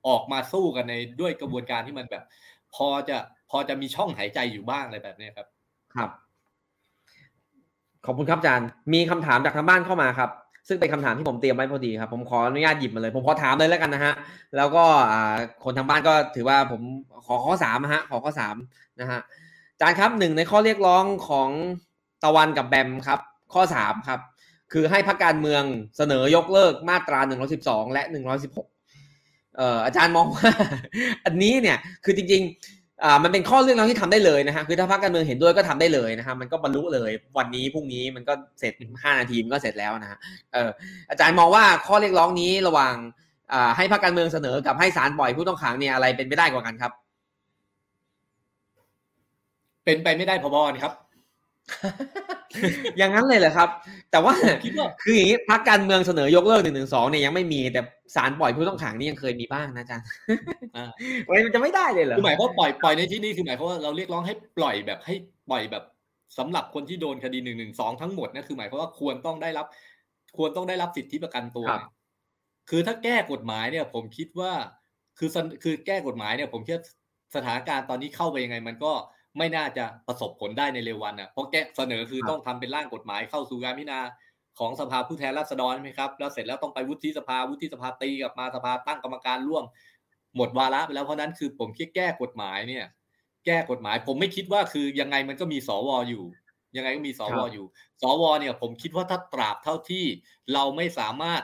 [0.08, 2.24] ออกมาสู้กันในด้วยกระบวนการที่มันแบบ
[2.74, 3.16] พอจะ
[3.50, 5.46] พอจะมีช่องหายใจอยู่บ้างอะไรแบบเนี้ยครับ
[5.94, 6.10] ครับ
[8.06, 10.30] ขอบคุณครับอาจารย์ มีคำถามจากทางบ้านเข้ามาครับ
[10.68, 14.14] ซึ่งเป็นคำถามที่ผมเตรียมไว้พอดีครับ ผมขออนุญาตหยิบมาเลย ผมขอถามเลยแล้วกันนะฮะ
[14.56, 14.84] แล้วก็
[15.64, 16.80] คนทางบ้านก็ถือว่าผม
[17.26, 18.56] ขอข้อสามนะฮะ ขอข้อสาม
[19.00, 19.20] นะฮะ
[19.74, 21.50] อาจารย์ครับหนึ่งในข้อเรียกร้องของ
[22.24, 23.20] ตะวันกับแบมครับ
[23.54, 24.20] ข้อสามครับ
[24.72, 25.62] คือให้พรรคการเมือง
[25.96, 28.66] เสนอยกเลิกมาตราหนึ่งร้อสิบสองและหนึ่งร้อยสิบหก
[29.56, 30.50] เอ่ออาจารย์มองว่า
[31.24, 38.72] อันนี้เนี่ยคือจริง ๆ อ่ามันเป็นข้อเรียกร้องที่ทำได้เลยนะฮะคือถ้าพรรคการเมืองเห็นด้วยก็ทำได้เลยนะฮะมันก็บรรลุเลย วันนี้พรุ่งนี้มันก็เสร็จ
[39.03, 40.18] ห้านาทีมันก็เสร็จแล้วนะฮะ
[40.53, 40.70] เออ
[41.11, 42.95] อาจารย์มองว่าข้อเรียกร้องนี้ระหว่าง
[43.53, 46.93] อ่าให้พรรคการเมืองเสนอกับให้ศาลปล่อยผู้ต้องขังเนี่ยอะไรเป็นไปได้กว่ากันครับ
[49.84, 50.93] เป็นไปไม่ได้พอบอนครับ
[52.98, 53.68] อย่างนั้นเลยเหรอครับ
[54.10, 54.34] แต่ว่า
[54.64, 57.80] คิดว่าคืออย่างนี้พรรคการเมืองเสนอยกเลิกหนึ่งหนึ่งสองเนี่ยยังไม่มี แต่
[58.14, 60.06] ศาลปล่อยผู้ต้องขังนี่ยังเคยมีบ้างนะอาจารย์
[60.76, 60.90] อ่า
[61.28, 65.14] มันจะไม่ได้เลยเหรอคือหมายความว่าปล่อยปล่อยในที่นี้คือหมายความว่าเราเรียกร้องให้ปล่อยแบบให้
[65.48, 65.84] ปล่อยแบบ
[66.38, 69.66] สำหรับคนที่โดนคดีหนึ่งหนึ่งสองทั้งหมดนะคือหมายความว่าควรต้องได้รับ
[70.36, 71.90] ควรต้องได้รับสิทธิประกันตัวครับเนี่ย
[72.70, 74.52] คือถ้าแก้กฎหมายเนี่ย ผมคิดว่า
[75.18, 76.86] คือสนคือแก้กฎหมายเนี่ย ผมคิดว่า
[77.34, 78.92] สถานการณ์ตอนนี้เข้าไปยังไงมันก็
[79.39, 84.01] ไม่น่าจะประสบผลได้ในเร็ววันอะเพราะแก้เสนอคือครับต้องทำเป็นร่างกฎหมายเข้าสู่การพิจารณา
[84.59, 89.64] ของสภาผู้แทนราษฎรใช่ไหมครับ แล้วเสร็จแล้วต้องไปวุฒิสภาวุฒิสภาตีกลับมาสภาตั้งกรรมการร่วม
[90.37, 92.85] หมดวาระไปแล้วเพราะฉะนั้นคือผมคิดแก้กฎหมายเนี่ย
[93.47, 96.24] แก้กฎหมาย ผมไม่คิดว่าคือยังไงมันก็มีสวอยู่
[96.76, 97.66] ยังไงก็มีสครัวบอยู่
[98.03, 100.05] สวเนี่ย ผมคิดว่าถ้าตราบเท่าที่
[100.53, 101.43] เราไม่สามารถ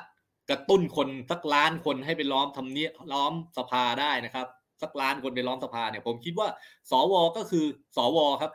[0.51, 4.47] กระตุ้นคนสักล้านคนให้ไปล้อมทำเนียบล้อมสภาได้นะครับ
[4.83, 6.49] สักล้านคนไปล้อมสภาเนี่ย ผมคิดว่า
[6.91, 7.65] สวก็คือ
[7.97, 8.53] สวครับ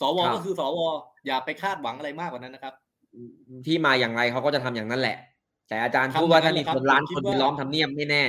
[0.00, 0.78] สวครับก็คือสว
[1.26, 2.74] อย่าไปคาดหวังอะไรมากกว่านั้นนะครับ
[3.66, 5.16] ที่มาอย่างไรเขาก็จะทำอย่างนั้นแหละ
[5.68, 8.24] แต่อาจารย์ทำพูดว่าอย่างนั้ถ้านมีแหละครับคนล้านผมคิคดนว่าไปล้อมทำเนียบไม่แน่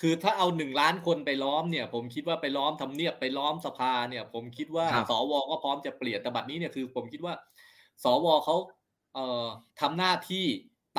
[0.00, 7.34] คือถ้าเอาหนึ่งล้านคนไปล้อมเนี่ย ผมคิดว่าไปล้อมทำเนียบไปล้อมสภาเนี่ย ผมคิดว่าครับสวก็พร้อมจะเปลี่ยนแต่บัดนี้เนี่ยคือ ผมคิดว่า
[8.04, 8.56] สวเขา
[9.14, 9.46] เอ่อ
[9.80, 10.46] ทำหน้าที่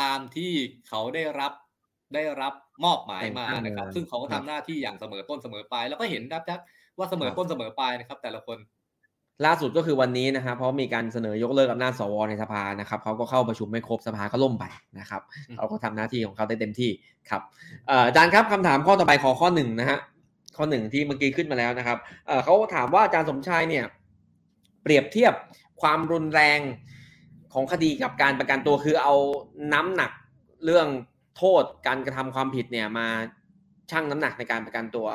[0.01, 0.51] ตามที่
[0.89, 1.53] เขาได้รับ
[2.14, 2.53] ได้รับ
[2.84, 6.60] มอบหมายมาแต่งตั้งนะครับมาซึ่งเขาก็ครัทำบหน้าที่อย่างเสมอต้นเสมอปลายแล้วก็เห็นนะครับ
[6.97, 8.57] ว่าเสมอครับต้นเสมอปลายนะครับ แต่ละคน
[9.45, 14.66] ล่าสุดก็คือวันนี้นะครับ เพราะมีการเสนอยกเลิกอำนาจสวในสภานะครับเขาก็เข้าประชุมไม่ครบสภาก็ล่มไป
[14.99, 16.91] นะครับอืมเขาก็ทำหน้าที่ของเขาได้เต็มที่
[17.30, 17.41] ครับ
[17.88, 19.99] เอ่ออาจารย์ครับคำถามข้อต่อไปขอข้อหนึ่งนะฮะ
[20.57, 21.97] ข้อหนึ่งที่เมื่อกี้ขึ้นมาแล้วนะครับ
[22.28, 23.86] เอ่อเขาถามว่าอาจารย์สมชายเนี่ย
[24.84, 25.34] เปรียบเทียบ
[25.82, 26.60] ความรุนแรง
[27.53, 29.14] ของคดีกับการประกันตัวคือเอา
[29.74, 30.12] น้ำหนัก
[30.66, 30.88] เรื่อง
[31.40, 33.08] โทษการกระทำความผิดเนี่ยมา
[33.92, 35.08] ชั่งน้ำหนักในการประกันตัว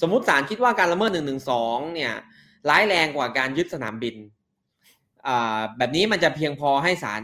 [0.00, 2.12] สมมุติศาลคิดว่าการละเมิดหนึ่งหนึ่งสองเนี่ย
[2.70, 4.16] ร้ายแรงกว่าการยึดสนามบิน
[5.78, 7.22] แบบนี้มันจะเพียงพอให้ศาล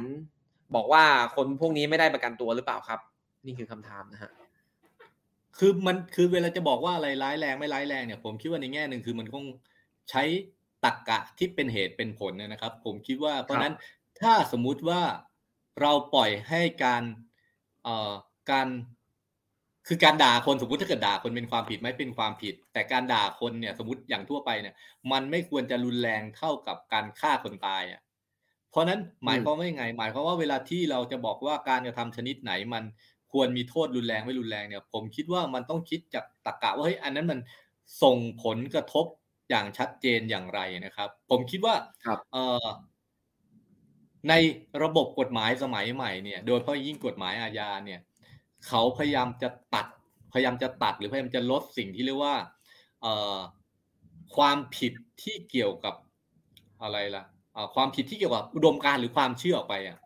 [0.74, 1.04] บอกว่า
[1.36, 3.00] คนพวกนี้ไม่ได้ประกันตัวหรือเปล่าครับ
[3.46, 4.30] นี่คือคำถามนะฮะ
[5.58, 9.44] คือมันคือเวลาจะบอกว่าอะไรร้ายแรงไม่ร้ายแรงเนี่ย ผมคิดว่าในแง่หนึ่งคือมันคง
[10.10, 10.22] ใช้
[10.84, 13.74] ตรกกะที่เป็นเหตุเป็นผลนะครับ ผมคิดว่าเพราะนั้น
[14.20, 15.02] ถ้าสมมุติว่า
[15.80, 17.02] เราปล่อยให้การ
[17.86, 18.12] อ่อ
[18.50, 18.68] การ
[19.88, 24.74] คือการด่าคนสมมติถ้าเกิดด่าคนเป็นความผิดไม่เป็นความผิด แต่การด่าคนเนี่ยสมมติอย่างทั่วไปเนี่ย
[25.12, 28.00] มันไม่ควรจะรุนแรงเท่ากับการฆ่าคนตายอะ
[28.70, 32.84] เพราะนั้นหมายความว่ายังไง หมายความว่าเวลาที่เราจะบอกว่าการกระทำชนิดไหนมัน
[33.32, 37.38] ควรมีโทษรุนแรงไม่รุนแรงเนี่ย ผมคิดว่ามันต้องคิดจากตรกกะว่าเฮ้ยอันนั้นมัน
[38.02, 39.06] ส่งผลกระทบ
[39.50, 41.74] อย่างชัดเจนอย่างไรนะครับ ผมคิดว่า
[42.32, 42.66] เออ
[44.28, 44.34] ใน
[44.82, 48.00] ระบบกฎหมายสมัยใหม่เนี่ย โดยเฉพาะยิ่งกฎหมายอาญาเนี่ย
[48.68, 49.86] เขาพยายามจะตัด
[50.32, 52.36] พยายามจะตัดหรือพยายามจะลดสิ่งที่เรียกว่า
[54.36, 54.92] ความผิด
[55.22, 55.94] ที่เกี่ยวกับ
[56.82, 57.24] อะไรล่ะ
[57.74, 59.98] ความผิดที่เกี่ยวกับอุดมการหรือความเชื่อออกไปอะ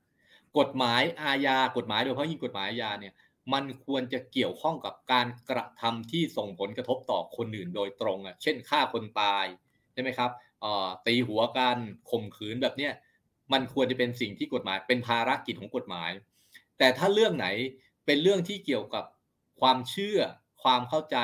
[0.58, 3.14] กฎหมายอาญากฎหมายโดยเฉพาะยิ่งกฎหมายอาญาเนี่ย
[3.52, 9.46] มันควรจะเกี่ยวข้องกับการกระทำที่ส่งผลกระทบต่อคนอื่นโดยตรงอะเช่นฆ่าคนตาย
[9.92, 10.30] ใช่ไหมครับ
[11.06, 11.78] ตีหัวกัน
[12.10, 12.92] ข่มขืนแบบเนี้ย
[13.52, 16.10] มันควรจะเป็นสิ่งที่กฎหมายเป็นภารกิจของกฎหมาย
[16.78, 17.46] แต่ถ้าเรื่องไหน
[18.08, 19.04] เป็นเรื่องที่เกี่ยวกับ
[19.60, 20.18] ความเชื่อ
[20.62, 21.16] ความเข้าใจ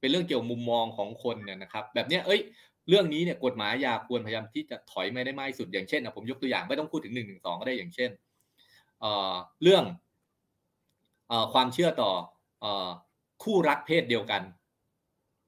[0.00, 2.40] เป็นเรื่องเกี่ยวมุมมองของคนเนี่ยนะครับแบบนี้เอ้ย
[2.88, 8.10] เรื่องนี้เนี่ยกฎหมายยาควรพยายามที่จะถอยไม่ได้มากที่สุดอย่างเช่นผมยกตัวอย่างไม่ต้องพูดถึงหนึ่งหนึ่งสองก็ได้อย่างเช่น
[9.00, 9.84] เเรื่อง
[11.30, 12.12] อความเชื่อต่อ
[12.64, 12.66] อ
[13.42, 14.42] คู่รักเพศเดียวกัน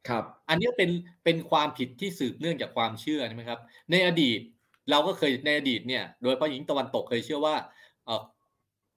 [0.09, 0.91] ครับ อันนี้เป็น
[1.25, 3.61] เป็นความผิดที่สืบเนื่องจากความเชื่อใช่ไหมครับ
[3.91, 4.41] ในอดีต
[4.91, 7.55] เราก็เคยในอดีตเนี่ย โดยเฉพาะหญิงตะวันตกเคยเชื่อว่า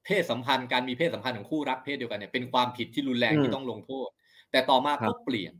[0.07, 4.09] เพศสัมพันธ์การมีเพศสัมพันธ์ของคู่รักเพศเดียวกันเนี่ยเป็นความผิดที่รุนแรงที่ต้องลงโทษ
[4.51, 5.53] แต่ต่อมาก็เปลี่ยน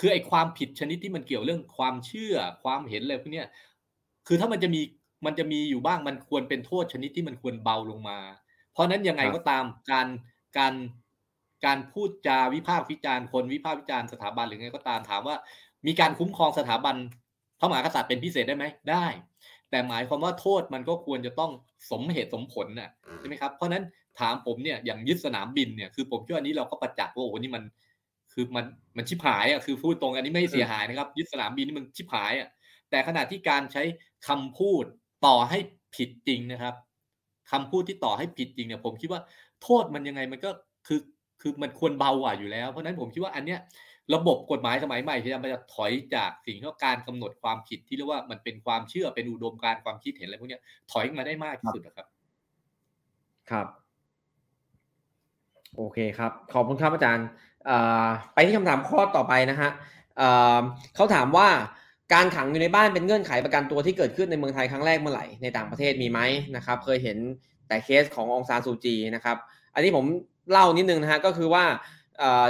[0.00, 3.44] คือไอ้ความผิดชนิดที่มันเกี่ยวเรื่องความเชื่อความเห็นอะไรพวกนี้
[4.26, 4.80] คือถ้ามันจะมี
[5.26, 8.18] มันจะมีอยู่บ้างมันควรเป็นโทษชนิดที่มันควรเบาลงมา
[8.72, 10.06] เพราะนั้นยังไงก็ตามการ
[10.58, 10.74] การ
[11.64, 15.36] การพูดจาวิพากษ์วิจารณ์คนวิพากษ์วิจารณ์สถาบันหรือไงก็ตามถามว่า
[15.86, 16.96] มีการคุ้มครองสถาบัน
[17.60, 19.06] พระมหากษัตริย์เป็นพิเศษได้ไหมได้
[19.70, 21.50] แต่หมายความว่าโทษมันก็ควรจะต้อง
[21.90, 23.84] สมเหตุสมผลน่ะใช่ไหมครับเพราะนั้น
[24.20, 27.62] ถามผมเนี่ยอย่างยึดสนามบินเนี่ยคือผมคิดว่านี้เราก็ประจักษ์ว่าโอ้โหนี่มัน
[28.32, 28.64] คือมัน
[28.96, 32.48] มันชิบหายอะคือพูดตรงอันนี้ไม่เสียหายนะครับ ยึดสนามบินนี่มันชิบหายอะ
[32.90, 33.82] แต่ขณะที่การใช้
[34.28, 34.84] คำพูด
[35.26, 35.58] ต่อให้
[35.96, 36.74] ผิดจริงนะครับ
[37.50, 39.20] คำพูดที่ต่อให้ผิดจริงเนี่ยผมคิดว่า
[39.62, 40.50] โทษมันยังไงมันก็
[40.86, 41.00] คือ
[41.40, 43.58] คือมันควรเบากว่าอยู่แล้ว เพราะนั้นผมคิดว่าอันเนี้ย
[44.14, 52.06] ระบบกฎหมายสมัยใหม่พยายามจะถอยจากสิ่งที่การกำหนดความผิดที่เรียกว่ามันเป็นความเชื่อเป็นอุดมการความคิดเห็นอะไรพวกนี้ถอยมาได้มากที่สุดนะครับ
[53.50, 53.66] ครับ
[55.76, 57.26] โอเคครับ ขอบคุณครับอาจารย์
[58.34, 59.70] ไปที่คำถามข้อต่อไปนะฮะ
[60.94, 61.48] เขาถามว่า
[62.14, 66.20] การขังอยู่ในบ้านเป็นเงื่อนไขประกันตัวที่เกิดขึ้นในเมืองไทยครั้งแรกเมื่อไหร่ในต่างประเทศมีไหม
[66.56, 67.18] นะครับ เคยเห็น
[67.68, 69.36] แต่เคสขององซานซูจีนะครับ
[69.74, 70.04] อันนี้ผม
[70.52, 71.64] เล่านิดนึงนะฮะก็คือว่า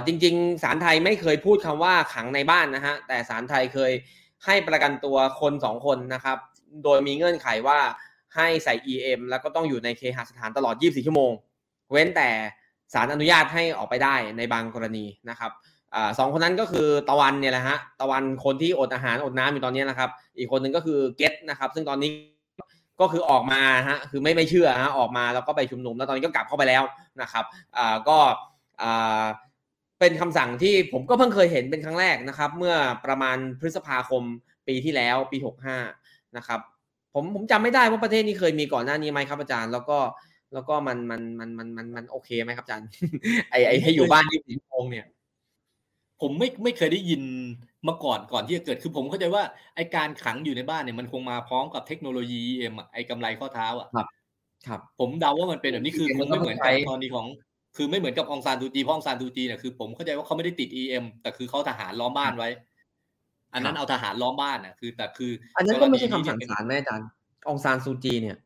[0.06, 3.92] จริง ๆ ศาลไทยไม่เคยพูดคำว่าขังในบ้านนะฮะแต่ศาลไทยเคย
[4.44, 6.38] ให้ประกันตัวคนสองคนนะครับ
[6.84, 7.78] โดยมีเงื่อนไขว่า
[8.36, 11.32] ให้ใส่ EM แล้วก็ต้องอยู่ในเคหสถานตลอด 24 ชั่วโมง
[11.92, 12.28] เว้นแต่
[12.94, 15.50] ศาลอนุญาตให้ออกไปได้ในบางกรณีนะครับ
[15.94, 22.10] อสองคนนั้นก็คือตะวันเนี่ยแหละฮะตะวันคนที่อดอาหารอดน้ำอยู่ตอนนี้นะครับ อีกคนหนึ่งก็คือเกตนะครับ ซึ่งตอนนี้
[23.00, 26.82] ก็คือออกมาฮะคือไม่ไม่เชื่อฮะออกมาแล้วก็ไปชุมนุมแล้วตอนนี้ก็กลับเข้าไปแล้ว
[27.22, 27.44] นะครับ
[27.76, 28.18] อ่าก็
[28.82, 29.24] อ่า
[30.00, 32.74] เป็นคำสั่งที่ผมก็เพิ่งเคยเห็นเป็นครั้งแรกนะครับ เมื่อ
[33.06, 34.22] ประมาณพฤษภาคม
[34.68, 35.76] ปีที่แล้วปีหกห้า
[36.36, 36.60] นะครับ
[37.14, 39.98] ผมผมจำไม่ได้ว่าประเทศนี้เคยมีก่อนหน้านี้ไหมครับอาจารย์ แล้วก็
[40.54, 42.88] แล้วก็มันมันมันมันมันมันโอเคไหมครับอาจารย์
[43.50, 45.06] ไอไอให้อยู่บ้านยี่สิบชั่วโมงเนี่ย
[46.20, 47.22] ผมไม่ไม่เคยได้ยิน
[47.88, 49.42] มาก่อนก่อนที่จะเกิดคือผมเข้าใจว่า
[49.76, 54.06] ไอการขังอยู่ในบ้านเนี่ยมันคงมาพร้อมกับเทคโนโลยีเอ็มไอกำไรข้อเท้าอะครับ
[54.66, 57.26] ครับ ผมเดาว่ามันเป็นแบบนี้คือคงไม่เหมือนกับตอนนี้ของ
[57.76, 62.50] คือไม่เหมือนกับองซานทูจีเพราะองซานทูจีเนี่ยคือผมเข้าใจว่าเขาไม่ได้ติดเอ็มแต่คือเขาทหารล้อมบ้านไว้
[63.54, 67.08] อันนั้นเอาทหารล้อมบ้านอะคือ แต่คือ อันนั้นก็ไม่ใช่คำสั่งศาลแม่อาจารย์
[67.48, 68.36] องซานซูจีเนี่ย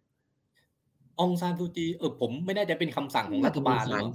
[1.21, 4.09] องซานซูจีเออผมไม่แน่ใจเป็นคำสั่งของรัฐบาลหรือ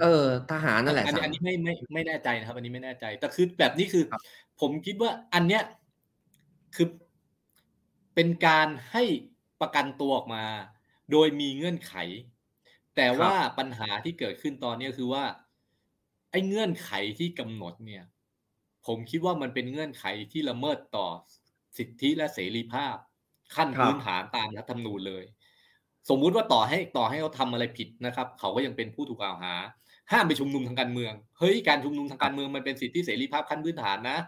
[0.00, 4.04] เออ ทหารนั่นแหละอันนี้อันนี้ไม่ไม่ไม่แน่ใจนะครับ อันนี้ไม่แน่ใจ แต่คือแบบนี้คือ
[4.60, 5.62] ผมคิดว่าอันเนี้ย
[6.76, 6.88] คือ
[8.14, 9.04] เป็นการให้
[9.60, 10.44] ประกันตัวออกมา
[11.12, 11.94] โดยมีเงื่อนไข
[12.98, 15.24] แต่ว่าปัญหาที่เกิดขึ้นตอนนี้คือว่า
[16.30, 18.04] ไอ้เงื่อนไขที่กำหนดเนี่ย
[18.86, 21.06] ผมคิดว่ามันเป็นเงื่อนไขที่ละเมิดต่อ
[21.78, 22.96] สิทธิและเสรีภาพ
[23.54, 25.24] ขั้นพื้นฐานตามรัฐธรรมนูญเลย
[26.08, 29.54] สมมุติว่าต่อให้ต่อให้เขาทำอะไรผิดนะครับ เขาก็ยังเป็นผู้ถูกกล่าวหา
[30.12, 34.18] ห้ามไปชุมนุมทางการเมืองเฮ้ยการชุมนุมทางการเมืองมันเป็นสิทธิเสรีภาพขั้นพื้นฐานนะ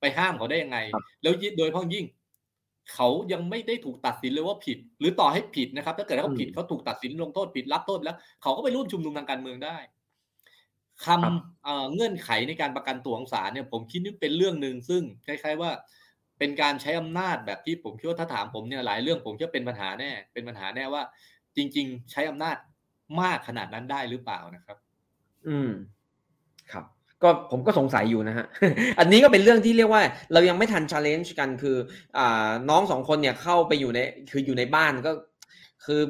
[0.00, 0.78] ไปห้ามเขาได้ยังไง
[1.22, 2.06] แล้วโดยเฉพาะยิ่ง
[2.94, 9.76] เขายังไม่ได้ถูกตัดสินเลยว่าผิด หรือต่อให้ผิดนะครับ ถ้าเกิดเขาผิดเขาถูกตัดสินลงโทษผิดรับโทษแล้ว เขาก็ไปร่วมชุมนุมทางการเมืองได้
[11.04, 15.70] คำเงื่อนไขในการประกันตัวของศาลเนี่ย ผมคิดนี่เป็นเรื่องหนึ่งซึ่งคล้าย ๆว่า
[16.38, 21.02] เป็นการใช้อำนาจแบบที่ผมคิดว่าถ้าถามผมเนี่ยหลายเรื่องผมคิดเป็นปัญหาแน่ เป็นปัญหาแน่ว่า
[21.56, 22.56] จริง ๆ ใช้อำนาจ
[23.20, 24.76] มากขนาดนั้นได้หรือเปล่านะครับ
[25.46, 26.01] อืมครับ
[27.22, 28.46] ก็ผมก็สงสัยอยู่นะฮะ
[28.98, 30.02] อันนี้ก็เป็นเรื่องที่เรียกว่า
[30.32, 31.76] เรายังไม่ทันชาเลนจ์กันคือ
[32.18, 33.98] อ่าน้องสองคนเนี่ยเข้าไปอยู่ใน
[34.30, 35.12] คืออยู่ในบ้านก็
[35.84, 36.00] คือ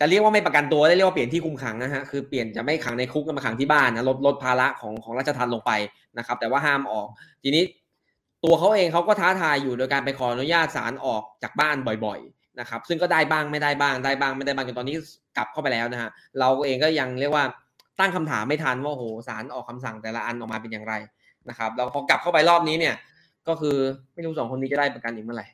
[0.00, 5.72] จะเรียกว่าไม่ประกันตัวได้เรียกว่าเปลี่ยนที่คุมขังนะฮะคือเปลี่ยนจะไม่ขังในคุกมาขังที่บ้านนะลดลดภาระของของราชทัณฑ์ลงไป
[6.18, 7.08] นะครับ แต่ว่าห้ามออก
[7.42, 7.64] ทีนี้
[8.44, 11.76] ตัวเขาเองเขาก็ท้าทายอยู่โดยการไปขออนุญาตศาลออกจากบ้าน
[12.06, 14.96] บ่อย ๆ นะครับ ซึ่งก็ได้บ้างไม่ได้บ้างได้บ้างไม่ได้บ้างจนตอนนี้
[15.36, 16.10] กลับเข้าไปแล้วนะฮะ
[16.40, 17.44] เราเองก็ยังเรียกว่า
[18.00, 20.94] ตั้งคำถามไม่ทันว่าโหศาลออกคำสั่งแต่ละอันออกมาเป็นอย่างไร
[21.48, 22.94] นะครับแล้วพอกลับเข้าไปรอบนี้เนี่ย
[23.48, 23.76] ก็คือ
[24.14, 25.46] ไม่รู้สองคนนี้จะได้ประกันอีกเมื่อไหร่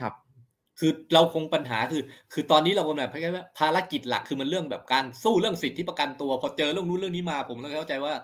[0.00, 0.12] ครับ
[0.78, 8.14] คือเราคงปัญหาคือ คือตอนนี้เราคงแบบคล้ายๆภารกิจหลักคือมันเรื่องแบบการสู้เรื่องสิทธิประกันตัว พอเจอเรื่องนู้นเรื่องนี้มาผมก็เข้าใจว่า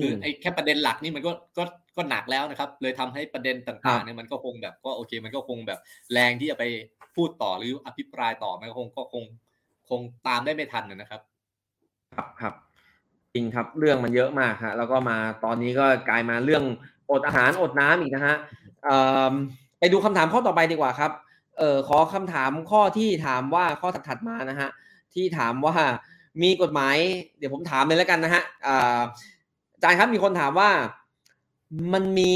[0.00, 1.64] คือไอ้แค่ประเด็นหลักนี่มันก็ก็
[1.96, 5.78] ก็หนักแล้วนะครับ เลยทำให้ประเด็นต่างๆเนี่ยมันก็คงแบบก็โอเค มันก็คงแบบ
[6.12, 6.64] แรงที่จะไป
[7.16, 9.24] พูดต่อหรืออภิปรายต่อมันก็คงก็คง
[9.88, 11.20] คงตามได้ไม่ทันนะครับ
[12.16, 12.54] ครับครับ
[13.34, 16.64] จริงครับเรื่องมันเยอะมากฮะแล้วก็มาตอนนี้ก็กลายมาเรื่อง
[17.10, 18.36] อดอาหารอดน้ำอีกนะฮะ
[19.78, 21.12] ไปดูคำถามข้อต่อไปดีกว่าครับ
[21.58, 24.70] เออขอคำถามข้อที่ถามว่าข้อถัดมานะฮะ
[25.14, 25.76] ที่ถามว่า
[26.42, 26.96] มีกฎหมาย
[27.38, 28.42] เดี๋ยวผมถามเลยแล้วกันนะฮะ
[29.74, 30.70] อาจารย์ครับมีคนถามว่า
[31.92, 32.34] มันมี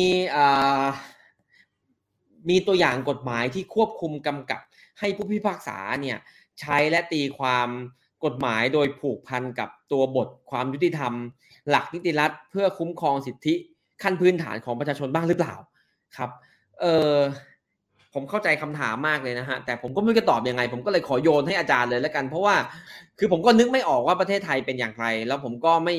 [2.48, 4.60] มีตัวอย่างกฎหมายที่ควบคุมกำกับ
[4.98, 6.18] ให้ผู้พิพากษาเนี่ย
[6.60, 7.68] ใช้และตีความ
[8.24, 11.12] กฎหมายโดยผูกพันกับตัวบทความยุติธรรม
[11.70, 13.54] หลักนิติรัฐเพื่อคุ้มครองสิทธิ
[14.02, 15.54] ขั้นพื้นฐานของประชาชนบ้างหรือเปล่า
[16.16, 16.30] ครับ
[16.80, 17.14] เออ
[18.14, 22.54] ผมเข้าใจคำถามมากเลยนะฮะแต่ผมก็ไม่รู้จะตอบยังไง ผมก็เลยขอโยนให้อาจารย์เลยแล้วกัน เพราะว่า
[23.18, 25.96] คือผมก็นึกไม่ออกว่าประเทศไทยเป็นอย่างไร แล้วผมก็ไม่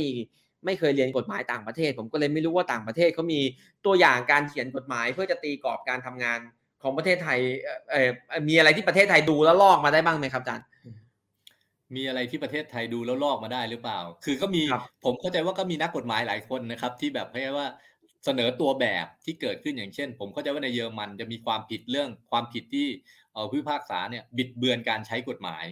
[0.65, 3.39] ไม่เคยเรียนกฎหมายต่างประเทศ ผมก็เลยไม่รู้ว่าต่างประเทศเขามี
[3.85, 6.39] ตัวอย่างการเขียนกฎหมาย เพื่อจะตีกรอบการทำงาน
[6.83, 7.39] ของประเทศไทย
[7.91, 8.09] เออ
[8.47, 10.65] มีอะไรที่ประเทศไทยดูแล้วลอกมาได้บ้างไหมครับอาจารย์
[11.95, 14.63] มีอะไรที่ประเทศไทยดูแล้วลอกมาได้หรือเปล่า คือก็มี
[15.05, 17.67] ผมเข้าใจว่าก็มีนักกฎหมายหลายคนนะครับ ที่แบบให้ว่า
[18.25, 22.87] เสนอตัวแบบที่เกิดขึ้นอย่างเช่น ผมเข้าใจว่าในเยอรมันจะมีความผิดเรื่องความผิดที่
[23.33, 25.65] เออผู้พิพากษาเนี่ยบิดเบือนการใช้กฎหมาย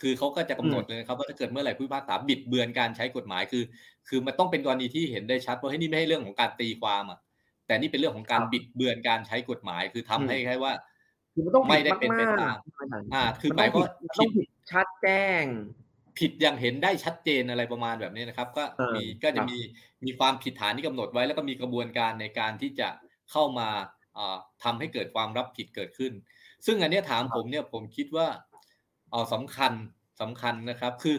[0.00, 3.64] คือเขาก็จะกำหนดเลยครับว่าถ้าเกิดเมื่อไหร่ผู้พิพากษาบิดเบือนการใช้กฎหมายคือ
[4.08, 7.18] คือมันต้องเป็นกรณีที่เห็นได้ชัดว่าให้นี่ไม่ใช่เรื่องของการตีความอะ
[7.66, 10.72] แต่นี่เป็นเรื่องของการบิดเบือนการใช้กฎหมาย คือทำให้แค่ว่า
[11.68, 12.56] ไม่ได้เป็นไปตาม
[13.14, 15.42] อ่าคือหมายว่าผิด ชัดแจ้ง
[16.18, 18.64] ผิดอย่างเห็นได้ชัดเจนอะไรประมาณแบบนี้นะครับ ก็
[18.94, 19.58] มีก็จะมี
[20.04, 22.88] มีความผิดฐานที่กำหนดไว้ แล้วก็มีกระบวนการในการที่จะ
[23.30, 23.68] เข้ามา
[24.64, 26.12] ทำให้เกิดความรับผิดเกิดขึ้น
[26.66, 28.28] ซึ่งอันนี้ถามผมเนี่ยผมคิดว่า
[29.10, 29.72] เอาสำคัญ
[30.20, 31.16] สำคัญนะครับ คือ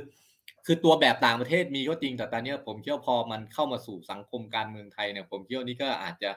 [0.65, 6.29] คือตัวแบบต่างประเทศมีก็จริงแต่ตอนนี้ผมเชื่อพอมันเข้ามาสู่สังคมการเมืองไทยเนี่ยผมเชื่อนี่ก็อาจจะ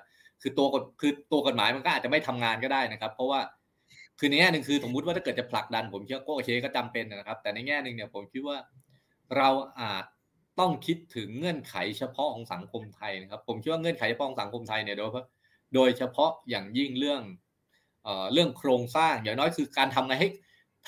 [0.42, 3.40] คือตัวกฎคือตัวกฎหมายมันก็อาจจะไม่ทำงานก็ได้นะครับ เพราะว่า
[4.24, 8.58] คือในแง่หนึ่งคือสมมติว่าถ้าเกิดจะผลักดัน ผมคิดว่าก็โอเคก็จำเป็นนะครับ แต่ในแง่หนึ่งเนี่ยผมคิดว่า
[9.36, 9.48] เรา
[9.80, 10.04] อาจ
[10.60, 15.10] ต้องคิดถึงเงื่อนไขเฉพาะของสังคมไทยนะครับ ผมคิดว่าเงื่อนไขเฉพาะของสังคมไทยเนี่ยโดย
[15.74, 17.22] โดยเฉพาะอย่างยิ่งเรื่อง
[18.04, 20.28] เอ่อเรื่องโครงสร้างอย่างน้อยคือการทำไงให้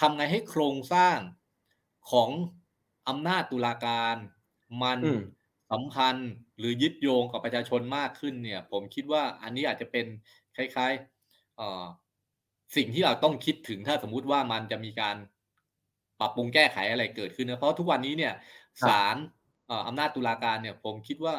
[0.00, 1.18] ทำไงให้โครงสร้าง
[2.10, 2.30] ของ
[3.08, 4.16] อำนาจตุลาการ
[4.82, 5.00] มัน
[5.70, 10.06] สัมพันธ์หรือยึดโยงกับประชาชนมากขึ้นเนี่ย ผมคิดว่าอันนี้อาจจะเป็น
[10.56, 12.03] คล้ายๆ
[12.76, 15.16] สิ่งที่เราต้องคิดถึงถ้าสมมุติว่ามันจะมีการ
[16.20, 18.32] ปรับปรุงแก้ไขอะไรเกิดขึ้นนะเพราะทุกวันนี้เนี่ย
[18.86, 19.16] ศาล
[19.86, 21.34] อำนาจตุลาการเนี่ย ผมคิดว่า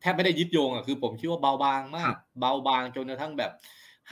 [0.00, 3.52] แทบไม่ได้ยึดโยงอะคือ ผมคิดว่าเบาบางมาก เบาบางจนกระทั่งแบบ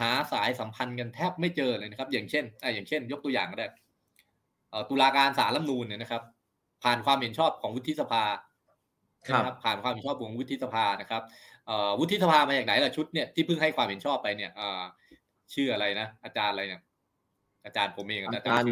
[0.01, 3.67] หาสายสัมพันธ์กันแทบไม่เจอเลยนะครับ อย่างเช่นอ่อย่างเช่น ยกตัวอย่างก็ได้
[4.89, 6.23] ตุลาการศาลรัฐนูนเนี่ยนะครับ
[6.83, 8.23] ผ่านความเห็นชอบของวุฒิสภา
[9.29, 11.23] ครับผ่านความเห็นชอบของวุฒิสภานะครับ
[11.99, 14.51] วุฒิสภามาจากไหนล่ะชุดเนี่ยที่เพิ่งให้ความเห็นชอบไปเนี่ย
[15.55, 16.83] ชื่ออะไรนะอาจารย์อะไรเนี่ย
[17.65, 18.67] อาจารย์ผมเองอาจารย์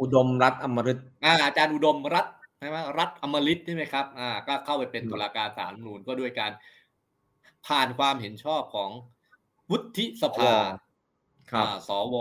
[0.00, 2.26] อุดมรัฐอมฤตอ่าอาจารย์อุดมรัฐ
[2.58, 6.52] ใช่ไหมรัฐอมฤตใช่ไหมครับอ่าก็เข้าไปเป็นตุลาการศาลนูนก็ด้วยการ
[7.66, 8.90] ผ่านความเห็นชอบของ
[9.70, 10.54] วุฒิสภา
[11.50, 12.16] ครับสว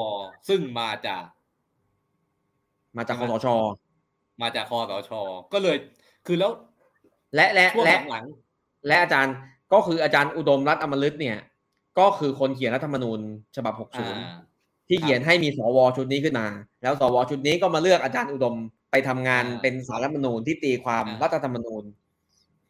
[0.49, 1.23] ซึ่งมาจาก
[2.97, 3.47] มาจากคอสช
[4.41, 5.11] มาจากคอสช
[5.53, 5.77] ก็เลย
[6.25, 6.51] คือแล้ว
[7.35, 8.25] และและและหลัง
[8.87, 9.35] และอาจารย์
[9.73, 11.37] ก็คืออาจารย์อุดมรัฐอมฤตเนี่ย
[11.99, 13.19] ก็คือคนเขียนรัฐธรรมนูญ
[13.55, 13.73] ฉบับ
[14.29, 16.47] 60 ที่เขียนให้มีสวชุดนี้ขึ้นมา
[16.81, 18.55] แล้วสวชุดนี้ก็มาเลือกอาจารย์อุดม
[18.91, 21.83] ไปทำงานเป็นสารรัฐธรรมนูญที่ตีความรัฐธรรมนูญ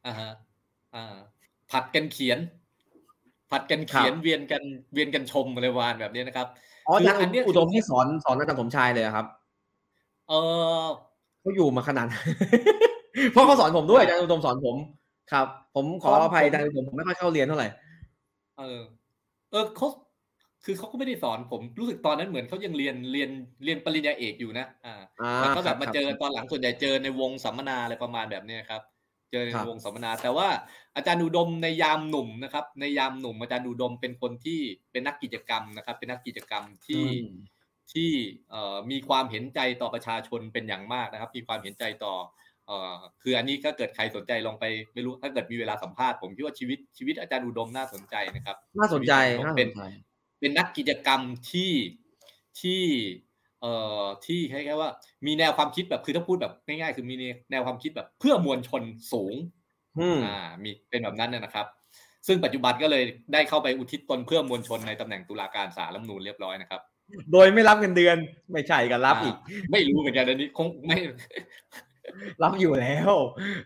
[0.06, 0.32] อ่าฮะ
[0.96, 1.16] อ่า
[1.72, 2.40] ผัดกันเขียน
[3.52, 6.48] ผัดกันเขียนเวียนกันเวียนกันชมอะไรวานแบบนี้นะครับ
[6.88, 9.26] อ๋ออาจารย์อุดมที่สอนสอนอาจารย์สมชายเลยครับ
[10.30, 10.34] เอ
[10.82, 10.84] อ
[11.42, 12.08] เขาอยู่มาขนาด
[13.32, 14.76] เพราะเขาสอนผมด้วยอาจารย์อุดมสอนผม
[15.32, 17.68] ครับ ผมขออภัยอาจารย์อุดมผมไม่ค่อยเข้าเรียนเท่าไหร่
[18.60, 18.80] เออ
[19.52, 19.88] เออเขา
[20.66, 23.30] คือเขาก็ไม่ได้สอนผมรู้สึกตอนนั้นเหมือนเขายังเรียนเรียน
[23.64, 24.96] เรียนปริญญาเอกอยู่นะอ่า
[25.40, 28.82] แล้วก็แบบมาเจอตอนหลังส่วนใหญ่เจอในวงสัมมนาอะไรประมาณแบบนี้ครับ
[29.32, 30.48] เจอในวงสัมมนา แต่ว่า
[30.96, 34.60] อาจารย์อุดมในยามหนุ่มนะครับ ในยามหนุ่มอาจารย์อุดมเป็นคนที่
[34.92, 37.06] เป็นนักกิจกรรมนะครับ เป็นนักกิจกรรมที่
[37.94, 38.12] ที่
[38.50, 42.41] เอ่อมีความเห็นใจต่อประชาชนเป็นอย่างมากนะครับ มีความเห็นใจต่อเอ่อ
[43.22, 49.14] คืออันนี้ถ้าเกิดใครสนใจลองไปไม่รู้ถ้าเกิดมีเวลาสัมภาษณ์ผมคิดว่าชีวิตชีวิตอาจารย์อุดมน่าสนใจนะครับ น่าสนใจ
[49.46, 49.84] น่าสนเป็นใจ
[50.40, 51.22] เป็นนักกิจกรรม
[51.52, 51.72] ที่
[52.62, 52.84] ที่
[53.62, 53.74] เอ่
[54.04, 54.90] อที่คล้ายๆว่า
[55.26, 57.16] มีแนวความคิดแบบคือถ้าพูดแบบง่ายๆคือมี
[57.52, 59.36] แนวความคิดแบบเพื่อมวลชนสูง
[60.00, 61.66] อืมอ่ามีเป็นแบบนั้นนะครับ
[62.28, 66.82] ซึ่งปัจจุบันก็เลยได้เข้าไปอุทิศตนเพื่อมวลชนในตำแหน่งตุลาการศาลรัฐธรรมนูญเรียบร้อยนะครับ
[67.32, 68.18] โดยไม่รับเงินเดือน
[68.52, 70.98] ไม่ใช่กันรับอีกาไม่รู้เหมือนกันอันนี้คงไม่
[72.44, 73.14] รับอยู่แล้ว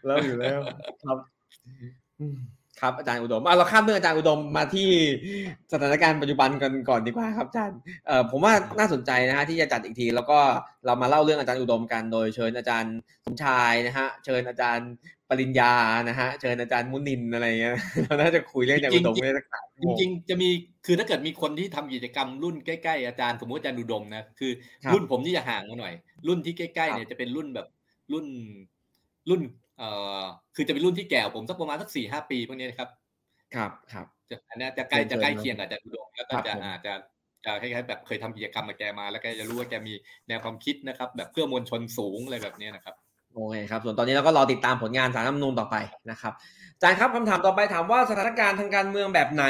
[0.09, 0.59] รับอยู่แล้ว
[1.03, 1.17] ครับ
[2.19, 2.37] อืม
[2.81, 4.89] ครับอาจารย์อุดมอะเราข้ามเรื่องอาจารย์อุดมมาที่
[5.71, 7.77] สถานการณ์ปัจจุบันกันก่อนดีกว่าครับอาจารย์
[8.07, 10.37] เอ่อผมว่าน่าสนใจนะฮะที่จะจัดอีกที แล้วก็
[10.85, 12.95] เรามาเล่าเรื่องอาจารย์อุดมกันโดยเชิญอาจารย์
[13.25, 14.89] สมชายนะฮะเชิญอาจารย์
[15.29, 15.73] ปริญญา
[16.09, 20.49] นะฮะเชิญอาจารย์มุนินอะไรเงี้ยเราน่าจะคุยเรื่องอาจารย์อุดมไม่ได้สักสามจริงๆจะมี
[20.85, 24.51] คือถ้าเกิดมีคนที่ทำกิจกรรมรุ่นใกล้ๆอาจารย์สมมติอาจารย์อุดมนะคือ
[24.83, 25.93] ครับรุ่นผมนี่จะห่างมาหน่อย
[26.27, 27.67] รุ่นที่ใกล้ๆเนี่ยจะเป็นรุ่นแบบ
[28.13, 28.25] รุ่น
[29.29, 29.41] รุ่น
[29.77, 29.89] เอ่
[30.21, 30.23] อ
[30.55, 32.89] คือจะเป็นรุ่นที่แก่กว่าผมสักประมาณสักสี่ห้าปีพวกนี้นะครับ
[33.55, 36.93] ครับครับจะอันเนี้ยจะใกล้เชิญจะใกล้เชิญเคียงกับอาจารย์อุดมแล้วก็ครับจะผมอาจจะ
[37.45, 39.93] จะคล้ายๆแบบเคยทำกิจกรรมกับแกมา แล้วแกจะรู้ว่าแกมี
[40.27, 42.95] แนวความคิดนะครับ แบบเพื่อมวลชนสูงอะไรแบบนี้นะครับ
[43.33, 45.75] โอเคครับ ส่วนตอนนี้เราก็รอติดตามผลงานสารรัฐธรรมนูญต่อไป
[46.11, 46.33] นะครับ
[46.73, 49.45] อาจารย์ครับคำถามต่อไปถามว่าสถานการณ์ทางการเมืองแบบไหน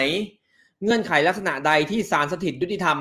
[0.84, 2.98] เงื่อนไขลักษณะใดที่ศาลสถิตยุติธรรม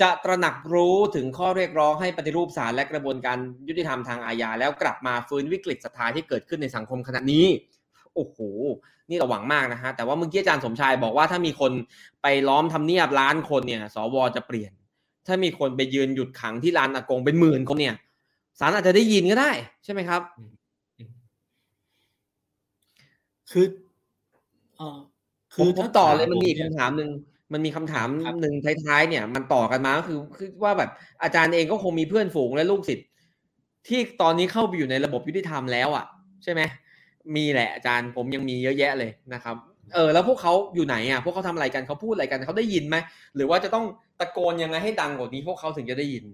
[0.00, 3.38] จะตระหนักรู้ถึงข้อเรียกร้องให้ปฏิรูปศาลและกระบวนการ
[3.68, 7.46] ยุติธรรมทางอาญาแล้วกลับมาฟื้นวิกฤตศรัทธาที่เกิดขึ้นในสังคมขณะนี้
[8.14, 8.38] โอ้โห
[9.10, 11.72] นี่เราหวังมากนะฮะ แต่ว่าเมื่อกี้อาจารย์สมชายบอกว่าถ้ามีคน
[12.22, 14.72] ไปล้อมทำเนียบล้านคนเนี่ย สวจะเปลี่ยน
[15.26, 17.94] ถ้ามีคนไปยืนหยุดขังที่ลานอากงเป็นหมื่นคนเนี่ย
[18.58, 19.50] ศาลอาจจะได้ยินก็ได้
[19.84, 20.22] ใช่ไหมครับ
[23.50, 23.66] คือ
[24.76, 24.98] เอ่อ
[25.54, 27.10] คือถ้าผมต่อเลยถามันมีอีกผคำถามหนึ่ง
[27.54, 28.54] มันมีคำถามครับหนึ่ง
[28.84, 30.90] ท้ายๆเนี่ย มันต่อกันมาก็คือคือว่าแบบ
[31.22, 33.08] อาจารย์เองก็คงมีเพื่อนฝูงและลูกศิษย์
[33.88, 36.04] ที่ตอนนี้เข้าไปอยู่ในระบบยุติธรรมแล้วอะ
[36.44, 36.62] ใช่ไหม
[37.36, 39.56] มีแหละอาจารย์ผมยังมีเยอะแยะเลยนะครับ
[39.94, 42.96] เออแล้วพวกเขาอยู่ไหนอะพวกเขาทำอะไรกันเขาพูดอะไรกันเขาได้ยินไหม
[43.36, 43.84] หรือว่าจะต้อง
[44.20, 46.24] ตะโกนยังไงให้ดังกว่านี้ พวกเขาถึงจะได้ยิน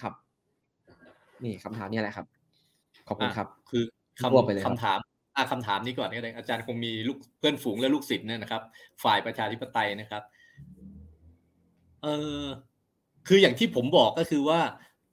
[0.00, 0.12] ครับ
[1.44, 2.26] นี่คำถามนี่แหละครับ
[3.08, 3.82] ขอบคุณครับอะคือ
[4.32, 4.98] รวบไปเลยครับคำคำถาม
[5.36, 8.62] อะคำถามนี้ก่อนก็ได้อาจารย์คงมีลูกเพื่อนฝูงและลูกศิษย์เนี่ยนะครับ
[9.04, 10.22] ฝ่ายประชาธิปไตยนะครับ
[12.06, 12.12] เอ
[12.42, 12.44] อ
[13.28, 14.60] คืออย่างที่ผมบอกก็คือว่า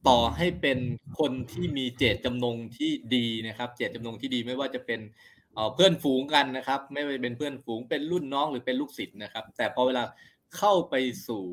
[0.08, 0.80] ต่อให้เป็น
[1.20, 5.00] คนที่มีเจตจำนงที่ดีนะครับ เจตจำนงที่ดีไม่ว่าจะเป็น
[5.54, 10.04] เเพื่อนฝูงกันนะครับ ไม่ว่าจะเป็นเพื่อนฝูงเป็นรุ่นน้องหรือเป็นลูกศิษย์นะครับ แต่พอเวลา
[10.58, 10.96] เข้าไป
[11.28, 11.44] สู่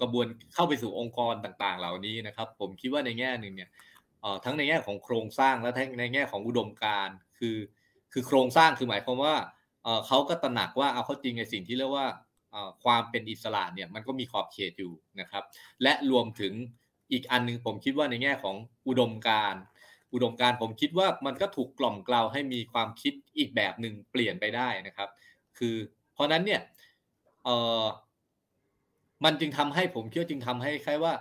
[0.00, 3.70] กระบวนเข้าไปสู่องค์กรต่างๆ เหล่านี้นะครับ ผมคิดว่าในแง่หนึ่งเนี่ย
[4.44, 7.08] ทั้งในแง่ของโครงสร้างและทั้งในแง่ของอุดมการ
[7.38, 7.56] คือ
[8.12, 9.34] คือโครงสร้างคือหมายความว่า
[10.06, 12.06] เขาก็ตระหนักว่าเอาเข้าจริงในสิ่งที่เรียกว่า
[12.84, 15.44] ความเป็นอิสระเนี่ยมันก็มีขอบเขตอยู่นะครับ
[15.82, 16.52] และรวมถึง
[17.12, 18.56] อีกอันหนึงผมคิดว่าในแง่ของ
[18.88, 19.54] อุดมการ
[20.14, 25.08] อุดมการผมคิดว่ามันก็ถูกกล่อมกล่าวให้มีความคิดอีกแบบหนึ่งเปลี่ยนไปได้นะครับ
[25.58, 25.74] คือ
[26.14, 26.60] เพราะนั้นเนี่ย
[27.44, 27.48] เอ
[27.82, 27.84] อ
[29.24, 31.12] มันจึงทำให้ผมคิดว่าจึงทำให้คล้ายว่า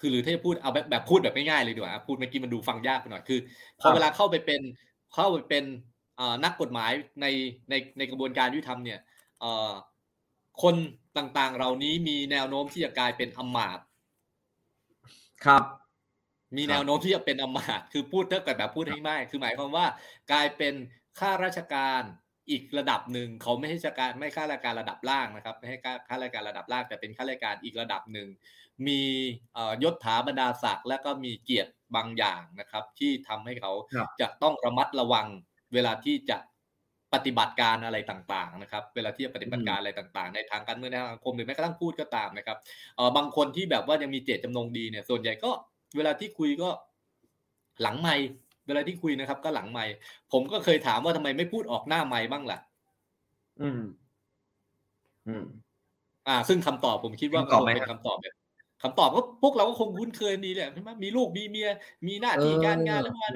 [0.00, 3.38] คือหรือถ้าจะพูดเอาแบบแบบพูดแบบง่ายๆเลยดีกว่าพูดเมื่อกี้มันดูฟังยากไปหน่อยคือ
[3.80, 4.62] พอเวลาเข้าไปเป็น
[5.14, 5.64] เข้าไปเป็น
[6.44, 7.26] นักกฎหมายใน
[7.70, 8.98] ในในกระบวนการยุติธรรมเนี่ย
[10.62, 10.74] คน
[11.18, 13.84] ต่างๆ เหล่านี้มีแนวโน้มที่จะกลายเป็นอำมาตย์
[15.44, 15.62] ครับ
[16.56, 19.86] มีครับแนวโน้มที่จะเป็นอำมาตย์คือพูดถ้าเกิดแบบพูดให้ง่ายคือหมายความว่า
[20.32, 20.74] กลายเป็น
[21.18, 22.02] ข้าราชการ
[22.50, 28.28] อีกระดับหนึ่งเขาไม่ใช่ราชการไม่ข้าราชการระดับล่างนะครับไม่ให้ข้าข้าราชการระดับล่างแต่เป็นข้าราชการอีกระดับหนึ่ง
[28.86, 29.02] มี
[29.54, 35.26] เอ่อยศถาบรรดาศักดิ์และก็มีเกียรติบางอย่างนะครับ ที่ทำให้เขาครับจะต้องระมัดระวัง
[35.72, 36.38] เวลาที่จะ
[37.14, 42.56] ปฏิบัติการอะไรต่างๆนะครับ เวลาที่จะปฏิบัติการอะไรต่างๆ ในทางการเมืองในทางสังคมหรือแม้กระทั่งพูดก็ตามนะครับ
[42.96, 45.50] เออบางคนที่แบบว่ายังมีเจตจำนงดีเนี่ย ส่วนใหญ่ก็
[45.96, 46.68] เวลาที่คุยก็
[47.82, 48.14] หลังไม่
[48.66, 49.84] เวลาที่คุยนะครับ ก็หลังไม่
[50.32, 52.58] ผมก็เคยถามว่าทำไมไม่พูดออกหน้าไม่บ้างล่ะ
[53.60, 53.80] อืม
[55.26, 55.44] อืม
[56.26, 58.34] อ่า ซึ่งคำตอบผมคิดว่าคำตอบไหมคงเป็ครับนคำตอบแบบ
[58.82, 61.68] คำตอบก็พวกเราก็คงคุ้นเคยดีแหละใช่ไหมมีลูกมีเมีย
[62.06, 63.28] มีหน้าที่การงานแล้วว่า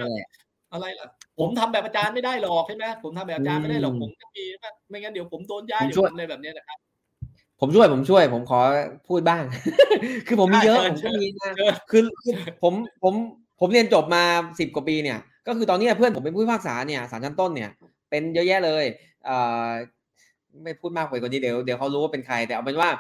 [0.73, 1.07] อะไรล่ะ
[1.39, 4.45] ผมทำแบบอาจารย์ไม่ได้หรอกใช่ไหมผมทำแบบอาจารย์ไม่ได้หรอกผมจะมี
[4.89, 6.79] ไม่งั้นเดี๋ยวผมโดนย้ายอยู่อะไรแบบนี้นะครับ
[7.61, 8.61] ผมช่วยผมช่วย ผมขอ
[9.09, 9.45] พูดบ้าง
[10.27, 11.53] คือผมมีเยอะผมก็มีนะ
[11.91, 12.03] คือ
[12.63, 12.73] ผม
[13.03, 13.15] ผม
[13.61, 14.23] ผมเรียนจบมา
[14.61, 17.71] สิบกว่าปีเนี่ย ก็คือตอนนี้เพื่อนผมเป็นผู้พิพากษาเนี่ยศาลชั้นต้นเนี่ย
[18.11, 18.85] เป็นเยอะแยะเลย
[19.25, 19.37] เอ่
[19.67, 19.69] อ
[20.63, 22.91] ไม่พูดมากไปกว่านี้เดี๋ยวเดี๋ยวเขารู้ว่าเป็นใครแต่เอาเป็นว่า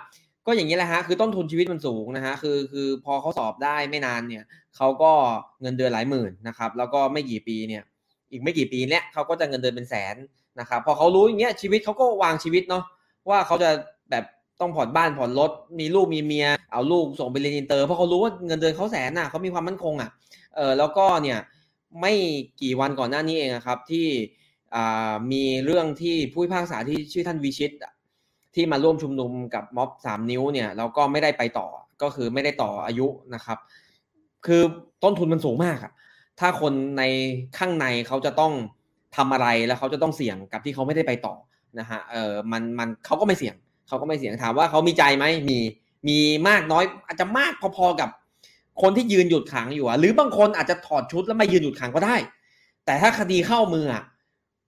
[0.46, 4.44] ก็อย่างนี้แหละฮะคือต้นทุนชีวิตมันสูงนะฮะคือคือพอเขาสอบได้ไม่นานเนี่ย
[4.76, 5.12] เขาก็
[5.60, 7.82] เงินเดือนหลายหมื่นนะครับ แล้วก็ไม่กี่ปีเนี่ย
[8.30, 10.16] อีกไม่กี่ปีเนี้ยเขาก็จะเงินเดือนเป็นแสน
[10.60, 12.84] นะครับ พอเขารู้อย่างเงี้ยชีวิตเขาก็วางชีวิตเนาะ
[13.28, 13.70] ว่าเขาจะ
[14.10, 14.24] แบบ
[14.60, 15.50] ต้องผ่อนบ้านผ่อนรถ
[15.80, 20.10] มีลูกมีเมียเอาลูกส่งไปเรียนอินเตอร์เพราะเขารู้ว่าเงินเดือนเขาแสนน่ะเขามีความมั่นคงอะ
[20.56, 21.38] เออแล้วก็เนี่ย
[22.00, 22.12] ไม่
[22.62, 24.06] กี่วันก่อนหน้านี้เองครับที่
[25.32, 27.72] มีเรื่องที่ผู้พิพากษาที่ชื่อท่านวิชิต
[28.54, 31.68] ที่มาร่วมชุมนุมกับม็อบสามนิ้วเนี่ยเราก็ไม่ได้ไปต่อ
[32.02, 33.58] ก็คือไม่ได้ต่ออายุนะครับ
[34.46, 34.62] คือ
[35.04, 35.92] ต้นทุนมันสูงมากอะ
[36.40, 37.02] ถ้าคนใน
[37.58, 38.52] ข้างในเขาจะต้อง
[39.16, 41.34] ทำอะไรแล้วเขาจะต้องเสี่ยงกับที่เขาไม่ได้ไปต่อ
[41.78, 43.54] นะฮะเออมันมันเขาก็ไม่เสี่ยง
[43.88, 45.58] เขาก็ไม่เสี่ยงถามว่าเขามีใจไหมมี
[46.08, 48.10] มีมากน้อย อาจจะมากพอๆกับ
[48.82, 52.16] คนที่ยืนหยุดขังอยู่อะหรือบางคนอาจจะถอดชุดแล้วมายืนหยุดขังก็ได้
[52.84, 54.04] แต่ถ้าคดีเข้ามืออะ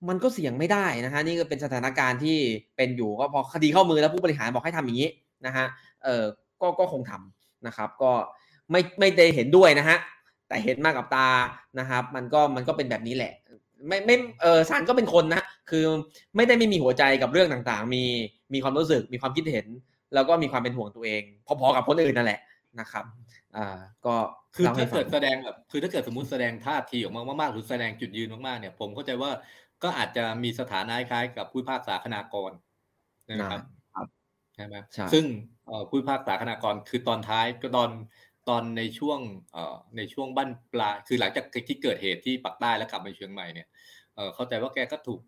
[0.08, 2.38] มันก็เสี่ยงไม่ได้นะฮะนี่ก็เป็นสถานการณ์ที่
[2.76, 5.08] เป็นอยู่ก็พอคดีเข้ามือแล้วผู้บริหารบอกให้ทำอย่างนี้
[5.46, 5.66] นะฮะ
[6.04, 6.24] เออ
[6.60, 8.12] ก็ก็คงทำนะครับ ก็
[8.70, 9.98] ไม่ไม่ได้เห็นด้วยนะฮะ
[10.48, 11.28] แต่เห็นมากกับตา
[11.78, 13.32] นะครับ มันก็มันก็เป็นแบบนี้แหละ
[13.88, 15.84] ไม่ไม่เออศาลก็เป็นคนนะคือ
[16.36, 18.04] ไม่ได้ไม่มีหัวใจกับเรื่องต่างๆ มี
[18.54, 19.66] มีความรู้สึกมีความคิดเห็น
[20.14, 22.40] แล้วก็มีความเป็นห่วงตัวเอง พอๆกับคนอื่นนั่นแหละ
[22.80, 23.04] นะครับ
[23.56, 24.14] อ่าก็
[24.56, 29.30] คือถ้าเกิดแสดงแบบคือถ้าเกิดสมมติแสดงท่าทีออกมามากๆหรือแสดงจุดยืนมากๆเนี่ย ผมเข้าใจว่า
[29.82, 32.50] ก็อาจจะมีสถานะคล้ายกับผู้พิพากษาคณากร
[33.28, 33.60] นะครับ
[34.54, 34.76] ใช่ไหม
[35.12, 35.24] ซึ่ง
[35.88, 37.90] ผู้พิพากษาคณากรคือตอนท้ายก็ตอน
[38.48, 39.18] ตอนในช่วง
[39.96, 43.68] ในช่วงบ้านปลาคือหลังจากที่เกิดเหตุที่ปักใต้แล้วกลับมาเชียงใหม่เนี่ย
[44.34, 45.20] เข้าใจว่าแกก็ถูก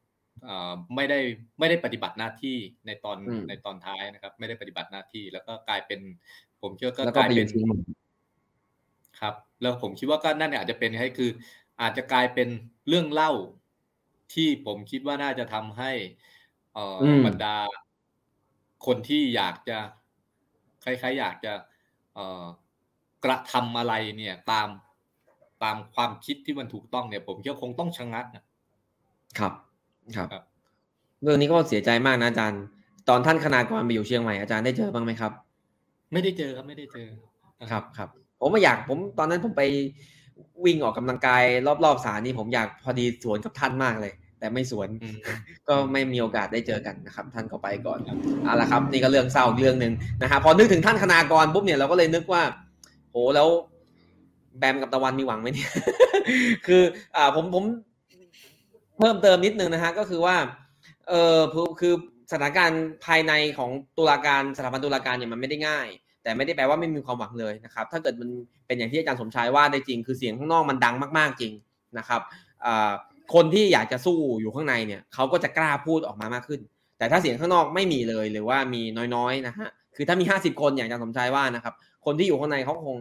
[0.94, 1.18] ไม่ได้
[1.58, 2.56] ไม่ได้ปฏิบัติหน้าที่
[2.86, 3.18] ในตอน
[3.48, 6.00] ในตอนท้ายนะครับ ไม่ได้ปฏิบัติหน้าที่ แล้วก็กลายเป็น
[6.62, 7.46] ผมเชื่อก็กลายเป็น
[9.20, 11.30] ครับ แล้วผมคิดว่าก็นั่นอาจจะเป็นให้คือ
[11.80, 12.48] อาจจะกลายเป็น
[12.88, 13.32] เรื่องเล่า
[14.34, 15.92] ที่ผมคิดว่าน่าจะทำให้
[16.74, 17.56] เอ่อบรรดา
[18.86, 19.78] คนที่อยากจะ
[20.84, 21.52] คล้ายๆอยากจะ
[22.14, 22.44] เอ่อ
[23.26, 24.68] กระทำอะไรเนี่ยตาม
[25.62, 28.44] ตามความคิดที่มันถูกต้องเนี่ย ผมคิดว่าคงต้องชะงักนะ
[29.38, 29.52] ครับ
[30.16, 30.28] ครับ
[31.22, 32.62] เรื่องนี้ก็เสียใจมากนะอาจารย์
[33.08, 35.32] ตอนท่านคณากรไปอยู่เชียงใหม่อาจารย์ได้เจอบ้างไหมครับ
[36.12, 37.08] ไม่ได้เจอครับไม่ได้เจอ
[37.72, 38.08] ครับครับ
[38.40, 39.62] ผมไม่อยากผมตอนนั้นผมไป
[40.64, 41.42] วิ่งออกกำลังกาย
[41.84, 44.88] รอบๆสานี่ผมอยากพอดีสวนกับท่านมากเลย แต่ไม่สวน
[45.68, 47.98] ก็ไม่มีโอกาสได้เจอกันนะครับ ท่านก็ไปก่อน
[48.44, 49.92] เอาละครับ นี่ก็เรื่องเศร้าเรื่องหนึ่ง
[50.22, 52.42] นะฮะพอนึกถึงท่านคณากรปุ๊บเนี่ยเราก็เลยนึกว่า
[53.16, 53.48] โหแล้ว
[54.58, 55.70] แบมกับตะวันมีหวังไหมเนี่ย
[56.66, 56.82] คือ
[57.16, 57.64] อ่าผมผม
[58.98, 60.36] เพิ่มเติมนิดนึงนะฮะก็คือว่า
[61.08, 61.38] เออ
[61.80, 61.94] คือ
[62.30, 65.86] สถานการณ์ภายในของตุลาการสถาบันตุลาการเนี่ยมันไม่ได้ง่าย
[66.22, 68.28] แต่ไม่ได้แปลว่าไม่มีความหวังเลยนะครับ ถ้าเกิดมัน
[68.66, 71.52] เป็นอย่างที่อาจารย์สมชายว่าได้จริง คือเสียงข้างนอกมันดังมากๆจริง
[71.98, 72.20] นะครับ
[72.64, 72.90] อ่า
[73.34, 76.60] คนที่อยากจะสู้อยู่ข้างในเนี่ยเขาก็จะกล้าพูดออกมามากขึ้น
[76.98, 78.82] แต่ถ้าเสียงข้างนอกไม่มีเลยหรือว่ามี
[79.16, 81.74] น้อยๆนะฮะคือถ้ามีห้าสิบคนอย่างอาจารย์สมชายว่านะครับ
[82.06, 82.96] คนที่อยู่ข้างในเขาคง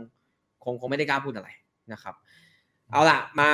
[0.63, 1.49] คงคงไม่ได้กล้าพูดอะไร
[1.93, 2.15] นะครับ
[2.91, 3.49] เอาล่ะ มา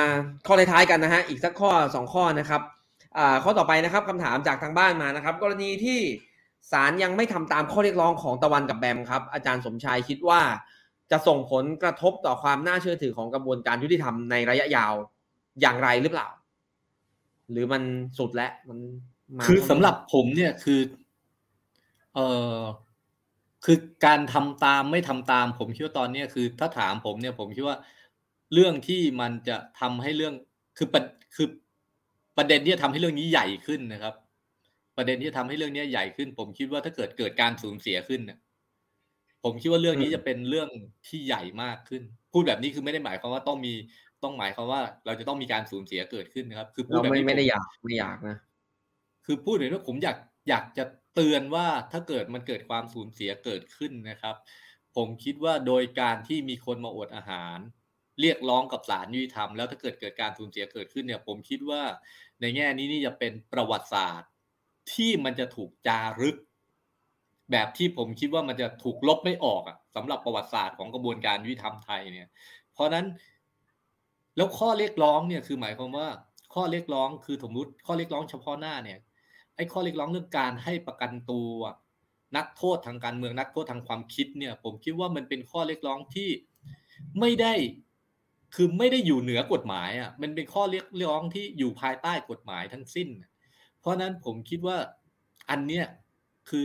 [0.46, 2.62] ข้อท้ายๆกันนะฮะอีกสักข้อสองข้อนะครับ
[3.44, 5.98] ข้อต่อไปนะครับคำถามจากทางบ้านมานะครับ กรณีที่
[6.72, 10.40] ศาลยังไม่ทำตามข้อเรียกร้องของตะวันกับแบมครับ อาจารย์สมชายคิดว่า
[11.10, 14.94] จะส่งผลกระทบต่อความน่าเชื่อถือของกระบวนการยุติธรรมในระยะยาว
[15.60, 16.28] อย่างไรหรือเปล่า
[17.50, 17.82] หรือมัน
[18.18, 18.78] สุดแล้วมัน
[19.46, 20.80] คือสำหรับผมเนี่ยคือ
[22.14, 22.56] เอ่อ
[23.64, 27.76] คือการทำตามไม่ทำตาม ผมคิดว่าตอนนี้คือถ้าถามผมเนี่ยผมคิดว่า
[28.54, 30.34] เรื่องที่มันจะทำให้เรื่อง
[30.78, 31.02] คือประ
[31.34, 31.48] คือ
[32.36, 34.14] ประเด็นที่จะทำให้เรื่องนี้ใหญ่ขึ้นนะครับ
[34.96, 38.38] ประเด็นที่จะทำให้เรื่องนี้ใหญ่ขึ้น ผมคิดว่าถ้าเกิดเกิดการสูญเสียขึ้นเนี่ย
[39.44, 40.68] ผมคิดว่าเรื่องนี้จะเป็นเรื่อง
[41.08, 42.02] ที่ใหญ่มากขึ้น
[42.32, 43.72] พูดแบบนี้คือไม่ได้หมายความว่าต้องมี
[44.22, 48.36] ต้องหมายความว่า เราจะต้องมีการสูญเสียเกิดขึ้นนะครับ คือพูดแบบนี้ไม่ได้อยากไม่อยากนะ
[49.26, 50.16] คือพูดถึงว่าผมอยาก
[50.48, 50.84] อยากจะ
[51.14, 54.36] เตือนว่าถ้าเกิดมันเกิดความสูญเสียเกิดขึ้นนะครับ
[54.96, 57.58] ผมคิดว่าโดยการที่มีคนมาอดอาหาร
[58.20, 61.82] เรียกร้องกับศาลยุติธรรมแล้วถ้าเกิดเกิดการสูญเสียเกิดขึ้นเนี่ย ผมคิดว่า
[62.40, 64.30] ในแง่นี้นี่จะเป็นประวัติศาสตร์
[64.92, 66.36] ที่มันจะถูกจารึก
[67.52, 72.28] แบบที่ผมคิดว่ามันจะถูกลบไม่ออกอะสำหรับประวัติศาสตร์ของกระบวนการยุติธรรมไทยเนี่ย
[72.72, 73.06] เพราะนั้น
[74.36, 76.08] แล้วข้อเรียกร้องเนี่ยคือหมายความว่า
[76.54, 78.98] ข้อเรียกร้องคือสมมติข้อเรียกร้องเฉพาะหน้าเนี่ย
[79.56, 81.50] ไอ้ข้อเรียกร้องเรื่องการให้ประกันตัว
[82.36, 86.30] นักโทษทางการเมืองนักโทษทางความคิดเนี่ย ผมคิดว่ามันเป็นข้อเรียกร้องที่
[87.20, 87.54] ไม่ได้
[88.54, 93.08] คือไม่ได้อยู่เหนือกฎหมายอะมันเป็นข้อเรียกร้องที่อยู่ภายใต้กฎหมายทั้งสิ้น
[93.80, 94.78] เพราะนั้นผมคิดว่า
[95.50, 95.84] อันเนี้ย
[96.48, 96.64] คือ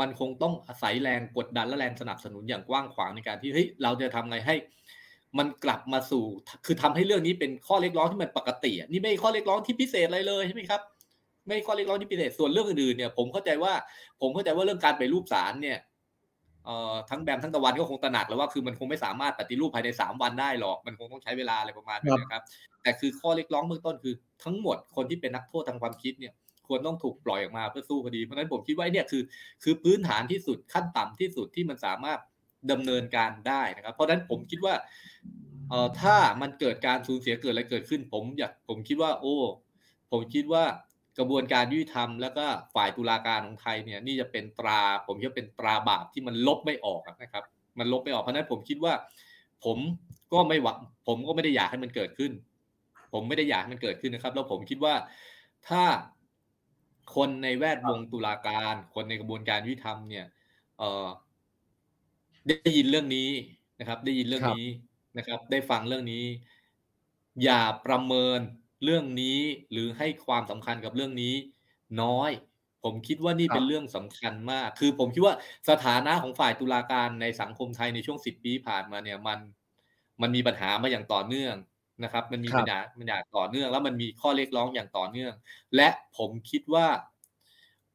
[0.00, 4.56] มันคงต้องอาศัยแรงกดดันและแรงสนับสนุนอย่างกว้างขวางในการที่เฮ้ยเราจะทำไงให้
[5.38, 6.24] มันกลับมาสู่
[6.66, 10.80] คือทำให้เรื่องนี้เป็นข้อเรียกร้องที่มันปกตินี่ไม่ข้อเรียกร้องที่พิเศษอะไรเลยใช่ไหมครับ
[11.48, 13.72] ไม่ข้อเรียกร้องที่พิเศษส่วนเรื่องอื่นๆเนี่ยผมเข้าใจว่า
[14.20, 15.78] ผมเข้าใจว่าเรื่องการไปรูปสารเนี่ย
[16.64, 22.42] เอ่อทั้งแบมทั้งตะวันก็คงตระหนักแล้วว่าคือมันคงไม่สามารถปฏิรูปภายในสามวันได้หรอก มันคงต้องใช้เวลาอะไรประมาณนี้นะครับ
[22.82, 24.14] แต่คือข้อเรียกร้องเบื้องต้นคือ
[24.44, 26.32] ทั้งหมดคนที่เป็นนักโทษทางความคิดเนี่ย
[26.66, 29.22] ควรต้องถูกปล่อยออกมาเพื่อสู้คดีเพราะฉะนั้นผมคิดว่าเนี่ยคือ
[29.62, 32.18] คือพื้นฐานที่สุดขั้นต่ำที่สุดที่มันสามารถ
[32.70, 34.74] ดำเนินการได้นะครับ เพราะฉะนั้นผมคิดว่า
[35.68, 39.36] เอ่อถ้ามันเกิดการสูญเสียเกิดอะไรเกิดขึ้น ผมอยากผมคิดว่า โอ้
[40.10, 40.64] ผมคิดว่า
[41.18, 47.44] กระบวนการยุติธรรมแล้วก็ฝ่ายตุลาการของไทยเนี่ยนี่จะเป็นตรา ผมคิดว่าเป็นตราบาปที่มันลบไม่ออกนะครับ
[47.78, 48.92] มันลบไม่ออกเพราะนั้นผมคิดว่า
[49.64, 49.78] ผม
[50.32, 50.78] ก็ไม่หวัง
[51.08, 52.32] ผมก็ไม่ได้อยากให้มันเกิดขึ้น
[53.12, 54.94] ผมไม่ได้อยากให้มันเกิดขึ้นนะครับ แล้วผมคิดว่า
[55.68, 55.82] ถ้า
[57.14, 60.26] คนในแวดวงตุลาการ คนในกระบวนการยุติธรรมเนี่ย
[60.78, 61.08] เออ
[62.48, 63.30] ได้ยินเรื่องนี้
[63.80, 64.66] นะครับ ได้ยินเรื่องนี้
[65.18, 66.24] นะครับ ได้ฟังเรื่องนี้
[67.42, 68.40] อย่าประเมิน
[68.84, 69.40] เรื่องนี้
[69.72, 71.34] หรือให้ความสำคัญกับเรื่องนี้
[72.02, 72.30] น้อย
[72.84, 75.34] ผมคิดว่านี่เป็นเรื่องสำคัญมาก คือผมคิดว่า
[75.70, 79.38] สถานะของฝ่ายตุลาการในสังคมไทยในช่วงสิบปีผ่านมาเนี่ยมัน
[80.22, 81.54] มันมีปัญหามาอย่างต่อเนื่อง
[82.04, 85.32] นะครับ มันมีปัญหามันอย่างต่อเนื่อง แล้วมันมีข้อเรียกร้องอย่างต่อเนื่อง
[85.76, 86.86] และผมคิดว่า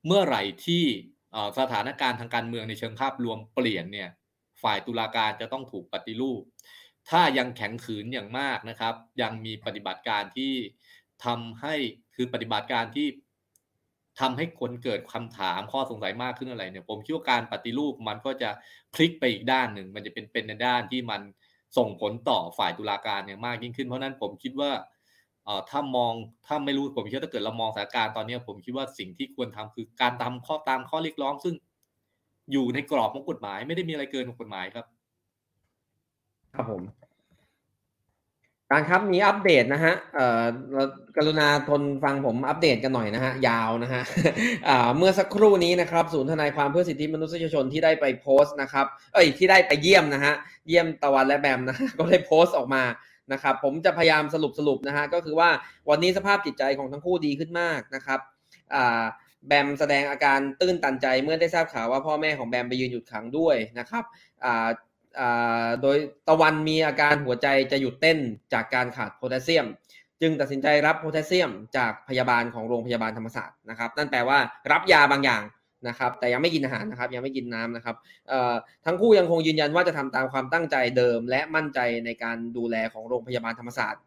[0.06, 0.84] เมื่อไหร่ที่
[1.60, 4.10] สถานการณ์ทางการเมืองในเชิงภาพรวมเปลี่ยนเนี่ย
[4.64, 6.42] ฝ่ายตุลาการจะต้องถูกปฏิรูป
[7.10, 10.54] ถ้ายังแข็งขืนอย่างมากนะครับ ยังมีปฏิบัติการที่
[11.26, 11.76] ทำให้
[12.16, 13.08] คือปฏิบัติการที่
[14.20, 18.50] ทำให้คนเกิดคำถามข้อสงสัยมากขึ้นอะไรเนี่ย ผมคิดว่าการปฏิรูปมันก็จะ
[18.94, 21.22] พลิกไปอีกด้านหนึ่ง มันจะเป็นเป็นในด้านที่มัน
[21.78, 24.72] ส่งผลต่อฝ่ายตุลาการเนี่ยมากยิ่งขึ้น เพราะนั้นผมคิดว่า
[25.46, 26.14] เอ่อถ้ามอง
[26.48, 31.56] ถ้าไม่รู้ผมคิดว่าถ้าเกิดเรามองสถานการณ์ตอนนี้ผมคิดว่าสิ่งที่ควรทำคือการทำข้อตามข้อเรียกร้อง ซึ่ง
[32.52, 34.86] อยู่ในกรอบของกฎหมาย ไม่ได้มีอะไรเกินของกฎหมายครับ
[36.56, 36.84] ครับผม
[38.72, 40.44] การครับมีอัปเดตนะฮะเอ่อ
[41.18, 44.02] กรุณาทนฟังผมอัปเดตกันหน่อยนะฮะยาวนะฮะ
[44.68, 50.34] อ่าเมื่อสักครู่นี้นะครับศูนย์ทนายความเพื่อสิทธิมนุษยชนที่ได้ไปโพสต์นะครับ เอ้ยที่ได้ไปเยี่ยมนะฮะ
[50.68, 52.84] เยี่ยมตะวันและแบมนะก็ได้โพสต์ออกมา
[53.34, 55.50] นะครับผมจะพยายามสรุปสรุปนะฮะก็คือว่า
[55.90, 58.20] วันนี้สภาพจิตใจของทั้งคู่ดีขึ้นมากนะครับ
[58.76, 59.04] อ่า
[59.48, 64.04] แบมแสดงอาการตื้นตันใจเมื่อได้ทราบข่าวว่าพ่อแม่ของแบมไปยืนหยุดขังด้วยนะครับ
[64.46, 64.68] อ่า
[65.82, 68.18] โดยตะวันมีอาการหัวใจจะหยุดเต้น
[68.54, 69.68] จากการขาดโพแทสเซียม
[70.22, 74.38] จึงตัดสินใจรับโพแทสเซียมจากพยาบาลของโรงพยาบาลธรรมศาสตร์นะครับ นั่นแปลว่า
[74.72, 75.44] รับยาบางอย่าง
[75.88, 77.96] นะครับ แต่ยังไม่กินอาหารนะครับ ยังไม่กินน้ำนะครับ
[78.86, 84.02] ทั้งคู่ยังคงยืนยันว่าจะทำตามความตั้งใจเดิม และมั่นใจในการดูแลของโรงพยาบาลธรรมศาสตร์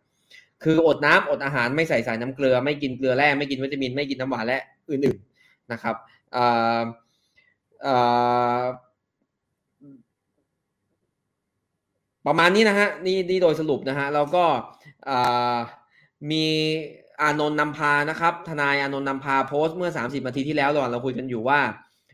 [0.65, 4.61] คืออดน้ำอดอาหารไม่ใส่สารน้ำเกลือ ไม่กินเกลือแร่ไม่กินวิตามิน ไม่กินน้ำหวานและ
[4.91, 5.97] อื่นๆนะครับ
[12.27, 14.45] ประมาณนี้นะฮะนี่นี่โดยสรุปนะฮะแล้วก็
[16.31, 16.45] มี
[17.21, 21.59] อานนท์นำพานะครับ ทนายอานนท์นำพาโพสต์เมื่อ 30นาทีที่แล้วระหว่างเราคุยกันอยู่ว่า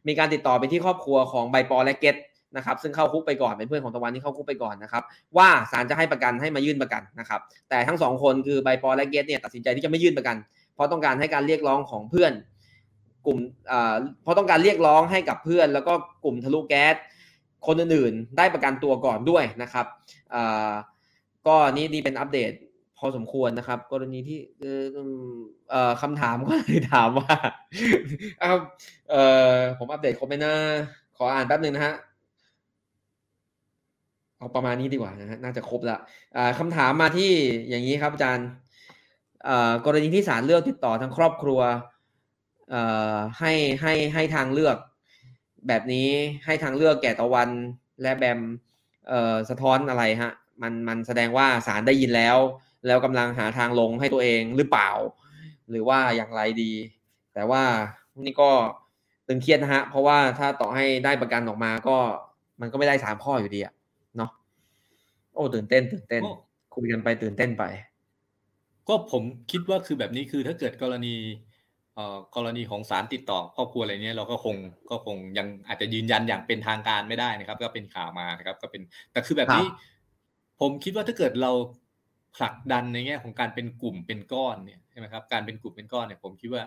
[0.09, 2.16] มีการติดต่อไปที่ครอบครัวของใบปอและเกต
[2.56, 5.02] นะครับซึ่งเข้าคุกไปก่อนเป็นเพื่อนของตะวันที่เข้าคุกไปก่อนนะครับ
[5.36, 10.36] ว่าศาลจะให้ประกันให้มายื่นประกันนะครับแต่ทั้งสองคนคือใบปอและเกตเนี่ยตัดสินใจที่จะไม่ยื่นประกัน
[10.74, 12.32] เพราะต้องการให้การเรียกร้องของเพื่อน
[13.26, 13.39] กลุ่ม
[14.22, 15.93] เพราะต้องการเรียกร้องให้กับเพื่อน แล้วก็
[16.24, 16.94] กลุ่มทะลุแก๊ส
[17.66, 19.86] คนอื่นๆได้ประกันตัวก่อนด้วยนะครับ
[21.47, 22.52] ก็นี่นี่เป็นอัปเดต
[22.98, 24.39] พอสมควรนะครับ กรณีที่
[26.02, 27.34] คำถามก็เลยถามว่า
[28.40, 28.52] เอา
[29.78, 30.55] ผมอัปเดตครบไหมนะ
[31.16, 31.94] ขออ่านแป๊บนึงนะฮะ
[34.36, 35.97] เอาประมาณนี้ดีกว่านะฮะน่าจะครบละ
[36.59, 37.30] คำถามมาที่
[37.68, 38.48] อย่างนี้ครับอาจารย์
[39.86, 41.60] กรณีที่ศาลเลือกติดต่อทางครอบครัว
[43.39, 44.76] ให้ให้ให้ทางเลือก
[45.68, 46.09] แบบนี้
[46.44, 47.51] ให้ทางเลือกแก่ตะวัน
[48.02, 48.40] และแบม
[49.51, 50.32] สะท้อนอะไรฮะ
[50.62, 52.39] มันมันแสดงว่าศาลได้ยินแล้ว
[52.86, 54.90] แล้วกำลังหาทางลงให้ตัวเองหรือเปล่า
[55.70, 56.72] หรือว่าอย่างไรดี
[57.34, 57.62] แต่ว่า
[58.24, 58.51] นี่ก็
[59.28, 61.97] ตึงเครียดนะฮะ เพราะว่าถ้าต่อให้ได้ประกันออกมาก็
[62.60, 63.74] มันก็ไม่ได้สามข้ออยู่ดีอะ
[64.16, 64.30] เนาะ
[65.34, 66.22] โอ้ตื่นเต้นตื่นเต้น
[66.74, 67.64] คุยกันไปตื่นเต้นไป
[68.89, 71.52] ก็ผมคิดว่าคือแบบนี้คือถ้าเกิดกรณีเอ่อ
[72.36, 74.56] กรณีของสารติดต่อครอบครัวอะไรเนี้ยเราก็คง
[74.90, 78.82] ก็คงยังอาจจะยืนยันอย่างเป็นทางการไม่ได้นะครับ ก็เป็นข่าวมานะครับ ก็เป็น
[79.12, 79.66] แต่คือแบบนี้
[80.60, 81.52] ผมคิดว่าถ้าเกิดเรา
[82.36, 86.62] ผลักดันในแง่ของการเป็นกลุ่มเป็นก้อนเนี่ยใช่ไหมครับการเป็นกลุ่มเป็นก้อนเนี่ย ผมคิดว่า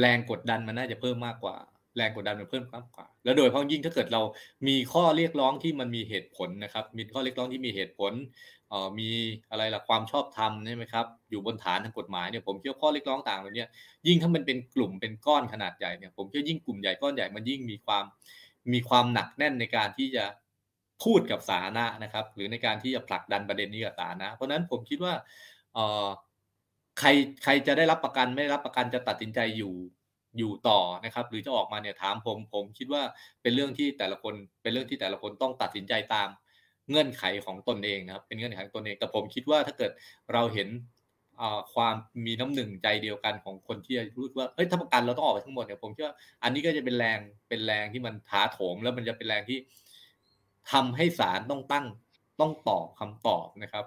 [0.00, 1.56] แรงกดดันมันน่าจะเพิ่มมากกว่า
[1.96, 4.22] แรงกดดันมันเพิ่มมากกว่า แล้วโดยเพราะยิ่งถ้าเกิดเรา
[4.68, 8.12] มีข้อเรียกร้องที่มันมีเหตุผลนะครับ มีข้อเรียกร้องที่มีเหตุผล
[8.61, 8.61] เอ่อ
[8.98, 9.10] มี
[9.50, 13.66] อะไรล่ะความชอบธรรมใช่ไหมครับอยู่บนฐานทางกฎหมายเนี่ยผมเชื่อข้อเรียกร้องต่างเหล่านี้
[14.06, 18.04] ยิ่งถ้ามันเป็นกลุ่มเป็นก้อนขนาดใหญ่เนี่ยผมเชื่อยิ่งกลุ่มใหญ่ก้อนใหญ่มันยิ่งมีความ
[18.72, 20.24] มีความหนักแน่นในการที่จะ
[21.04, 25.14] พูดกับสาธารณะนะครับ หรือในการที่จะผลักดันประเด็นนี้กับสาธารณะเพราะนั้นผมคิดว่า
[25.76, 26.06] ออ
[26.98, 27.08] ใคร
[27.42, 29.74] ใครจะได้รับประกันไม่ได้รับประกันจะตัดสินใจอยู่
[30.38, 33.02] อยู่ต่อนะครับ หรือจะออกมาเนี่ยถามผมผมคิดว่า
[33.42, 36.28] เป็นเรื่องที่แต่ละคนเป็นเรื่องที่แต่ละคนต้องตัดสินใจตาม
[36.90, 39.90] เงื่อนไขของตนเองนะครับเป็นเงื่อนไขของตนเองแต่ผมคิดว่าถ้าเกิด
[40.32, 40.68] เราเห็น
[41.74, 41.94] ความ
[42.26, 47.18] มีน้ำหนึ่งใจเดียวกันของคนที่รู้ว่าเฮ้ยถ้าประกันเราต้องออกไปทั้งหมดเนี่ยผมเชื่ออันนี้ก็จะเป็นแรง
[47.48, 49.58] เป็นแรงที่มันท้าโถม แล้วมันจะเป็นแรงที่
[50.72, 51.86] ทำให้ศาลต้องตั้ง
[52.40, 53.84] ต้องตอบคำตอบนะครับ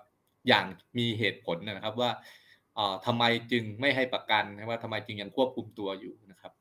[0.47, 0.65] อย่าง
[0.97, 2.11] มีเหตุผลนะครับว่า
[3.05, 6.51] ทำไมจึงไม่ให้ประกันว่าทำไมจึงยังควบคุมตัวอยู่นะครับ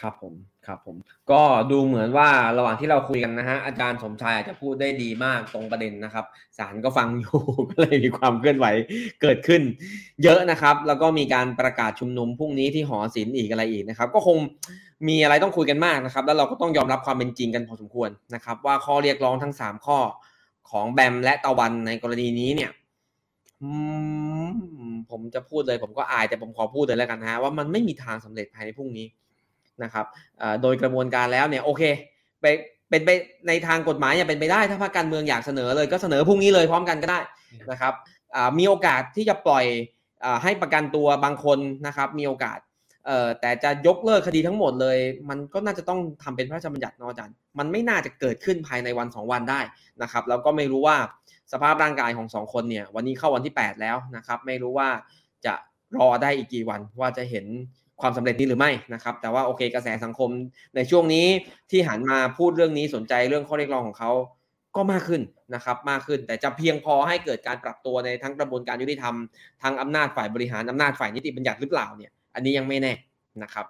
[0.00, 0.34] ครับผม
[0.66, 0.96] ครับผม
[1.30, 2.28] ก็ดูเหมือนว่า
[2.58, 6.24] ระหว่างที่เราคุยกันนะฮะอาจารย์สมชายอาจจะพูดได้ดีมากตรงประเด็นนะครับ
[6.58, 7.38] ศาลก็ฟังอยู่
[7.70, 8.66] ก็เลยมีความเคลื่อนไหว
[9.22, 9.62] เกิดขึ้น
[10.22, 14.36] เยอะนะครับ แล้วก็มีการประกาศชุมนุมพรุ่งนี้ที่หอศิลป์อีกอะไรอีกนะครับ ก็คง
[15.08, 19.98] มีอะไรต้องคุยกันมากนะครับ แล้วเราก็ต้องยอมรับความเป็นจริงกันพอสมควรนะครับ ว่าข้อเรียกร้องทั้ง 3 ข้อ
[20.70, 22.70] ของแบมและตะวันในกรณีนี้เนี่ย
[25.10, 29.06] ผมจะพูดเลย ผมก็อายแต่ผมขอพูดเลยแล้วกันนะฮะว่ามันไม่มีทางสำเร็จภายในพรุ่งนี้
[29.84, 30.06] นะครับ
[30.62, 31.82] โดยกระบวนการแล้วเนี่ยโอเค
[32.40, 32.46] ไป
[32.90, 33.10] เป็นไป
[33.48, 37.20] ในทางกฎหมายเนี่ยเป็นไปได้ถ้าพรรคการเมืองอยากเสนอเลยก็เสนอพรุ่งนี้เลยพร้อมกันก็ได้
[37.70, 37.94] นะครับ
[38.58, 39.64] มีโอกาสที่จะปล่อย
[40.42, 42.58] ให้ประกันตัวบางคนนะครับ มีโอกาส
[43.40, 44.98] แต่จะยกเลิกคดีทั้งหมดเลย
[45.28, 49.60] มันก็น่าจะต้องทำเป็นพระราชบัญญัตินอาจารย์มันไม่น่าจะเกิดขึ้นภายในวันสองวันได้
[50.02, 50.96] นะครับ แล้วก็ไม่รู้ว่า
[51.52, 54.88] สภาพร่างกายของสองคนเนี่ย วันนี้เข้าวันที่ 8 แล้วนะครับ ไม่รู้ว่า
[55.46, 55.54] จะ
[55.96, 57.46] รอได้อีกกี่วันว่าจะเห็น
[58.02, 60.30] ความสำเร็จนี้หรือไม่นะครับ แต่ว่าโอเคกระแสสังคม
[60.76, 61.26] ในช่วงนี้
[61.70, 64.10] ที่หันมาพูดเรื่องนี้สนใจเรื่องข้อเรียกร้องของเขา
[64.76, 65.22] ก็มากขึ้น
[65.54, 69.14] นะครับมากขึ้นแต่จะเพียงพอให้เกิดการปรับตัวในทั้งกระบวนการยุติธรรม
[69.62, 72.92] ทั้งอำนาจฝ่ายบริหารอำนาจฝ่ายนิติบัญญัติหรือเปล่าเนี่ยอันนี้ยังไม่แน่
[73.42, 73.66] นะครับ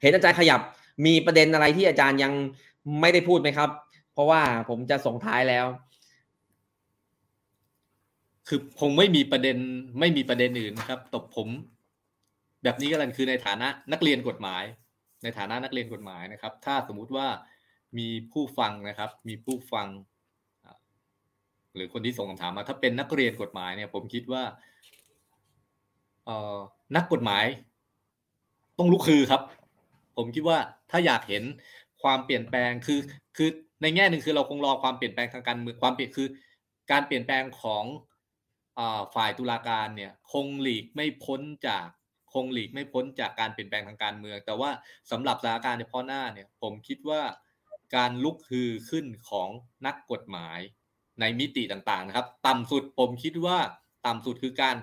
[0.00, 0.60] เห็นอาจารย์ขยับ
[1.06, 2.32] มีประเด็นอะไรที่อาจารย์ยัง
[3.00, 3.70] ไม่ได้พูดไหมครับ
[4.12, 5.66] เพราะว่าผมจะส่งท้ายแล้ว
[8.48, 9.56] คือคงไม่มีประเด็น
[10.00, 11.48] ไม่มีประเด็นอื่นนะครับตบผม
[12.62, 14.64] แบบนี้ก็แล้วคือในฐานะนักเรียนกฎหมาย
[15.22, 17.26] ในฐานะนักเรียนกฎหมายนะครับ ถ้าสมมุติว่า
[17.98, 19.88] มีผู้ฟังนะครับ มีผู้ฟัง
[21.74, 24.42] หรือคนที่ส่งคำถามมา ถ้าเป็นนักเรียนกฎหมายเนี่ย ผมคิดว่า
[26.24, 26.58] เออ
[26.96, 27.44] นักกฎหมาย
[28.78, 29.42] ต้องลุกคือครับ
[30.16, 30.58] ผมคิดว่า
[30.90, 31.42] ถ้าอยากเห็น
[32.02, 33.00] ความเปลี่ยนแปลงคือ
[33.36, 33.48] คือ
[33.82, 36.28] ในแง่หนึ่งคือเราคงรอความเปลี่ยนแปลงทางการเมืองความเปลี่ยนคือ
[36.90, 37.84] การเปลี่ยนแปลงของ
[39.14, 41.86] ฝ่ายตุลาการเนี่ย คงหลีกไม่พ้นจาก
[42.34, 44.70] คงหลีกไม่พ้นจากการเปลี่ยนแปลงทางการเมือง แต่ว่า
[45.10, 47.22] สำหรับสถานการณ์ในพ่อหน้าเนี่ย ผมคิดว่า
[47.96, 49.48] การลุกฮือขึ้นของ
[49.86, 50.58] นักกฎหมาย
[51.20, 53.58] ในมิติต่างๆนะครับ ต่ำสุดผมคิดว่า
[54.06, 54.76] ต่ำสุดคือการ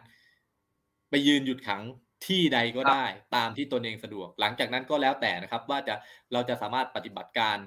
[1.09, 1.83] ไปยืนหยุดขัง
[2.25, 3.05] ที่ใดก็ได้
[3.35, 5.95] ตามที่ตนเองสะดวก หลังจากนั้นก็แล้วแต่นะครับ ว่าจะ
[6.33, 7.57] เราจะสามารถปฏิบัติการ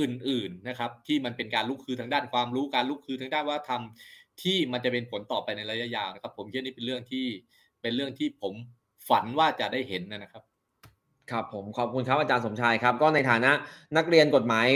[0.00, 7.26] อื่น ๆนะครับ ที่มันเป็นการลุกคือทางด้านความรู้การลุกคือทางด้านว่าทำที่มันจะเป็นผลต่อไปในระยะยาวนะครับ ผมคิดนี่เป็นเรื่องที่
[7.82, 8.54] เป็นเรื่องที่ผม
[9.08, 10.42] ฝันว่าจะได้เห็นนะครับ
[11.30, 13.50] ครับผมขอบคุณครับอาจารย์สมชายครับ ก็ในฐานะ
[13.96, 14.66] นักเรียนกฎหมาย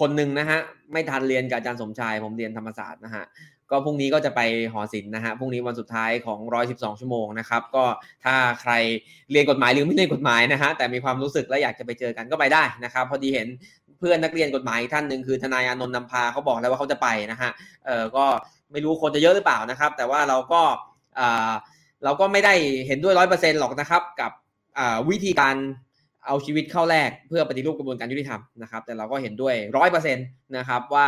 [0.00, 0.58] คนหนึ่งนะฮะ
[0.92, 3.24] ไม่ทันเรียนกับอาจารย์สมชาย ผมเรียนธรรมศาสตร์นะฮะ
[3.70, 4.40] ก็พรุ่งนี้ก็จะไป
[4.72, 7.84] หอศิลป์นะฮะพรุ่งนี้วันสุดท้ายของ 112 ชั่วโมงนะครับ ก็
[8.24, 8.72] ถ้าใคร
[9.32, 13.48] เรียนกฎหมายหรือไม่เรียนกฎหมายนะฮะแต่มีความรู้สึกและอยากจะไปเจอกันก็ไปได้นะครับ พอดีเห็น
[13.98, 17.50] เพื่อนนักเรียนกฎหมายท่านหนึ่งคือทนายอนนท์นำพาเขาบอกแล้วว่าเขาจะไปนะฮะ
[17.86, 18.24] เออก็
[18.72, 20.62] ไม่รู้คนจะเยอะหรือเปล่านะครับ แต่ว่าเราก็
[22.06, 22.54] เราก็ไม่ได้
[22.86, 24.32] เห็นด้วยร้อยเปอร์เซ็นต์หรอกนะครับ กับ
[25.10, 25.56] วิธีการ
[26.26, 30.26] เอาชีวิตเข้าแลกเพื่อปฏิรูปกระบวนการยุติธรรมนะครับ แต่เราก็เห็นด้วยร้อยเปอร์เซ็นต์
[30.56, 31.06] นะครับว่า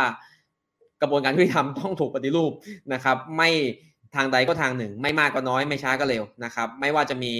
[1.01, 2.51] กระบวนการยุติธรรมต้องถูกปฏิรูป
[2.93, 3.49] นะครับ ไม่
[4.15, 7.33] ทางใดก็ทางหนึ่ง ไม่มากก็น้อยไม่ช้าก็เร็วนะครับ ไม่ว่าจะมี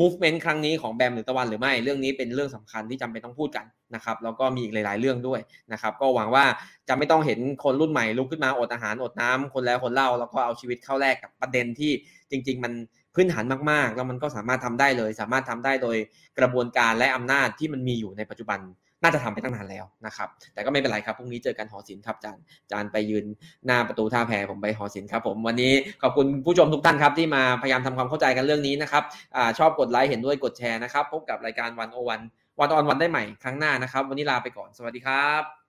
[0.00, 5.40] movement ครั้งนี้ของแบมหรือตะวันหรือไม่เรื่องนี้เป็นเรื่องสำคัญที่จำเป็นต้องพูดกันนะครับแล้วก็มีอีกหลาย ๆ เรื่องด้วย
[5.72, 6.44] นะครับก็หวังว่า
[6.88, 11.92] จะไม่ต้องเห็นคนรุ่นใหม่ลุกขึ้นมาอดอาหารอดน้ำคนแล้วคนเล่าแล้วก็เอาชีวิตเข้าแลกกับประเด็นที่
[12.32, 12.72] จริง ๆ มัน
[13.14, 15.96] พื้นฐานมากๆ แล้วมันก็สามารถทำได้เลย สามารถทำได้โดย
[16.38, 18.60] กระบวนการและอำนาจที่มันมีอยู่ในปัจจุบัน
[19.02, 22.38] น่าจะทำไปตั้งนานแล้วนะครับ แต่ก็ไม่เป็นไรครับ พรุ่งนี้เจอกันหอศิลป์ครับจาน
[22.70, 23.24] จานไปยืน
[23.66, 25.72] หน้าประตูท่าแพผมไปหอศิลป์ครับผม วันนี้
[26.02, 29.02] ขอบคุณผู้ชมทุกท่านครับที่มาพยายามทำความเข้าใจกันเรื่องนี้นะครับ
[29.36, 32.20] อชอบกดไลค์เห็นด้วยกดแชร์นะครับ พบกับรายการวันโอวัน
[32.60, 35.61] วันออนวันได้ใหม่ครั้งหน้านะครับ วันนี้ลาไปก่อน สวัสดีครับ